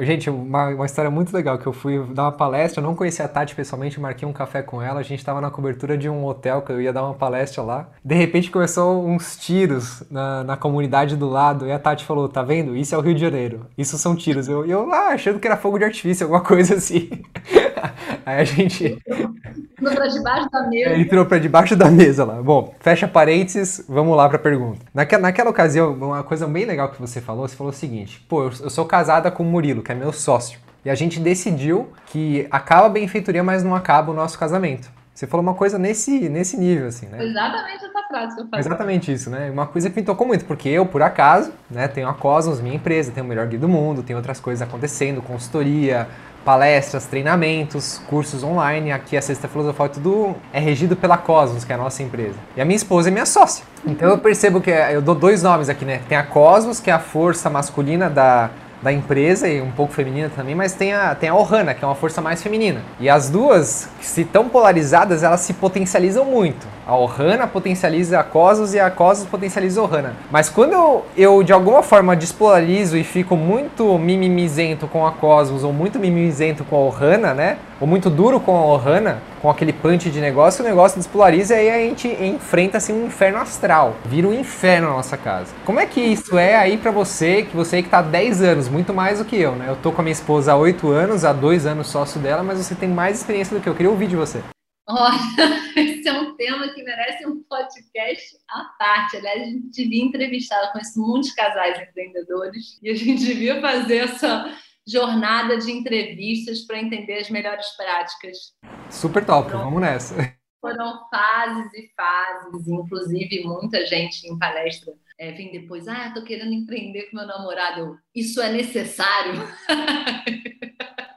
Gente, 0.00 0.28
uma, 0.28 0.68
uma 0.68 0.86
história 0.86 1.10
muito 1.10 1.32
legal, 1.34 1.58
que 1.58 1.66
eu 1.66 1.72
fui 1.72 1.98
dar 2.12 2.24
uma 2.24 2.32
palestra, 2.32 2.80
eu 2.80 2.86
não 2.86 2.94
conhecia 2.94 3.24
a 3.24 3.28
Tati 3.28 3.54
pessoalmente, 3.54 3.98
marquei 3.98 4.28
um 4.28 4.32
café 4.32 4.60
com 4.60 4.82
ela, 4.82 5.00
a 5.00 5.02
gente 5.02 5.18
estava 5.18 5.40
na 5.40 5.50
cobertura 5.50 5.96
de 5.96 6.10
um 6.10 6.26
hotel 6.26 6.60
que 6.60 6.70
eu 6.70 6.80
ia 6.80 6.92
dar 6.92 7.04
uma 7.04 7.14
palestra 7.14 7.62
lá. 7.62 7.88
De 8.04 8.14
repente 8.14 8.50
começou 8.50 9.06
uns 9.06 9.36
tiros 9.36 10.02
na, 10.10 10.44
na 10.44 10.56
comunidade 10.58 11.16
do 11.16 11.28
lado, 11.28 11.66
e 11.66 11.72
a 11.72 11.78
Tati 11.78 12.04
falou, 12.04 12.28
tá 12.28 12.42
vendo? 12.42 12.76
Isso 12.76 12.94
é 12.94 12.98
o 12.98 13.00
Rio 13.00 13.14
de 13.14 13.20
Janeiro, 13.20 13.66
isso 13.78 13.96
são 13.96 14.14
tiros. 14.14 14.46
Eu, 14.46 14.66
eu 14.66 14.86
lá, 14.86 15.08
achando 15.08 15.38
que 15.38 15.46
era 15.46 15.56
fogo 15.56 15.78
de 15.78 15.84
artifício, 15.84 16.24
alguma 16.24 16.42
coisa 16.42 16.74
assim. 16.74 17.08
Aí 18.26 18.40
a 18.40 18.44
gente... 18.44 18.98
Entrou 19.08 19.94
pra 19.94 20.06
debaixo 20.06 20.50
da 20.50 20.62
mesa. 20.68 20.90
Ele 20.90 21.02
entrou 21.02 21.24
pra 21.24 21.38
debaixo 21.38 21.76
da 21.76 21.90
mesa 21.90 22.24
lá. 22.24 22.42
Bom, 22.42 22.74
fecha 22.80 23.08
parênteses, 23.08 23.84
vamos 23.88 24.16
lá 24.16 24.28
pra 24.28 24.38
pergunta. 24.38 24.80
Naquela, 24.92 25.22
naquela 25.22 25.50
ocasião, 25.50 25.94
uma 25.94 26.22
coisa 26.22 26.46
bem 26.46 26.66
legal 26.66 26.90
que 26.90 27.00
você 27.00 27.20
falou, 27.20 27.48
você 27.48 27.56
falou 27.56 27.72
o 27.72 27.76
seguinte, 27.76 28.24
pô, 28.28 28.44
eu, 28.44 28.52
eu 28.60 28.70
sou 28.70 28.84
casada 28.84 29.30
com 29.30 29.42
o 29.42 29.46
Murilo, 29.46 29.77
que 29.82 29.92
é 29.92 29.94
meu 29.94 30.12
sócio. 30.12 30.58
E 30.84 30.90
a 30.90 30.94
gente 30.94 31.20
decidiu 31.20 31.88
que 32.06 32.46
acaba 32.50 32.86
a 32.86 32.88
benfeitoria, 32.88 33.42
mas 33.42 33.62
não 33.62 33.74
acaba 33.74 34.10
o 34.10 34.14
nosso 34.14 34.38
casamento. 34.38 34.90
Você 35.18 35.26
falou 35.26 35.42
uma 35.42 35.54
coisa 35.54 35.80
nesse, 35.80 36.28
nesse 36.28 36.56
nível, 36.56 36.86
assim, 36.86 37.06
né? 37.06 37.24
Exatamente 37.24 37.84
essa 37.84 38.02
frase 38.08 38.36
que 38.36 38.40
eu 38.40 38.46
falei. 38.46 38.60
Exatamente 38.60 39.12
isso, 39.12 39.28
né? 39.28 39.50
Uma 39.50 39.66
coisa 39.66 39.90
que 39.90 39.96
me 39.96 40.06
tocou 40.06 40.24
muito, 40.24 40.44
porque 40.44 40.68
eu, 40.68 40.86
por 40.86 41.02
acaso, 41.02 41.52
né, 41.68 41.88
tenho 41.88 42.08
a 42.08 42.14
Cosmos, 42.14 42.60
minha 42.60 42.76
empresa, 42.76 43.10
tenho 43.10 43.26
o 43.26 43.28
melhor 43.28 43.44
guia 43.48 43.58
do 43.58 43.68
mundo, 43.68 44.00
tem 44.04 44.14
outras 44.14 44.38
coisas 44.38 44.62
acontecendo, 44.62 45.20
consultoria, 45.20 46.06
palestras, 46.44 47.04
treinamentos, 47.06 48.00
cursos 48.08 48.44
online. 48.44 48.92
Aqui 48.92 49.16
a 49.16 49.20
Sexta 49.20 49.48
Filosofal 49.48 49.88
tudo 49.88 50.36
é 50.52 50.60
regido 50.60 50.94
pela 50.94 51.18
Cosmos, 51.18 51.64
que 51.64 51.72
é 51.72 51.74
a 51.74 51.78
nossa 51.78 52.00
empresa. 52.00 52.36
E 52.56 52.60
a 52.60 52.64
minha 52.64 52.76
esposa 52.76 53.08
é 53.08 53.10
minha 53.10 53.26
sócia. 53.26 53.64
Então 53.84 54.08
eu 54.08 54.18
percebo 54.18 54.60
que 54.60 54.70
eu 54.70 55.02
dou 55.02 55.16
dois 55.16 55.42
nomes 55.42 55.68
aqui, 55.68 55.84
né? 55.84 56.00
Tem 56.08 56.16
a 56.16 56.22
Cosmos, 56.22 56.78
que 56.78 56.90
é 56.90 56.92
a 56.92 57.00
força 57.00 57.50
masculina 57.50 58.08
da 58.08 58.50
da 58.82 58.92
empresa 58.92 59.48
e 59.48 59.60
um 59.60 59.70
pouco 59.70 59.92
feminina 59.92 60.30
também, 60.34 60.54
mas 60.54 60.72
tem 60.72 60.92
a, 60.92 61.14
tem 61.14 61.28
a 61.28 61.34
Ohana, 61.34 61.74
que 61.74 61.84
é 61.84 61.86
uma 61.86 61.94
força 61.94 62.20
mais 62.20 62.42
feminina. 62.42 62.80
E 63.00 63.08
as 63.08 63.28
duas, 63.28 63.88
se 64.00 64.24
tão 64.24 64.48
polarizadas, 64.48 65.22
elas 65.22 65.40
se 65.40 65.52
potencializam 65.54 66.24
muito. 66.24 66.66
A 66.88 66.96
Ohana 66.96 67.46
potencializa 67.46 68.18
a 68.18 68.24
Cosmos 68.24 68.72
e 68.72 68.80
a 68.80 68.90
Cosmos 68.90 69.28
potencializa 69.28 69.78
a 69.78 69.84
Ohana. 69.84 70.16
Mas 70.30 70.48
quando 70.48 70.72
eu, 70.72 71.04
eu, 71.14 71.42
de 71.42 71.52
alguma 71.52 71.82
forma 71.82 72.16
despolarizo 72.16 72.96
e 72.96 73.04
fico 73.04 73.36
muito 73.36 73.98
mimimizento 73.98 74.88
com 74.88 75.06
a 75.06 75.12
Cosmos 75.12 75.64
ou 75.64 75.70
muito 75.70 75.98
mimimizento 75.98 76.64
com 76.64 76.76
a 76.76 76.78
Ohana, 76.78 77.34
né? 77.34 77.58
Ou 77.78 77.86
muito 77.86 78.08
duro 78.08 78.40
com 78.40 78.56
a 78.56 78.64
Ohana, 78.64 79.18
com 79.42 79.50
aquele 79.50 79.70
punch 79.70 80.08
de 80.08 80.18
negócio, 80.18 80.64
o 80.64 80.66
negócio 80.66 80.96
despolariza 80.96 81.56
e 81.56 81.58
aí 81.58 81.70
a 81.70 81.86
gente 81.86 82.08
enfrenta 82.08 82.78
assim 82.78 82.94
um 82.94 83.04
inferno 83.04 83.36
astral. 83.36 83.96
Vira 84.06 84.26
um 84.26 84.32
inferno 84.32 84.88
na 84.88 84.94
nossa 84.94 85.18
casa. 85.18 85.52
Como 85.66 85.78
é 85.78 85.84
que 85.84 86.00
isso 86.00 86.38
é 86.38 86.56
aí 86.56 86.78
para 86.78 86.90
você, 86.90 87.42
que 87.42 87.54
você 87.54 87.82
que 87.82 87.90
tá 87.90 87.98
há 87.98 88.02
10 88.02 88.40
anos, 88.40 88.66
muito 88.66 88.94
mais 88.94 89.18
do 89.18 89.26
que 89.26 89.38
eu, 89.38 89.52
né? 89.52 89.66
Eu 89.68 89.76
tô 89.76 89.92
com 89.92 90.00
a 90.00 90.04
minha 90.04 90.12
esposa 90.12 90.52
há 90.52 90.56
8 90.56 90.90
anos, 90.90 91.22
há 91.22 91.34
2 91.34 91.66
anos 91.66 91.88
sócio 91.88 92.18
dela, 92.18 92.42
mas 92.42 92.56
você 92.56 92.74
tem 92.74 92.88
mais 92.88 93.18
experiência 93.18 93.54
do 93.54 93.62
que 93.62 93.68
eu. 93.68 93.74
Eu 93.74 93.76
queria 93.76 93.90
ouvir 93.90 94.06
de 94.06 94.16
você. 94.16 94.40
Olha, 94.88 95.18
esse 95.76 96.08
é 96.08 96.12
um 96.12 96.34
tema 96.36 96.68
que 96.70 96.82
merece 96.82 97.26
um 97.26 97.42
podcast 97.42 98.36
à 98.48 98.64
parte. 98.78 99.18
Aliás, 99.18 99.42
a 99.42 99.44
gente 99.44 99.70
devia 99.70 100.04
entrevistar, 100.04 100.66
com 100.66 100.72
conheço 100.72 101.00
muitos 101.00 101.32
casais 101.32 101.80
empreendedores 101.80 102.78
e 102.82 102.90
a 102.90 102.94
gente 102.94 103.24
devia 103.24 103.60
fazer 103.60 103.98
essa 103.98 104.56
jornada 104.86 105.58
de 105.58 105.70
entrevistas 105.70 106.62
para 106.62 106.80
entender 106.80 107.18
as 107.18 107.28
melhores 107.28 107.66
práticas. 107.76 108.54
Super 108.90 109.26
top, 109.26 109.50
foram, 109.50 109.64
vamos 109.64 109.80
nessa. 109.82 110.14
Foram 110.60 111.06
fases 111.10 111.72
e 111.74 111.92
fases, 111.94 112.66
inclusive 112.66 113.44
muita 113.44 113.84
gente 113.84 114.26
em 114.26 114.38
palestra 114.38 114.94
é, 115.18 115.32
vem 115.32 115.50
depois, 115.50 115.88
ah, 115.88 116.06
estou 116.06 116.22
querendo 116.22 116.52
empreender 116.52 117.10
com 117.10 117.16
meu 117.16 117.26
namorado. 117.26 117.80
Eu, 117.80 117.96
Isso 118.14 118.40
é 118.40 118.52
necessário? 118.52 119.32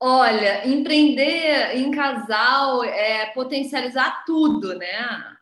Olha, 0.00 0.66
empreender 0.68 1.76
em 1.76 1.90
casal 1.90 2.84
é 2.84 3.26
potencializar 3.32 4.24
tudo, 4.24 4.74
né? 4.74 4.96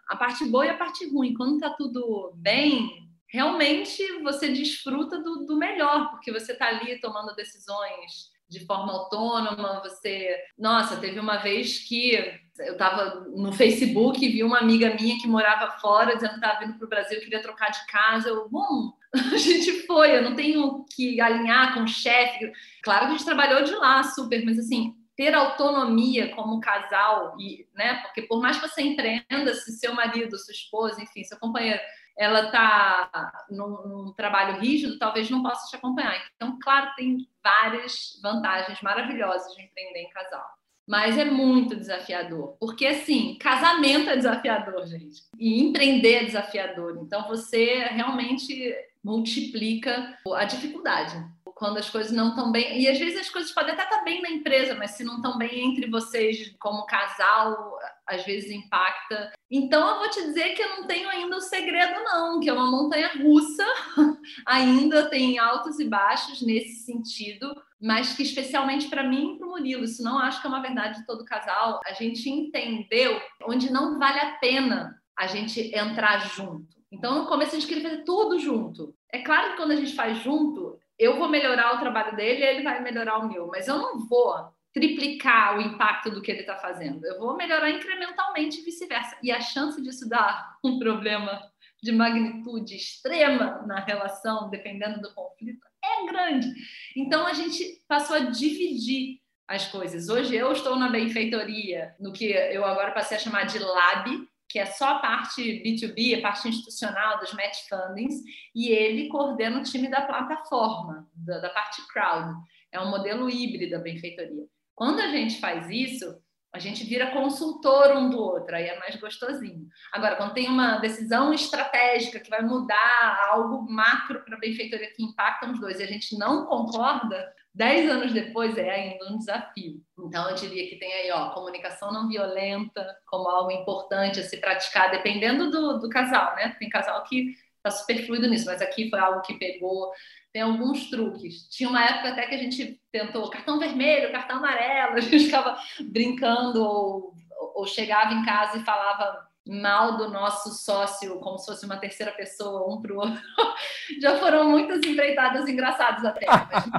A 0.08 0.16
parte 0.16 0.46
boa 0.46 0.64
e 0.64 0.70
a 0.70 0.76
parte 0.76 1.06
ruim. 1.10 1.34
Quando 1.34 1.58
tá 1.60 1.70
tudo 1.70 2.32
bem, 2.36 3.06
realmente 3.28 4.02
você 4.22 4.48
desfruta 4.48 5.20
do, 5.20 5.44
do 5.44 5.56
melhor, 5.56 6.10
porque 6.10 6.32
você 6.32 6.52
está 6.52 6.68
ali 6.68 6.98
tomando 7.00 7.34
decisões 7.34 8.34
de 8.48 8.64
forma 8.64 8.92
autônoma, 8.92 9.80
você... 9.82 10.36
Nossa, 10.56 10.96
teve 10.96 11.18
uma 11.18 11.36
vez 11.36 11.80
que 11.80 12.14
eu 12.58 12.72
estava 12.72 13.26
no 13.34 13.52
Facebook 13.52 14.24
e 14.24 14.28
vi 14.28 14.42
uma 14.42 14.58
amiga 14.58 14.94
minha 14.94 15.20
que 15.20 15.26
morava 15.26 15.72
fora, 15.78 16.14
dizendo 16.14 16.30
que 16.30 16.36
estava 16.36 16.60
vindo 16.60 16.78
para 16.78 16.86
o 16.86 16.88
Brasil, 16.88 17.20
queria 17.20 17.42
trocar 17.42 17.70
de 17.70 17.84
casa. 17.86 18.28
Eu, 18.28 18.48
bom, 18.48 18.92
a 19.32 19.36
gente 19.36 19.86
foi, 19.86 20.16
eu 20.16 20.22
não 20.22 20.34
tenho 20.34 20.84
que 20.94 21.20
alinhar 21.20 21.74
com 21.74 21.84
o 21.84 21.88
chefe. 21.88 22.52
Claro 22.82 23.06
que 23.06 23.06
a 23.06 23.16
gente 23.16 23.24
trabalhou 23.24 23.62
de 23.62 23.74
lá, 23.74 24.02
super, 24.02 24.44
mas 24.44 24.58
assim, 24.58 24.94
ter 25.16 25.34
autonomia 25.34 26.34
como 26.34 26.60
casal, 26.60 27.34
e, 27.40 27.66
né? 27.74 28.02
Porque 28.02 28.22
por 28.22 28.40
mais 28.40 28.58
que 28.58 28.68
você 28.68 28.82
empreenda, 28.82 29.54
se 29.54 29.72
seu 29.78 29.94
marido, 29.94 30.38
sua 30.38 30.52
esposa, 30.52 31.02
enfim, 31.02 31.24
seu 31.24 31.38
companheiro 31.38 31.80
ela 32.18 32.46
está 32.46 33.44
num, 33.50 33.86
num, 33.86 34.12
trabalho 34.14 34.58
rígido, 34.58 34.98
talvez 34.98 35.28
não 35.28 35.42
possa 35.42 35.68
te 35.68 35.76
acompanhar. 35.76 36.16
Então, 36.34 36.58
claro, 36.60 36.94
tem 36.96 37.28
várias 37.44 38.18
vantagens 38.22 38.80
maravilhosas 38.80 39.54
de 39.54 39.62
empreender 39.62 40.00
em 40.00 40.10
casal. 40.10 40.44
Mas 40.86 41.18
é 41.18 41.24
muito 41.24 41.74
desafiador, 41.74 42.56
porque 42.60 42.86
assim, 42.86 43.36
casamento 43.40 44.08
é 44.08 44.16
desafiador, 44.16 44.86
gente, 44.86 45.20
e 45.36 45.60
empreender 45.60 46.14
é 46.14 46.24
desafiador. 46.24 46.98
Então 47.02 47.26
você 47.26 47.80
realmente 47.86 48.72
multiplica 49.06 50.18
a 50.34 50.44
dificuldade 50.44 51.16
quando 51.54 51.78
as 51.78 51.88
coisas 51.88 52.12
não 52.12 52.30
estão 52.30 52.50
bem. 52.52 52.82
E 52.82 52.88
às 52.88 52.98
vezes 52.98 53.20
as 53.20 53.30
coisas 53.30 53.52
podem 53.52 53.72
até 53.72 53.84
estar 53.84 54.04
bem 54.04 54.20
na 54.20 54.28
empresa, 54.28 54.74
mas 54.74 54.90
se 54.90 55.04
não 55.04 55.16
estão 55.16 55.38
bem 55.38 55.70
entre 55.70 55.88
vocês 55.88 56.54
como 56.58 56.84
casal, 56.84 57.78
às 58.06 58.26
vezes 58.26 58.50
impacta. 58.50 59.32
Então 59.50 59.88
eu 59.88 59.98
vou 60.00 60.10
te 60.10 60.22
dizer 60.22 60.50
que 60.50 60.62
eu 60.62 60.68
não 60.76 60.86
tenho 60.86 61.08
ainda 61.08 61.36
o 61.36 61.40
segredo, 61.40 62.02
não, 62.04 62.40
que 62.40 62.50
é 62.50 62.52
uma 62.52 62.70
montanha 62.70 63.10
russa, 63.22 63.64
ainda 64.44 65.08
tem 65.08 65.38
altos 65.38 65.78
e 65.78 65.88
baixos 65.88 66.42
nesse 66.42 66.84
sentido, 66.84 67.54
mas 67.80 68.14
que 68.14 68.22
especialmente 68.22 68.88
para 68.88 69.04
mim 69.04 69.34
e 69.34 69.38
para 69.38 69.46
o 69.46 69.50
Murilo, 69.50 69.84
isso 69.84 70.02
não 70.02 70.18
acho 70.18 70.40
que 70.40 70.46
é 70.46 70.50
uma 70.50 70.60
verdade 70.60 70.98
de 70.98 71.06
todo 71.06 71.24
casal, 71.24 71.80
a 71.86 71.94
gente 71.94 72.28
entendeu 72.28 73.18
onde 73.48 73.72
não 73.72 73.98
vale 73.98 74.18
a 74.18 74.32
pena 74.32 75.00
a 75.16 75.26
gente 75.26 75.74
entrar 75.74 76.18
junto. 76.18 76.75
Então, 76.90 77.22
no 77.22 77.26
começo, 77.26 77.52
a 77.52 77.58
gente 77.58 77.66
queria 77.66 77.82
fazer 77.82 78.04
tudo 78.04 78.38
junto. 78.38 78.94
É 79.12 79.22
claro 79.22 79.50
que 79.50 79.56
quando 79.56 79.72
a 79.72 79.76
gente 79.76 79.94
faz 79.94 80.18
junto, 80.18 80.78
eu 80.98 81.18
vou 81.18 81.28
melhorar 81.28 81.74
o 81.74 81.80
trabalho 81.80 82.16
dele 82.16 82.40
e 82.40 82.46
ele 82.46 82.62
vai 82.62 82.82
melhorar 82.82 83.18
o 83.18 83.28
meu, 83.28 83.48
mas 83.48 83.68
eu 83.68 83.78
não 83.78 84.06
vou 84.06 84.34
triplicar 84.72 85.56
o 85.56 85.60
impacto 85.62 86.10
do 86.10 86.20
que 86.20 86.30
ele 86.30 86.40
está 86.40 86.56
fazendo. 86.56 87.04
Eu 87.06 87.18
vou 87.18 87.36
melhorar 87.36 87.70
incrementalmente 87.70 88.60
e 88.60 88.62
vice-versa. 88.62 89.16
E 89.22 89.32
a 89.32 89.40
chance 89.40 89.80
disso 89.82 90.08
dar 90.08 90.58
um 90.62 90.78
problema 90.78 91.40
de 91.82 91.92
magnitude 91.92 92.76
extrema 92.76 93.64
na 93.66 93.80
relação, 93.80 94.50
dependendo 94.50 95.00
do 95.00 95.14
conflito, 95.14 95.66
é 95.82 96.06
grande. 96.06 96.52
Então 96.94 97.26
a 97.26 97.32
gente 97.32 97.82
passou 97.88 98.16
a 98.16 98.20
dividir 98.20 99.20
as 99.48 99.66
coisas. 99.68 100.08
Hoje 100.08 100.34
eu 100.34 100.52
estou 100.52 100.76
na 100.76 100.88
benfeitoria, 100.88 101.94
no 102.00 102.12
que 102.12 102.26
eu 102.26 102.64
agora 102.64 102.90
passei 102.90 103.16
a 103.16 103.20
chamar 103.20 103.44
de 103.44 103.58
lab, 103.58 104.28
que 104.48 104.58
é 104.58 104.66
só 104.66 104.96
a 104.96 104.98
parte 104.98 105.42
B2B, 105.64 106.18
a 106.18 106.22
parte 106.22 106.48
institucional 106.48 107.18
dos 107.18 107.32
match 107.32 107.68
fundings, 107.68 108.14
e 108.54 108.68
ele 108.68 109.08
coordena 109.08 109.58
o 109.58 109.62
time 109.62 109.88
da 109.88 110.02
plataforma, 110.02 111.08
da, 111.14 111.38
da 111.38 111.50
parte 111.50 111.86
crowd. 111.88 112.32
É 112.70 112.80
um 112.80 112.90
modelo 112.90 113.28
híbrido 113.28 113.72
da 113.72 113.82
benfeitoria. 113.82 114.44
Quando 114.74 115.00
a 115.00 115.08
gente 115.08 115.40
faz 115.40 115.68
isso, 115.70 116.20
a 116.56 116.58
gente 116.58 116.84
vira 116.84 117.10
consultor 117.10 117.96
um 117.96 118.08
do 118.08 118.18
outro, 118.18 118.56
aí 118.56 118.64
é 118.64 118.78
mais 118.78 118.96
gostosinho. 118.96 119.68
Agora, 119.92 120.16
quando 120.16 120.32
tem 120.32 120.48
uma 120.48 120.78
decisão 120.78 121.32
estratégica 121.32 122.18
que 122.18 122.30
vai 122.30 122.42
mudar 122.42 123.28
algo 123.30 123.70
macro 123.70 124.24
para 124.24 124.36
a 124.36 124.38
benfeitoria 124.38 124.90
que 124.94 125.02
impacta 125.02 125.50
os 125.50 125.60
dois 125.60 125.80
e 125.80 125.82
a 125.82 125.86
gente 125.86 126.16
não 126.16 126.46
concorda, 126.46 127.30
dez 127.56 127.90
anos 127.90 128.12
depois 128.12 128.56
é 128.58 128.70
ainda 128.70 129.12
um 129.12 129.18
desafio. 129.18 129.82
Então, 129.98 130.28
eu 130.28 130.36
diria 130.36 130.68
que 130.68 130.76
tem 130.76 130.92
aí, 130.92 131.10
ó, 131.10 131.30
comunicação 131.30 131.92
não 131.92 132.08
violenta 132.08 132.86
como 133.06 133.28
algo 133.28 133.50
importante 133.50 134.20
a 134.20 134.22
se 134.22 134.36
praticar, 134.36 134.90
dependendo 134.90 135.50
do, 135.50 135.78
do 135.80 135.88
casal, 135.88 136.36
né? 136.36 136.54
Tem 136.58 136.68
casal 136.68 137.02
que 137.04 137.34
está 137.56 137.70
super 137.70 138.06
fluido 138.06 138.28
nisso, 138.28 138.46
mas 138.46 138.60
aqui 138.60 138.90
foi 138.90 138.98
algo 138.98 139.22
que 139.22 139.34
pegou 139.34 139.90
tem 140.36 140.42
alguns 140.42 140.90
truques. 140.90 141.48
Tinha 141.48 141.66
uma 141.66 141.82
época 141.82 142.10
até 142.10 142.26
que 142.26 142.34
a 142.34 142.38
gente 142.38 142.78
tentou 142.92 143.30
cartão 143.30 143.58
vermelho, 143.58 144.12
cartão 144.12 144.36
amarelo, 144.36 144.96
a 144.98 145.00
gente 145.00 145.24
ficava 145.24 145.56
brincando 145.90 146.62
ou, 146.62 147.14
ou 147.54 147.66
chegava 147.66 148.12
em 148.12 148.22
casa 148.22 148.58
e 148.58 148.62
falava 148.62 149.26
mal 149.46 149.96
do 149.96 150.10
nosso 150.10 150.50
sócio 150.50 151.18
como 151.20 151.38
se 151.38 151.46
fosse 151.46 151.64
uma 151.64 151.76
terceira 151.76 152.12
pessoa, 152.12 152.72
um 152.72 152.80
para 152.80 152.92
o 152.92 152.96
outro. 152.96 153.22
Já 154.00 154.18
foram 154.18 154.50
muitas 154.50 154.78
empreitadas 154.78 155.48
engraçadas 155.48 156.04
até. 156.04 156.26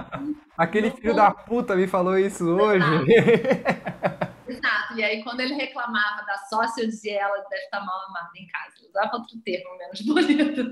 Aquele 0.58 0.92
filho 0.92 1.16
da 1.16 1.32
puta 1.32 1.76
me 1.76 1.88
falou 1.88 2.18
isso 2.18 2.46
hoje. 2.46 2.86
Exato. 4.48 4.98
E 4.98 5.04
aí, 5.04 5.24
quando 5.24 5.42
ele 5.42 5.54
reclamava 5.54 6.26
da 6.26 6.38
sócia, 6.50 6.82
eu 6.82 6.88
dizia, 6.88 7.20
ela 7.22 7.38
deve 7.50 7.64
estar 7.64 7.82
mal 7.82 8.08
amada 8.08 8.30
em 8.36 8.48
casa. 8.48 8.76
Eu 8.82 8.90
usava 8.90 9.18
outro 9.18 9.38
termo 9.42 9.78
menos 9.78 10.02
bonito. 10.02 10.72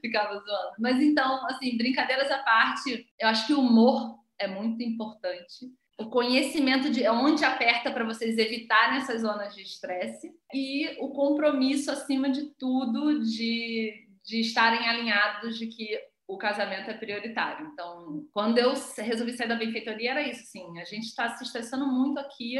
Ficava 0.00 0.34
zoando. 0.34 0.72
Mas 0.78 1.00
então, 1.00 1.46
assim, 1.46 1.76
brincadeiras 1.76 2.30
à 2.30 2.38
parte, 2.38 3.06
eu 3.18 3.28
acho 3.28 3.46
que 3.46 3.54
o 3.54 3.60
humor 3.60 4.18
é 4.38 4.46
muito 4.46 4.82
importante. 4.82 5.66
O 5.98 6.06
conhecimento 6.06 6.90
de 6.90 7.06
onde 7.08 7.44
aperta 7.44 7.90
para 7.90 8.04
vocês 8.04 8.38
evitarem 8.38 8.98
essas 8.98 9.22
zonas 9.22 9.54
de 9.54 9.62
estresse. 9.62 10.32
E 10.54 10.96
o 11.00 11.08
compromisso, 11.08 11.90
acima 11.90 12.30
de 12.30 12.54
tudo, 12.56 13.20
de, 13.24 14.06
de 14.24 14.40
estarem 14.40 14.88
alinhados 14.88 15.58
de 15.58 15.66
que 15.66 15.98
o 16.26 16.38
casamento 16.38 16.90
é 16.90 16.94
prioritário. 16.94 17.68
Então, 17.72 18.24
quando 18.32 18.58
eu 18.58 18.74
resolvi 18.98 19.32
sair 19.32 19.48
da 19.48 19.56
benfeitoria, 19.56 20.12
era 20.12 20.22
isso, 20.22 20.44
sim. 20.46 20.78
A 20.78 20.84
gente 20.84 21.06
está 21.06 21.36
se 21.36 21.42
estressando 21.42 21.86
muito 21.86 22.20
aqui 22.20 22.56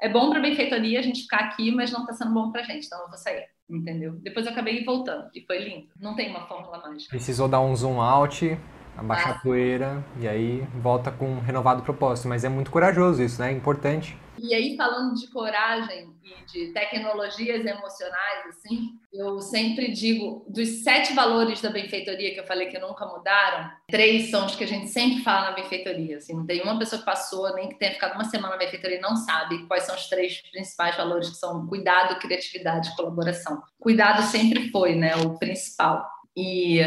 é 0.00 0.08
bom 0.08 0.30
para 0.30 0.38
a 0.38 0.42
benfeitoria 0.42 1.00
a 1.00 1.02
gente 1.02 1.22
ficar 1.22 1.38
aqui, 1.38 1.72
mas 1.72 1.90
não 1.90 2.02
está 2.02 2.12
sendo 2.12 2.32
bom 2.32 2.52
para 2.52 2.60
a 2.60 2.64
gente, 2.64 2.86
então 2.86 3.00
eu 3.00 3.08
vou 3.08 3.18
sair, 3.18 3.46
entendeu? 3.68 4.12
Depois 4.22 4.46
eu 4.46 4.52
acabei 4.52 4.84
voltando 4.84 5.28
e 5.34 5.44
foi 5.44 5.58
lindo. 5.58 5.88
Não 6.00 6.14
tem 6.14 6.30
uma 6.30 6.46
fórmula 6.46 6.78
mágica. 6.78 7.10
Precisou 7.10 7.48
dar 7.48 7.60
um 7.60 7.74
zoom 7.74 8.00
out, 8.00 8.56
abaixar 8.98 9.30
ah. 9.30 9.36
a 9.36 9.38
poeira 9.38 10.04
e 10.20 10.26
aí 10.26 10.66
volta 10.74 11.10
com 11.10 11.34
um 11.34 11.40
renovado 11.40 11.82
propósito, 11.82 12.28
mas 12.28 12.44
é 12.44 12.48
muito 12.48 12.70
corajoso 12.70 13.22
isso, 13.22 13.40
né? 13.40 13.50
É 13.50 13.52
importante. 13.52 14.18
E 14.40 14.54
aí, 14.54 14.76
falando 14.76 15.14
de 15.14 15.26
coragem 15.28 16.14
e 16.22 16.44
de 16.46 16.72
tecnologias 16.72 17.64
emocionais, 17.66 18.46
assim, 18.48 18.92
eu 19.12 19.40
sempre 19.40 19.90
digo, 19.90 20.46
dos 20.48 20.84
sete 20.84 21.12
valores 21.12 21.60
da 21.60 21.70
benfeitoria 21.70 22.32
que 22.32 22.38
eu 22.38 22.46
falei 22.46 22.68
que 22.68 22.78
nunca 22.78 23.04
mudaram, 23.04 23.68
três 23.88 24.30
são 24.30 24.46
os 24.46 24.54
que 24.54 24.62
a 24.62 24.66
gente 24.66 24.88
sempre 24.88 25.24
fala 25.24 25.50
na 25.50 25.56
benfeitoria. 25.56 26.18
Assim, 26.18 26.34
não 26.34 26.46
tem 26.46 26.62
uma 26.62 26.78
pessoa 26.78 27.00
que 27.00 27.06
passou, 27.06 27.52
nem 27.54 27.68
que 27.68 27.78
tenha 27.78 27.92
ficado 27.92 28.14
uma 28.14 28.24
semana 28.24 28.50
na 28.50 28.58
benfeitoria 28.58 28.98
e 28.98 29.00
não 29.00 29.16
sabe 29.16 29.66
quais 29.66 29.84
são 29.84 29.96
os 29.96 30.08
três 30.08 30.40
principais 30.52 30.96
valores, 30.96 31.30
que 31.30 31.36
são 31.36 31.66
cuidado, 31.66 32.18
criatividade 32.20 32.90
e 32.90 32.96
colaboração. 32.96 33.60
Cuidado 33.80 34.22
sempre 34.22 34.70
foi, 34.70 34.94
né, 34.94 35.16
o 35.16 35.36
principal. 35.36 36.17
E 36.38 36.78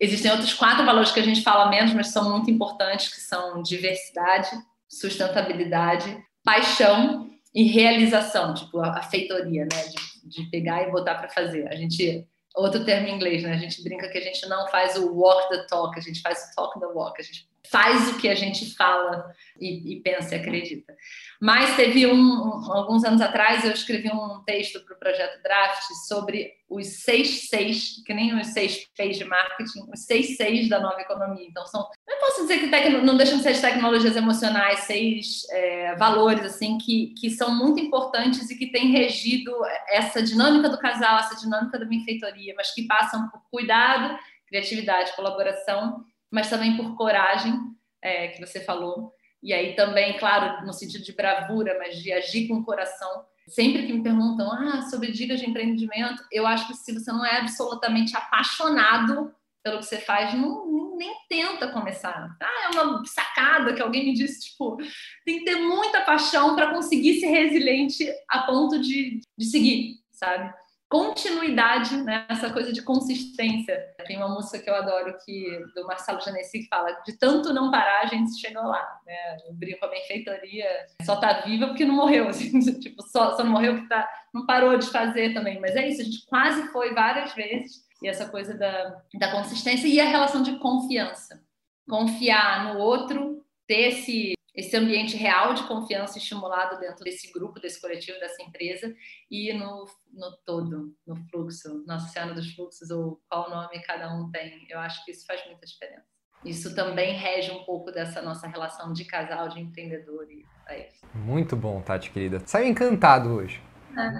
existem 0.00 0.32
outros 0.32 0.52
quatro 0.52 0.84
valores 0.84 1.12
que 1.12 1.20
a 1.20 1.22
gente 1.22 1.42
fala 1.42 1.70
menos, 1.70 1.92
mas 1.92 2.08
são 2.08 2.28
muito 2.28 2.50
importantes, 2.50 3.14
que 3.14 3.20
são 3.20 3.62
diversidade, 3.62 4.50
sustentabilidade, 4.88 6.18
paixão 6.44 7.30
e 7.54 7.62
realização, 7.62 8.52
tipo 8.52 8.80
a, 8.80 9.00
feitoria, 9.02 9.62
né? 9.62 9.88
De, 10.24 10.28
de 10.28 10.50
pegar 10.50 10.82
e 10.82 10.90
botar 10.90 11.14
para 11.14 11.28
fazer. 11.28 11.68
A 11.68 11.76
gente 11.76 12.26
outro 12.56 12.84
termo 12.84 13.06
em 13.06 13.14
inglês, 13.14 13.44
né? 13.44 13.52
A 13.52 13.58
gente 13.58 13.80
brinca 13.84 14.08
que 14.08 14.18
a 14.18 14.22
gente 14.22 14.44
não 14.48 14.66
faz 14.68 14.96
o 14.96 15.14
walk 15.14 15.48
the 15.50 15.66
talk, 15.68 15.96
a 15.96 16.02
gente 16.02 16.20
faz 16.20 16.50
o 16.50 16.56
talk 16.56 16.80
the 16.80 16.86
walk, 16.86 17.20
a 17.20 17.24
gente 17.24 17.46
faz 17.70 18.08
o 18.08 18.18
que 18.18 18.28
a 18.28 18.34
gente 18.34 18.74
fala 18.74 19.24
e, 19.60 19.94
e 19.94 20.00
pensa 20.00 20.34
e 20.34 20.38
acredita. 20.38 20.94
Mas 21.40 21.76
teve 21.76 22.06
um, 22.06 22.14
um, 22.14 22.72
alguns 22.72 23.04
anos 23.04 23.20
atrás 23.20 23.64
eu 23.64 23.72
escrevi 23.72 24.10
um 24.10 24.42
texto 24.44 24.84
para 24.84 24.94
o 24.94 24.98
projeto 24.98 25.42
Draft 25.42 25.82
sobre 26.06 26.52
os 26.68 26.86
seis 27.04 27.48
seis, 27.48 28.02
que 28.04 28.12
nem 28.12 28.38
os 28.38 28.48
seis 28.48 28.86
P's 28.96 29.18
de 29.18 29.24
marketing, 29.24 29.90
os 29.92 30.04
seis 30.04 30.36
seis 30.36 30.68
da 30.68 30.80
nova 30.80 31.00
economia. 31.00 31.46
Então 31.46 31.66
são, 31.66 31.88
não 32.06 32.18
posso 32.18 32.42
dizer 32.42 32.58
que 32.58 32.68
tecno, 32.68 33.02
não 33.02 33.16
deixam 33.16 33.38
de 33.38 33.44
ser 33.44 33.60
tecnologias 33.60 34.16
emocionais, 34.16 34.80
seis 34.80 35.46
é, 35.50 35.94
valores 35.96 36.44
assim 36.44 36.78
que, 36.78 37.14
que 37.18 37.30
são 37.30 37.54
muito 37.54 37.80
importantes 37.80 38.50
e 38.50 38.58
que 38.58 38.70
têm 38.70 38.90
regido 38.90 39.52
essa 39.88 40.22
dinâmica 40.22 40.68
do 40.68 40.78
casal, 40.78 41.18
essa 41.18 41.36
dinâmica 41.36 41.78
da 41.78 41.84
benfeitoria, 41.84 42.54
mas 42.56 42.72
que 42.72 42.86
passam 42.86 43.28
por 43.28 43.42
cuidado, 43.50 44.18
criatividade, 44.48 45.14
colaboração 45.14 46.04
mas 46.36 46.50
também 46.50 46.76
por 46.76 46.94
coragem, 46.96 47.58
é, 48.02 48.28
que 48.28 48.38
você 48.38 48.60
falou. 48.60 49.10
E 49.42 49.54
aí 49.54 49.74
também, 49.74 50.18
claro, 50.18 50.66
no 50.66 50.72
sentido 50.74 51.02
de 51.02 51.14
bravura, 51.14 51.78
mas 51.78 51.96
de 51.96 52.12
agir 52.12 52.46
com 52.46 52.56
o 52.56 52.64
coração. 52.64 53.24
Sempre 53.48 53.86
que 53.86 53.92
me 53.94 54.02
perguntam 54.02 54.52
ah, 54.52 54.82
sobre 54.82 55.12
dicas 55.12 55.40
de 55.40 55.48
empreendimento, 55.48 56.22
eu 56.30 56.46
acho 56.46 56.66
que 56.66 56.74
se 56.74 56.92
você 56.92 57.10
não 57.10 57.24
é 57.24 57.38
absolutamente 57.38 58.14
apaixonado 58.14 59.34
pelo 59.64 59.78
que 59.78 59.86
você 59.86 59.96
faz, 59.96 60.34
não, 60.34 60.94
nem 60.98 61.14
tenta 61.26 61.72
começar. 61.72 62.36
Ah, 62.38 62.70
é 62.70 62.80
uma 62.82 63.02
sacada 63.06 63.72
que 63.72 63.80
alguém 63.80 64.04
me 64.04 64.12
disse, 64.12 64.50
tipo, 64.50 64.76
tem 65.24 65.38
que 65.38 65.44
ter 65.46 65.56
muita 65.56 66.02
paixão 66.02 66.54
para 66.54 66.70
conseguir 66.70 67.18
ser 67.18 67.28
resiliente 67.28 68.06
a 68.28 68.42
ponto 68.42 68.78
de, 68.78 69.22
de 69.38 69.44
seguir, 69.46 70.00
sabe? 70.10 70.52
Continuidade, 70.88 71.96
né? 71.98 72.26
essa 72.28 72.52
coisa 72.52 72.72
de 72.72 72.82
consistência. 72.82 73.76
Tem 74.06 74.16
uma 74.16 74.28
música 74.28 74.58
que 74.58 74.70
eu 74.70 74.74
adoro 74.74 75.16
que 75.24 75.60
do 75.74 75.86
Marcelo 75.86 76.20
Genesi 76.20 76.60
que 76.60 76.68
fala 76.68 76.92
de 77.04 77.18
tanto 77.18 77.52
não 77.52 77.70
parar 77.70 78.02
a 78.02 78.06
gente 78.06 78.38
chegou 78.38 78.62
lá. 78.62 79.00
Né? 79.04 79.36
O 79.48 79.52
brinco 79.52 79.84
a 79.84 79.88
benfeitoria 79.88 80.68
só 81.02 81.16
tá 81.16 81.40
viva 81.40 81.68
porque 81.68 81.84
não 81.84 81.94
morreu, 81.94 82.28
assim, 82.30 82.60
tipo 82.78 83.02
só, 83.02 83.36
só 83.36 83.42
não 83.42 83.50
morreu 83.50 83.74
porque 83.74 83.88
tá, 83.88 84.08
não 84.32 84.46
parou 84.46 84.76
de 84.78 84.86
fazer 84.86 85.34
também. 85.34 85.60
Mas 85.60 85.74
é 85.74 85.88
isso, 85.88 86.02
a 86.02 86.04
gente 86.04 86.24
quase 86.26 86.68
foi 86.68 86.94
várias 86.94 87.34
vezes 87.34 87.84
e 88.02 88.08
essa 88.08 88.28
coisa 88.28 88.54
da, 88.54 89.02
da 89.14 89.32
consistência 89.32 89.88
e 89.88 90.00
a 90.00 90.04
relação 90.04 90.42
de 90.42 90.58
confiança. 90.58 91.42
Confiar 91.88 92.64
no 92.64 92.80
outro, 92.80 93.44
ter 93.66 93.88
esse 93.88 94.34
esse 94.56 94.74
ambiente 94.74 95.16
real 95.16 95.52
de 95.52 95.64
confiança 95.64 96.16
estimulado 96.16 96.80
dentro 96.80 97.04
desse 97.04 97.30
grupo, 97.30 97.60
desse 97.60 97.78
coletivo, 97.80 98.18
dessa 98.18 98.42
empresa 98.42 98.94
e 99.30 99.52
no, 99.52 99.84
no 100.14 100.36
todo, 100.46 100.96
no 101.06 101.16
fluxo, 101.30 101.84
no 101.86 101.94
oceano 101.94 102.34
dos 102.34 102.54
fluxos, 102.54 102.90
ou 102.90 103.20
qual 103.28 103.50
nome 103.50 103.78
cada 103.82 104.12
um 104.14 104.30
tem. 104.30 104.66
Eu 104.70 104.78
acho 104.78 105.04
que 105.04 105.10
isso 105.10 105.26
faz 105.26 105.44
muita 105.46 105.66
diferença. 105.66 106.06
Isso 106.42 106.74
também 106.74 107.14
rege 107.14 107.50
um 107.50 107.64
pouco 107.64 107.90
dessa 107.90 108.22
nossa 108.22 108.46
relação 108.46 108.92
de 108.92 109.04
casal, 109.04 109.48
de 109.48 109.60
empreendedor 109.60 110.26
e 110.30 110.44
é 110.68 110.88
isso. 110.88 111.04
Muito 111.14 111.54
bom, 111.54 111.80
Tati, 111.82 112.10
querida. 112.10 112.40
Saiu 112.46 112.66
encantado 112.66 113.28
hoje. 113.30 113.62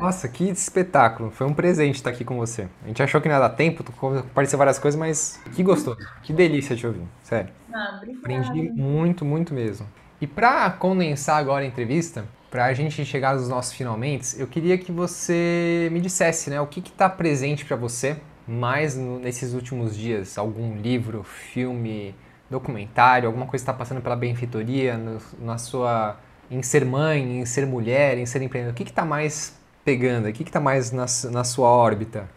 Nossa, 0.01 0.27
que 0.27 0.45
espetáculo. 0.49 1.31
Foi 1.31 1.47
um 1.47 1.53
presente 1.53 1.97
estar 1.97 2.11
aqui 2.11 2.25
com 2.25 2.37
você. 2.37 2.67
A 2.83 2.87
gente 2.89 3.03
achou 3.03 3.21
que 3.21 3.29
não 3.29 3.35
ia 3.35 3.41
dar 3.41 3.51
tempo, 3.51 3.85
apareceu 4.21 4.59
várias 4.59 4.79
coisas, 4.79 4.99
mas 4.99 5.39
que 5.55 5.63
gostoso. 5.63 5.99
Que 6.23 6.33
delícia 6.33 6.75
te 6.75 6.87
ouvir. 6.87 7.07
Sério. 7.23 7.53
Ah. 7.73 8.01
Aprendi 8.19 8.71
muito, 8.71 9.23
muito 9.25 9.53
mesmo. 9.53 9.87
E 10.21 10.27
para 10.27 10.71
condensar 10.71 11.39
agora 11.39 11.65
a 11.65 11.67
entrevista, 11.67 12.25
para 12.51 12.67
a 12.67 12.73
gente 12.73 13.05
chegar 13.05 13.35
aos 13.35 13.49
nossos 13.49 13.75
finalmente, 13.75 14.39
eu 14.39 14.47
queria 14.47 14.79
que 14.79 14.91
você 14.91 15.89
me 15.93 16.01
dissesse, 16.01 16.49
né, 16.49 16.61
o 16.61 16.67
que 16.67 16.81
está 16.81 17.09
presente 17.09 17.65
para 17.65 17.77
você 17.77 18.17
mais 18.47 18.97
no, 18.97 19.19
nesses 19.19 19.53
últimos 19.53 19.97
dias? 19.97 20.39
Algum 20.39 20.77
livro, 20.81 21.23
filme, 21.23 22.15
documentário, 22.49 23.27
alguma 23.27 23.47
coisa 23.47 23.63
está 23.63 23.73
passando 23.73 24.01
pela 24.01 24.17
benfeitoria, 24.17 24.97
no, 24.97 25.21
na 25.39 25.59
sua, 25.59 26.17
em 26.51 26.63
ser 26.63 26.85
mãe, 26.85 27.41
em 27.41 27.45
ser 27.45 27.67
mulher, 27.67 28.17
em 28.17 28.25
ser 28.25 28.41
empreendedor? 28.41 28.73
O 28.73 28.77
que 28.77 28.85
está 28.85 29.05
mais 29.05 29.59
pegando? 29.85 30.29
O 30.29 30.33
que 30.33 30.43
está 30.43 30.61
mais 30.61 30.93
na, 30.93 31.07
na 31.31 31.45
sua 31.45 31.69
órbita? 31.69 32.29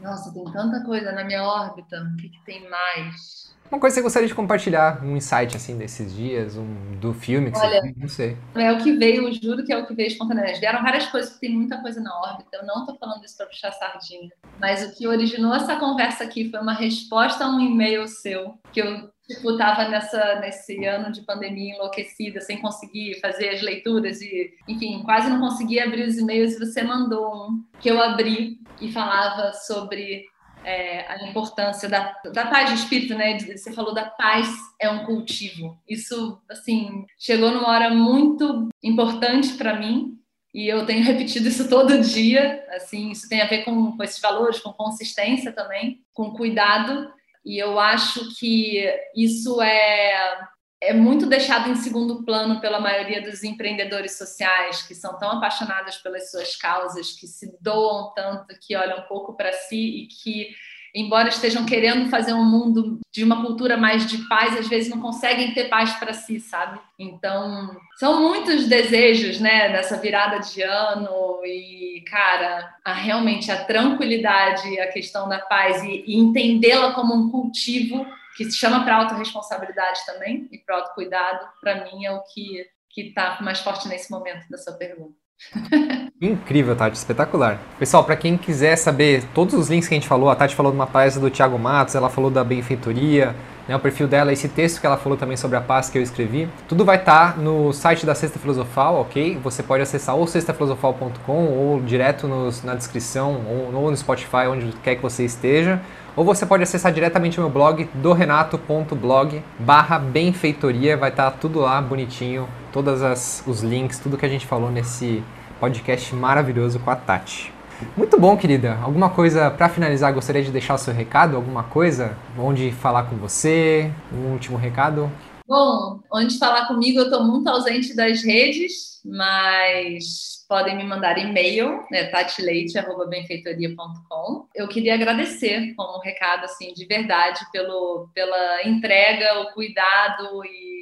Nossa, 0.00 0.32
tem 0.32 0.44
tanta 0.52 0.84
coisa 0.84 1.12
na 1.12 1.24
minha 1.24 1.42
órbita. 1.42 1.96
O 2.00 2.16
que, 2.16 2.28
que 2.28 2.44
tem 2.44 2.68
mais? 2.68 3.53
Uma 3.70 3.80
coisa 3.80 3.94
que 3.94 4.00
você 4.00 4.02
gostaria 4.02 4.28
de 4.28 4.34
compartilhar, 4.34 5.04
um 5.04 5.16
insight 5.16 5.56
assim 5.56 5.76
desses 5.76 6.14
dias, 6.14 6.56
um 6.56 6.96
do 7.00 7.12
filme 7.12 7.50
que 7.50 7.58
Olha, 7.58 7.80
você 7.80 7.94
não 7.96 8.08
sei. 8.08 8.36
É 8.54 8.72
o 8.72 8.78
que 8.78 8.92
veio, 8.92 9.32
juro 9.32 9.64
que 9.64 9.72
é 9.72 9.78
o 9.78 9.86
que 9.86 9.94
veio 9.94 10.08
espontaneamente. 10.08 10.60
Vieram 10.60 10.82
várias 10.82 11.06
coisas, 11.06 11.30
porque 11.30 11.46
tem 11.46 11.56
muita 11.56 11.80
coisa 11.80 12.00
na 12.00 12.16
órbita. 12.20 12.56
Eu 12.56 12.66
não 12.66 12.80
estou 12.80 12.96
falando 12.96 13.24
isso 13.24 13.36
para 13.36 13.46
puxar 13.46 13.72
sardinha. 13.72 14.30
Mas 14.60 14.86
o 14.86 14.94
que 14.94 15.06
originou 15.06 15.54
essa 15.54 15.76
conversa 15.76 16.24
aqui 16.24 16.50
foi 16.50 16.60
uma 16.60 16.74
resposta 16.74 17.44
a 17.44 17.48
um 17.48 17.60
e-mail 17.60 18.06
seu, 18.06 18.54
que 18.72 18.80
eu 18.80 19.10
tipo, 19.26 19.50
estava 19.52 19.88
nessa, 19.88 20.40
nesse 20.40 20.84
ano 20.84 21.10
de 21.10 21.22
pandemia 21.22 21.74
enlouquecida, 21.74 22.40
sem 22.40 22.60
conseguir 22.60 23.18
fazer 23.20 23.48
as 23.50 23.62
leituras 23.62 24.20
e, 24.20 24.52
enfim, 24.68 25.02
quase 25.02 25.30
não 25.30 25.40
conseguia 25.40 25.84
abrir 25.84 26.06
os 26.06 26.18
e-mails 26.18 26.54
e 26.54 26.58
você 26.58 26.82
mandou 26.82 27.34
um 27.34 27.64
que 27.80 27.90
eu 27.90 28.00
abri 28.00 28.58
e 28.80 28.92
falava 28.92 29.52
sobre 29.52 30.26
é, 30.64 31.06
a 31.08 31.28
importância 31.28 31.88
da, 31.88 32.14
da 32.32 32.46
paz 32.46 32.70
de 32.70 32.76
espírito, 32.76 33.14
né? 33.14 33.38
Você 33.38 33.72
falou 33.72 33.94
da 33.94 34.04
paz 34.04 34.48
é 34.80 34.88
um 34.90 35.04
cultivo. 35.04 35.78
Isso, 35.88 36.40
assim, 36.48 37.04
chegou 37.18 37.50
numa 37.50 37.68
hora 37.68 37.90
muito 37.90 38.68
importante 38.82 39.54
para 39.54 39.78
mim 39.78 40.18
e 40.52 40.68
eu 40.68 40.86
tenho 40.86 41.02
repetido 41.04 41.48
isso 41.48 41.68
todo 41.68 42.00
dia. 42.00 42.64
Assim, 42.70 43.10
isso 43.10 43.28
tem 43.28 43.42
a 43.42 43.46
ver 43.46 43.64
com, 43.64 43.96
com 43.96 44.02
esses 44.02 44.20
valores, 44.20 44.60
com 44.60 44.72
consistência 44.72 45.52
também, 45.52 46.00
com 46.12 46.32
cuidado. 46.32 47.12
E 47.44 47.58
eu 47.58 47.78
acho 47.78 48.34
que 48.38 48.88
isso 49.14 49.60
é 49.60 50.48
é 50.82 50.92
muito 50.92 51.26
deixado 51.26 51.70
em 51.70 51.74
segundo 51.74 52.22
plano 52.24 52.60
pela 52.60 52.80
maioria 52.80 53.22
dos 53.22 53.42
empreendedores 53.42 54.18
sociais 54.18 54.82
que 54.82 54.94
são 54.94 55.18
tão 55.18 55.30
apaixonados 55.30 55.96
pelas 55.96 56.30
suas 56.30 56.56
causas, 56.56 57.12
que 57.12 57.26
se 57.26 57.56
doam 57.60 58.12
tanto, 58.14 58.54
que 58.60 58.76
olham 58.76 58.98
um 58.98 59.08
pouco 59.08 59.34
para 59.34 59.52
si 59.52 60.02
e 60.02 60.06
que, 60.06 60.48
embora 60.94 61.28
estejam 61.28 61.64
querendo 61.64 62.10
fazer 62.10 62.34
um 62.34 62.44
mundo 62.44 62.98
de 63.10 63.24
uma 63.24 63.40
cultura 63.40 63.76
mais 63.76 64.06
de 64.06 64.18
paz, 64.28 64.58
às 64.58 64.68
vezes 64.68 64.90
não 64.90 65.00
conseguem 65.00 65.54
ter 65.54 65.68
paz 65.68 65.92
para 65.94 66.12
si, 66.12 66.38
sabe? 66.38 66.78
Então, 66.98 67.74
são 67.96 68.20
muitos 68.20 68.68
desejos, 68.68 69.40
né, 69.40 69.70
nessa 69.70 69.96
virada 69.96 70.38
de 70.40 70.62
ano 70.62 71.40
e, 71.44 72.04
cara, 72.06 72.74
a, 72.84 72.92
realmente 72.92 73.50
a 73.50 73.64
tranquilidade, 73.64 74.78
a 74.80 74.88
questão 74.88 75.28
da 75.28 75.38
paz 75.38 75.82
e, 75.82 76.04
e 76.06 76.16
entendê-la 76.16 76.92
como 76.92 77.14
um 77.14 77.30
cultivo 77.30 78.06
que 78.36 78.44
se 78.44 78.56
chama 78.56 78.84
para 78.84 78.96
autorresponsabilidade 78.96 80.00
também 80.06 80.48
e 80.50 80.58
para 80.58 80.76
autocuidado, 80.76 81.46
para 81.60 81.84
mim 81.84 82.04
é 82.04 82.12
o 82.12 82.22
que 82.22 82.66
que 82.94 83.08
está 83.08 83.38
mais 83.40 83.58
forte 83.58 83.88
nesse 83.88 84.10
momento 84.10 84.48
da 84.48 84.56
sua 84.56 84.72
pergunta. 84.74 85.14
Incrível, 86.22 86.76
Tati, 86.76 86.96
espetacular. 86.96 87.60
Pessoal, 87.76 88.04
para 88.04 88.16
quem 88.16 88.38
quiser 88.38 88.76
saber 88.76 89.24
todos 89.34 89.52
os 89.52 89.68
links 89.68 89.88
que 89.88 89.94
a 89.94 89.98
gente 89.98 90.06
falou, 90.06 90.30
a 90.30 90.36
Tati 90.36 90.54
falou 90.54 90.70
de 90.70 90.78
uma 90.78 90.86
palestra 90.86 91.20
do 91.20 91.28
Thiago 91.28 91.58
Matos, 91.58 91.96
ela 91.96 92.08
falou 92.08 92.30
da 92.30 92.44
benfeitoria, 92.44 93.34
né, 93.66 93.74
o 93.74 93.80
perfil 93.80 94.06
dela, 94.06 94.32
esse 94.32 94.48
texto 94.48 94.80
que 94.80 94.86
ela 94.86 94.96
falou 94.96 95.18
também 95.18 95.36
sobre 95.36 95.56
a 95.56 95.60
paz 95.60 95.90
que 95.90 95.98
eu 95.98 96.02
escrevi. 96.02 96.48
Tudo 96.68 96.84
vai 96.84 96.96
estar 96.96 97.34
tá 97.34 97.38
no 97.38 97.72
site 97.72 98.06
da 98.06 98.14
Sexta 98.14 98.38
Filosofal, 98.38 99.00
ok? 99.00 99.38
Você 99.42 99.62
pode 99.62 99.82
acessar 99.82 100.14
ou 100.14 100.26
sextafilosofal.com 100.26 101.46
ou 101.48 101.80
direto 101.82 102.28
nos, 102.28 102.62
na 102.62 102.76
descrição 102.76 103.44
ou, 103.46 103.74
ou 103.74 103.90
no 103.90 103.96
Spotify, 103.96 104.46
onde 104.48 104.70
quer 104.84 104.94
que 104.94 105.02
você 105.02 105.24
esteja 105.24 105.80
ou 106.16 106.24
você 106.24 106.46
pode 106.46 106.62
acessar 106.62 106.92
diretamente 106.92 107.38
o 107.38 107.42
meu 107.42 107.50
blog 107.50 107.88
do 107.94 108.12
renato.blog 108.12 109.42
barra 109.58 109.98
benfeitoria, 109.98 110.96
vai 110.96 111.10
estar 111.10 111.30
tá 111.30 111.36
tudo 111.36 111.60
lá 111.60 111.80
bonitinho, 111.80 112.48
todos 112.72 113.42
os 113.46 113.62
links, 113.62 113.98
tudo 113.98 114.16
que 114.16 114.26
a 114.26 114.28
gente 114.28 114.46
falou 114.46 114.70
nesse 114.70 115.22
podcast 115.58 116.14
maravilhoso 116.14 116.78
com 116.78 116.90
a 116.90 116.96
Tati. 116.96 117.52
Muito 117.96 118.18
bom, 118.18 118.36
querida. 118.36 118.78
Alguma 118.82 119.10
coisa 119.10 119.50
para 119.50 119.68
finalizar, 119.68 120.12
gostaria 120.12 120.42
de 120.42 120.50
deixar 120.50 120.74
o 120.74 120.78
seu 120.78 120.94
recado? 120.94 121.36
Alguma 121.36 121.64
coisa? 121.64 122.16
Onde 122.38 122.70
falar 122.70 123.04
com 123.04 123.16
você? 123.16 123.90
Um 124.12 124.32
último 124.32 124.56
recado? 124.56 125.10
Bom, 125.46 126.00
onde 126.12 126.38
falar 126.38 126.66
comigo, 126.66 127.00
eu 127.00 127.04
estou 127.04 127.24
muito 127.24 127.48
ausente 127.48 127.94
das 127.94 128.22
redes, 128.22 129.00
mas 129.04 130.43
podem 130.54 130.76
me 130.76 130.84
mandar 130.84 131.18
e-mail, 131.18 131.84
né, 131.90 132.04
tatileite.benfeitoria.com. 132.04 134.46
Eu 134.54 134.68
queria 134.68 134.94
agradecer 134.94 135.74
como 135.74 135.98
um 135.98 136.00
recado, 136.00 136.44
assim, 136.44 136.72
de 136.72 136.86
verdade, 136.86 137.40
pelo, 137.50 138.08
pela 138.14 138.62
entrega, 138.62 139.40
o 139.40 139.52
cuidado 139.52 140.44
e 140.44 140.73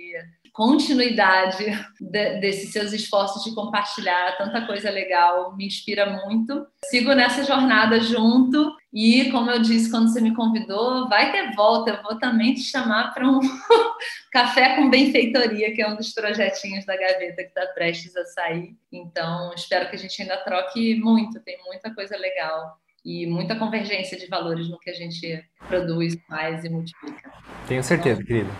continuidade 0.52 1.64
de, 1.98 2.40
desses 2.40 2.72
seus 2.72 2.92
esforços 2.92 3.42
de 3.42 3.54
compartilhar 3.54 4.36
tanta 4.36 4.66
coisa 4.66 4.90
legal, 4.90 5.56
me 5.56 5.66
inspira 5.66 6.06
muito. 6.24 6.66
Sigo 6.84 7.14
nessa 7.14 7.42
jornada 7.42 7.98
junto 8.00 8.76
e, 8.92 9.30
como 9.30 9.50
eu 9.50 9.62
disse 9.62 9.90
quando 9.90 10.12
você 10.12 10.20
me 10.20 10.34
convidou, 10.34 11.08
vai 11.08 11.32
ter 11.32 11.54
volta. 11.54 11.90
Eu 11.92 12.02
vou 12.02 12.18
também 12.18 12.54
te 12.54 12.62
chamar 12.62 13.14
para 13.14 13.26
um 13.26 13.40
café 14.30 14.76
com 14.76 14.90
benfeitoria, 14.90 15.74
que 15.74 15.80
é 15.80 15.88
um 15.88 15.96
dos 15.96 16.12
projetinhos 16.12 16.84
da 16.84 16.96
gaveta 16.96 17.42
que 17.42 17.48
está 17.48 17.66
prestes 17.68 18.14
a 18.14 18.24
sair. 18.26 18.76
Então, 18.92 19.52
espero 19.54 19.88
que 19.88 19.96
a 19.96 19.98
gente 19.98 20.20
ainda 20.20 20.36
troque 20.38 20.96
muito, 20.96 21.40
tem 21.40 21.56
muita 21.64 21.94
coisa 21.94 22.16
legal 22.18 22.81
e 23.04 23.26
muita 23.26 23.56
convergência 23.56 24.16
de 24.18 24.26
valores 24.26 24.68
no 24.68 24.78
que 24.78 24.90
a 24.90 24.94
gente 24.94 25.42
produz, 25.68 26.16
faz 26.28 26.64
e 26.64 26.68
multiplica. 26.68 27.30
Tenho 27.66 27.82
certeza, 27.82 28.22
então, 28.22 28.26
querida. 28.26 28.50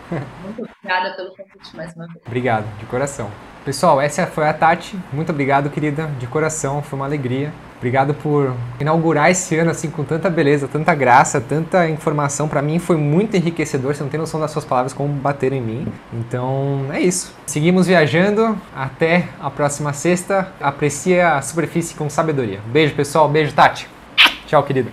Muito 0.43 0.63
obrigada 0.63 1.17
pelo 1.17 1.31
convite 1.31 1.77
mais 1.77 1.95
uma 1.95 2.07
vez. 2.07 2.21
Obrigado, 2.27 2.79
de 2.79 2.87
coração. 2.87 3.31
Pessoal, 3.65 4.01
essa 4.01 4.27
foi 4.27 4.49
a 4.49 4.53
Tati. 4.53 4.99
Muito 5.13 5.31
obrigado, 5.31 5.71
querida, 5.71 6.07
de 6.19 6.27
coração. 6.27 6.83
Foi 6.83 6.99
uma 6.99 7.07
alegria. 7.07 7.53
Obrigado 7.79 8.15
por 8.15 8.57
inaugurar 8.81 9.31
esse 9.31 9.57
ano 9.57 9.71
assim 9.71 9.91
com 9.91 10.05
tanta 10.05 10.29
beleza, 10.29 10.67
tanta 10.67 10.95
graça, 10.95 11.41
tanta 11.41 11.89
informação. 11.89 12.49
Para 12.49 12.63
mim 12.63 12.81
foi 12.81 12.97
muito 12.97 13.37
enriquecedor. 13.37 13.95
Você 13.95 14.03
não 14.03 14.11
tem 14.11 14.19
noção 14.19 14.41
das 14.41 14.51
suas 14.51 14.65
palavras 14.65 14.93
como 14.93 15.13
bateram 15.13 15.57
em 15.57 15.61
mim. 15.61 15.93
Então 16.13 16.87
é 16.93 17.01
isso. 17.01 17.37
Seguimos 17.47 17.87
viajando. 17.87 18.59
Até 18.75 19.29
a 19.41 19.51
próxima 19.51 19.93
sexta. 19.93 20.53
Aprecie 20.61 21.21
a 21.21 21.41
superfície 21.41 21.95
com 21.95 22.11
sabedoria. 22.11 22.61
Beijo, 22.67 22.95
pessoal. 22.95 23.29
Beijo, 23.29 23.53
Tati. 23.55 23.89
Tchau, 24.53 24.63
querido. 24.63 24.93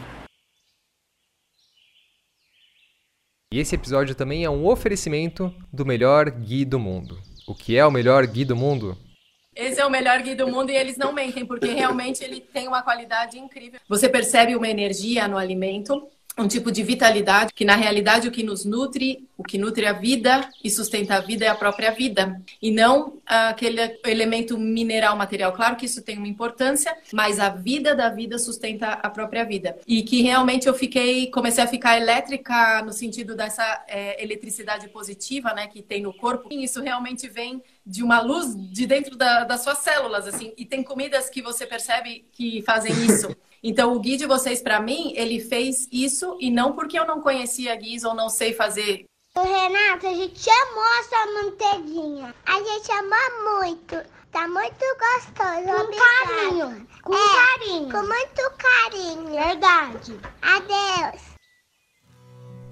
E 3.52 3.60
esse 3.60 3.76
episódio 3.76 4.16
também 4.16 4.46
é 4.46 4.50
um 4.50 4.66
oferecimento 4.66 5.54
do 5.74 5.86
melhor 5.86 6.32
Gui 6.32 6.64
do 6.64 6.80
mundo. 6.80 7.20
O 7.46 7.54
que 7.54 7.76
é 7.76 7.86
o 7.86 7.92
melhor 7.92 8.26
Gui 8.26 8.46
do 8.46 8.56
mundo? 8.56 8.98
Esse 9.54 9.82
é 9.82 9.86
o 9.86 9.90
melhor 9.90 10.22
Gui 10.22 10.34
do 10.34 10.48
mundo 10.48 10.72
e 10.72 10.78
eles 10.78 10.96
não 10.96 11.12
mentem, 11.12 11.46
porque 11.46 11.68
realmente 11.74 12.24
ele 12.24 12.40
tem 12.40 12.70
uma 12.70 12.82
qualidade 12.82 13.38
incrível. 13.38 13.82
Você 13.90 14.08
percebe 14.08 14.56
uma 14.56 14.70
energia 14.70 15.28
no 15.28 15.38
alimento 15.38 16.08
um 16.38 16.48
tipo 16.48 16.72
de 16.72 16.82
vitalidade, 16.84 17.54
que 17.54 17.66
na 17.66 17.76
realidade 17.76 18.28
o 18.28 18.32
que 18.32 18.44
nos 18.44 18.64
nutre, 18.64 19.28
o 19.40 19.44
que 19.44 19.58
nutre 19.58 19.86
a 19.86 19.94
vida 19.94 20.50
e 20.62 20.70
sustenta 20.70 21.16
a 21.16 21.22
vida 21.22 21.46
é 21.46 21.48
a 21.48 21.56
própria 21.56 21.92
vida, 21.92 22.42
e 22.62 22.72
não 22.72 23.18
aquele 23.26 23.98
elemento 24.06 24.58
mineral 24.58 25.16
material. 25.16 25.54
Claro 25.54 25.78
que 25.78 25.86
isso 25.86 26.02
tem 26.02 26.18
uma 26.18 26.28
importância, 26.28 26.94
mas 27.14 27.40
a 27.40 27.48
vida 27.48 27.96
da 27.96 28.10
vida 28.10 28.38
sustenta 28.38 28.88
a 28.88 29.10
própria 29.10 29.46
vida. 29.46 29.80
E 29.88 30.04
que 30.04 30.22
realmente 30.22 30.68
eu 30.68 30.74
fiquei, 30.74 31.32
comecei 31.32 31.64
a 31.64 31.68
ficar 31.68 31.98
elétrica 31.98 32.82
no 32.82 32.92
sentido 32.92 33.34
dessa 33.34 33.86
é, 33.88 34.22
eletricidade 34.22 34.90
positiva, 34.90 35.54
né, 35.54 35.68
que 35.68 35.82
tem 35.82 36.02
no 36.02 36.14
corpo. 36.14 36.50
E 36.52 36.62
isso 36.62 36.82
realmente 36.82 37.30
vem 37.30 37.64
de 37.86 38.04
uma 38.04 38.20
luz 38.20 38.54
de 38.74 38.86
dentro 38.86 39.16
da, 39.16 39.46
das 39.46 39.62
suas 39.62 39.78
células, 39.78 40.28
assim. 40.28 40.52
E 40.58 40.66
tem 40.66 40.84
comidas 40.84 41.30
que 41.30 41.42
você 41.42 41.66
percebe 41.66 42.26
que 42.34 42.62
fazem 42.64 42.92
isso. 43.06 43.34
Então, 43.62 43.94
o 43.94 44.00
guia 44.00 44.18
de 44.18 44.26
vocês, 44.26 44.62
para 44.62 44.82
mim, 44.82 45.14
ele 45.16 45.40
fez 45.40 45.88
isso 45.92 46.38
e 46.40 46.50
não 46.50 46.74
porque 46.74 46.98
eu 46.98 47.06
não 47.06 47.22
conhecia 47.22 47.76
guis 47.76 48.04
ou 48.04 48.14
não 48.14 48.30
sei 48.30 48.54
fazer. 48.54 49.06
O 49.38 49.42
Renato, 49.42 50.08
a 50.08 50.14
gente 50.14 50.50
amou 50.50 51.00
essa 51.00 51.26
manteiguinha. 51.44 52.36
A 52.46 52.54
gente 52.54 52.92
amou 52.92 53.62
muito. 53.62 53.96
Tá 54.32 54.48
muito 54.48 54.86
gostoso. 55.00 55.66
Com 55.66 55.82
obrigada. 55.82 56.28
carinho. 56.28 56.88
Com 57.04 57.14
é, 57.14 57.18
carinho. 57.36 57.92
Com 57.92 58.04
muito 58.04 58.52
carinho. 58.58 59.30
Verdade. 59.30 60.20
Adeus. 60.42 61.40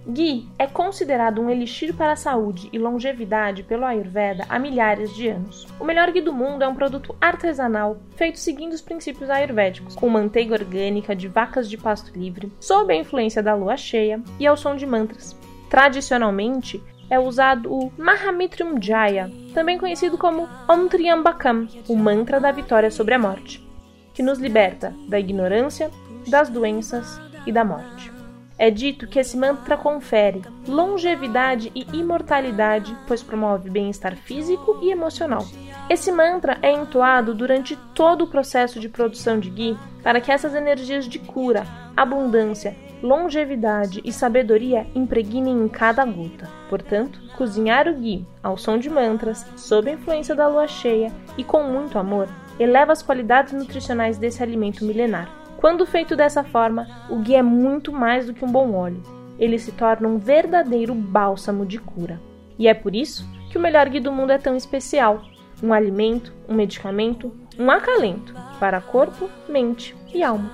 Ghee 0.09 0.47
é 0.57 0.65
considerado 0.65 1.41
um 1.41 1.49
elixir 1.49 1.93
para 1.93 2.13
a 2.13 2.15
saúde 2.15 2.69
e 2.71 2.79
longevidade 2.79 3.63
pelo 3.63 3.83
Ayurveda 3.83 4.45
há 4.47 4.57
milhares 4.57 5.13
de 5.13 5.27
anos. 5.27 5.67
O 5.79 5.83
melhor 5.83 6.09
ghee 6.11 6.21
do 6.21 6.31
mundo 6.31 6.63
é 6.63 6.67
um 6.67 6.75
produto 6.75 7.13
artesanal 7.19 7.97
feito 8.15 8.39
seguindo 8.39 8.71
os 8.71 8.81
princípios 8.81 9.29
ayurvédicos, 9.29 9.95
com 9.95 10.09
manteiga 10.09 10.53
orgânica 10.53 11.13
de 11.13 11.27
vacas 11.27 11.69
de 11.69 11.77
pasto 11.77 12.17
livre, 12.17 12.51
sob 12.57 12.93
a 12.93 12.95
influência 12.95 13.43
da 13.43 13.53
lua 13.53 13.75
cheia 13.75 14.23
e 14.39 14.47
ao 14.47 14.55
som 14.55 14.77
de 14.77 14.85
mantras. 14.85 15.36
Tradicionalmente, 15.69 16.81
é 17.09 17.19
usado 17.19 17.73
o 17.73 17.91
Mahamitrium 17.97 18.81
Jaya, 18.81 19.31
também 19.53 19.77
conhecido 19.77 20.17
como 20.17 20.47
Om 20.67 20.87
Triambakam, 20.87 21.67
o 21.87 21.95
mantra 21.95 22.39
da 22.39 22.51
vitória 22.51 22.91
sobre 22.91 23.13
a 23.13 23.19
morte, 23.19 23.65
que 24.13 24.23
nos 24.23 24.39
liberta 24.39 24.93
da 25.07 25.19
ignorância, 25.19 25.89
das 26.27 26.49
doenças 26.49 27.19
e 27.45 27.51
da 27.51 27.63
morte. 27.63 28.11
É 28.59 28.71
dito 28.71 29.07
que 29.07 29.19
esse 29.19 29.37
mantra 29.37 29.77
confere 29.77 30.41
longevidade 30.67 31.71
e 31.75 31.85
imortalidade, 31.93 32.97
pois 33.07 33.21
promove 33.21 33.69
bem-estar 33.69 34.15
físico 34.15 34.79
e 34.81 34.89
emocional. 34.89 35.45
Esse 35.87 36.11
mantra 36.11 36.57
é 36.61 36.71
entoado 36.71 37.35
durante 37.35 37.77
todo 37.93 38.23
o 38.23 38.27
processo 38.27 38.79
de 38.79 38.89
produção 38.89 39.39
de 39.39 39.49
ghee 39.49 39.77
para 40.01 40.19
que 40.19 40.31
essas 40.31 40.55
energias 40.55 41.07
de 41.07 41.19
cura, 41.19 41.65
abundância 41.95 42.75
longevidade 43.01 44.01
e 44.03 44.11
sabedoria 44.11 44.87
impregnem 44.95 45.63
em 45.63 45.67
cada 45.67 46.05
gota. 46.05 46.49
Portanto, 46.69 47.19
cozinhar 47.37 47.87
o 47.87 47.95
ghee 47.95 48.25
ao 48.41 48.57
som 48.57 48.77
de 48.77 48.89
mantras, 48.89 49.45
sob 49.55 49.89
a 49.89 49.93
influência 49.93 50.35
da 50.35 50.47
lua 50.47 50.67
cheia 50.67 51.11
e 51.37 51.43
com 51.43 51.63
muito 51.63 51.99
amor, 51.99 52.27
eleva 52.59 52.91
as 52.91 53.01
qualidades 53.01 53.53
nutricionais 53.53 54.17
desse 54.17 54.41
alimento 54.41 54.83
milenar. 54.83 55.29
Quando 55.57 55.85
feito 55.85 56.15
dessa 56.15 56.43
forma, 56.43 56.87
o 57.09 57.17
ghee 57.17 57.35
é 57.35 57.43
muito 57.43 57.91
mais 57.91 58.27
do 58.27 58.33
que 58.33 58.45
um 58.45 58.51
bom 58.51 58.73
óleo. 58.73 59.01
Ele 59.39 59.57
se 59.57 59.71
torna 59.71 60.07
um 60.07 60.17
verdadeiro 60.17 60.93
bálsamo 60.93 61.65
de 61.65 61.79
cura. 61.79 62.19
E 62.57 62.67
é 62.67 62.73
por 62.73 62.95
isso 62.95 63.27
que 63.49 63.57
o 63.57 63.61
melhor 63.61 63.87
ghee 63.89 63.99
do 63.99 64.11
mundo 64.11 64.31
é 64.31 64.37
tão 64.37 64.55
especial. 64.55 65.21
Um 65.61 65.73
alimento, 65.73 66.33
um 66.47 66.53
medicamento, 66.53 67.31
um 67.57 67.69
acalento 67.71 68.35
para 68.59 68.81
corpo, 68.81 69.29
mente 69.49 69.95
e 70.13 70.23
alma. 70.23 70.51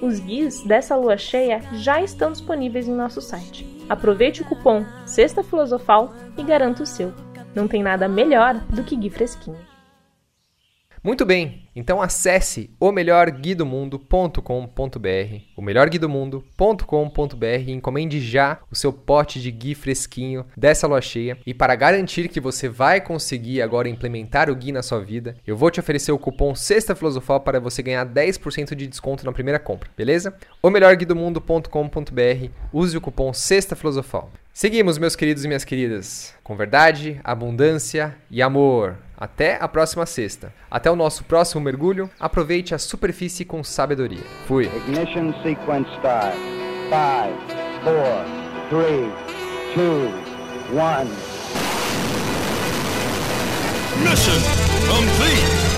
Os 0.00 0.20
guias 0.20 0.62
dessa 0.62 0.94
lua 0.94 1.16
cheia 1.16 1.62
já 1.72 2.02
estão 2.02 2.30
disponíveis 2.30 2.86
em 2.86 2.94
nosso 2.94 3.20
site. 3.20 3.66
Aproveite 3.88 4.42
o 4.42 4.44
cupom 4.44 4.84
Sexta 5.06 5.42
Filosofal 5.42 6.12
e 6.36 6.42
garanta 6.42 6.82
o 6.82 6.86
seu. 6.86 7.12
Não 7.54 7.66
tem 7.66 7.82
nada 7.82 8.06
melhor 8.06 8.54
do 8.68 8.84
que 8.84 8.96
gui 8.96 9.08
fresquinho. 9.08 9.65
Muito 11.06 11.24
bem, 11.24 11.62
então 11.76 12.02
acesse 12.02 12.68
o 12.80 12.90
melhorguidomundo.com.br, 12.90 14.40
o 15.56 15.62
e 17.64 17.70
encomende 17.70 18.20
já 18.20 18.58
o 18.68 18.74
seu 18.74 18.92
pote 18.92 19.40
de 19.40 19.52
gui 19.52 19.76
fresquinho 19.76 20.44
dessa 20.56 20.88
lua 20.88 21.00
cheia. 21.00 21.38
E 21.46 21.54
para 21.54 21.76
garantir 21.76 22.28
que 22.28 22.40
você 22.40 22.68
vai 22.68 23.00
conseguir 23.00 23.62
agora 23.62 23.88
implementar 23.88 24.50
o 24.50 24.56
gui 24.56 24.72
na 24.72 24.82
sua 24.82 24.98
vida, 24.98 25.36
eu 25.46 25.56
vou 25.56 25.70
te 25.70 25.78
oferecer 25.78 26.10
o 26.10 26.18
cupom 26.18 26.56
Sexta 26.56 26.96
Filosofal 26.96 27.38
para 27.38 27.60
você 27.60 27.84
ganhar 27.84 28.04
10% 28.04 28.74
de 28.74 28.88
desconto 28.88 29.24
na 29.24 29.30
primeira 29.30 29.60
compra, 29.60 29.88
beleza? 29.96 30.34
O 30.60 30.70
melhorguidomundo.com.br, 30.70 32.50
use 32.72 32.96
o 32.96 33.00
cupom 33.00 33.32
Sexta 33.32 33.76
Filosofal. 33.76 34.28
Seguimos, 34.52 34.98
meus 34.98 35.14
queridos 35.14 35.44
e 35.44 35.46
minhas 35.46 35.64
queridas, 35.64 36.34
com 36.42 36.56
verdade, 36.56 37.20
abundância 37.22 38.16
e 38.28 38.42
amor. 38.42 39.05
Até 39.16 39.58
a 39.60 39.66
próxima 39.66 40.04
sexta. 40.04 40.52
Até 40.70 40.90
o 40.90 40.96
nosso 40.96 41.24
próximo 41.24 41.60
mergulho. 41.62 42.10
Aproveite 42.20 42.74
a 42.74 42.78
superfície 42.78 43.44
com 43.44 43.64
sabedoria. 43.64 44.24
Fui. 44.46 44.66
Ignition 44.66 45.32
sequence 45.42 45.90
start. 45.96 46.34
5, 46.88 46.92
4, 47.82 47.96
3, 48.70 49.12
2, 49.76 50.14
1. 50.72 51.36
Mission 54.02 54.40
complete. 54.86 55.75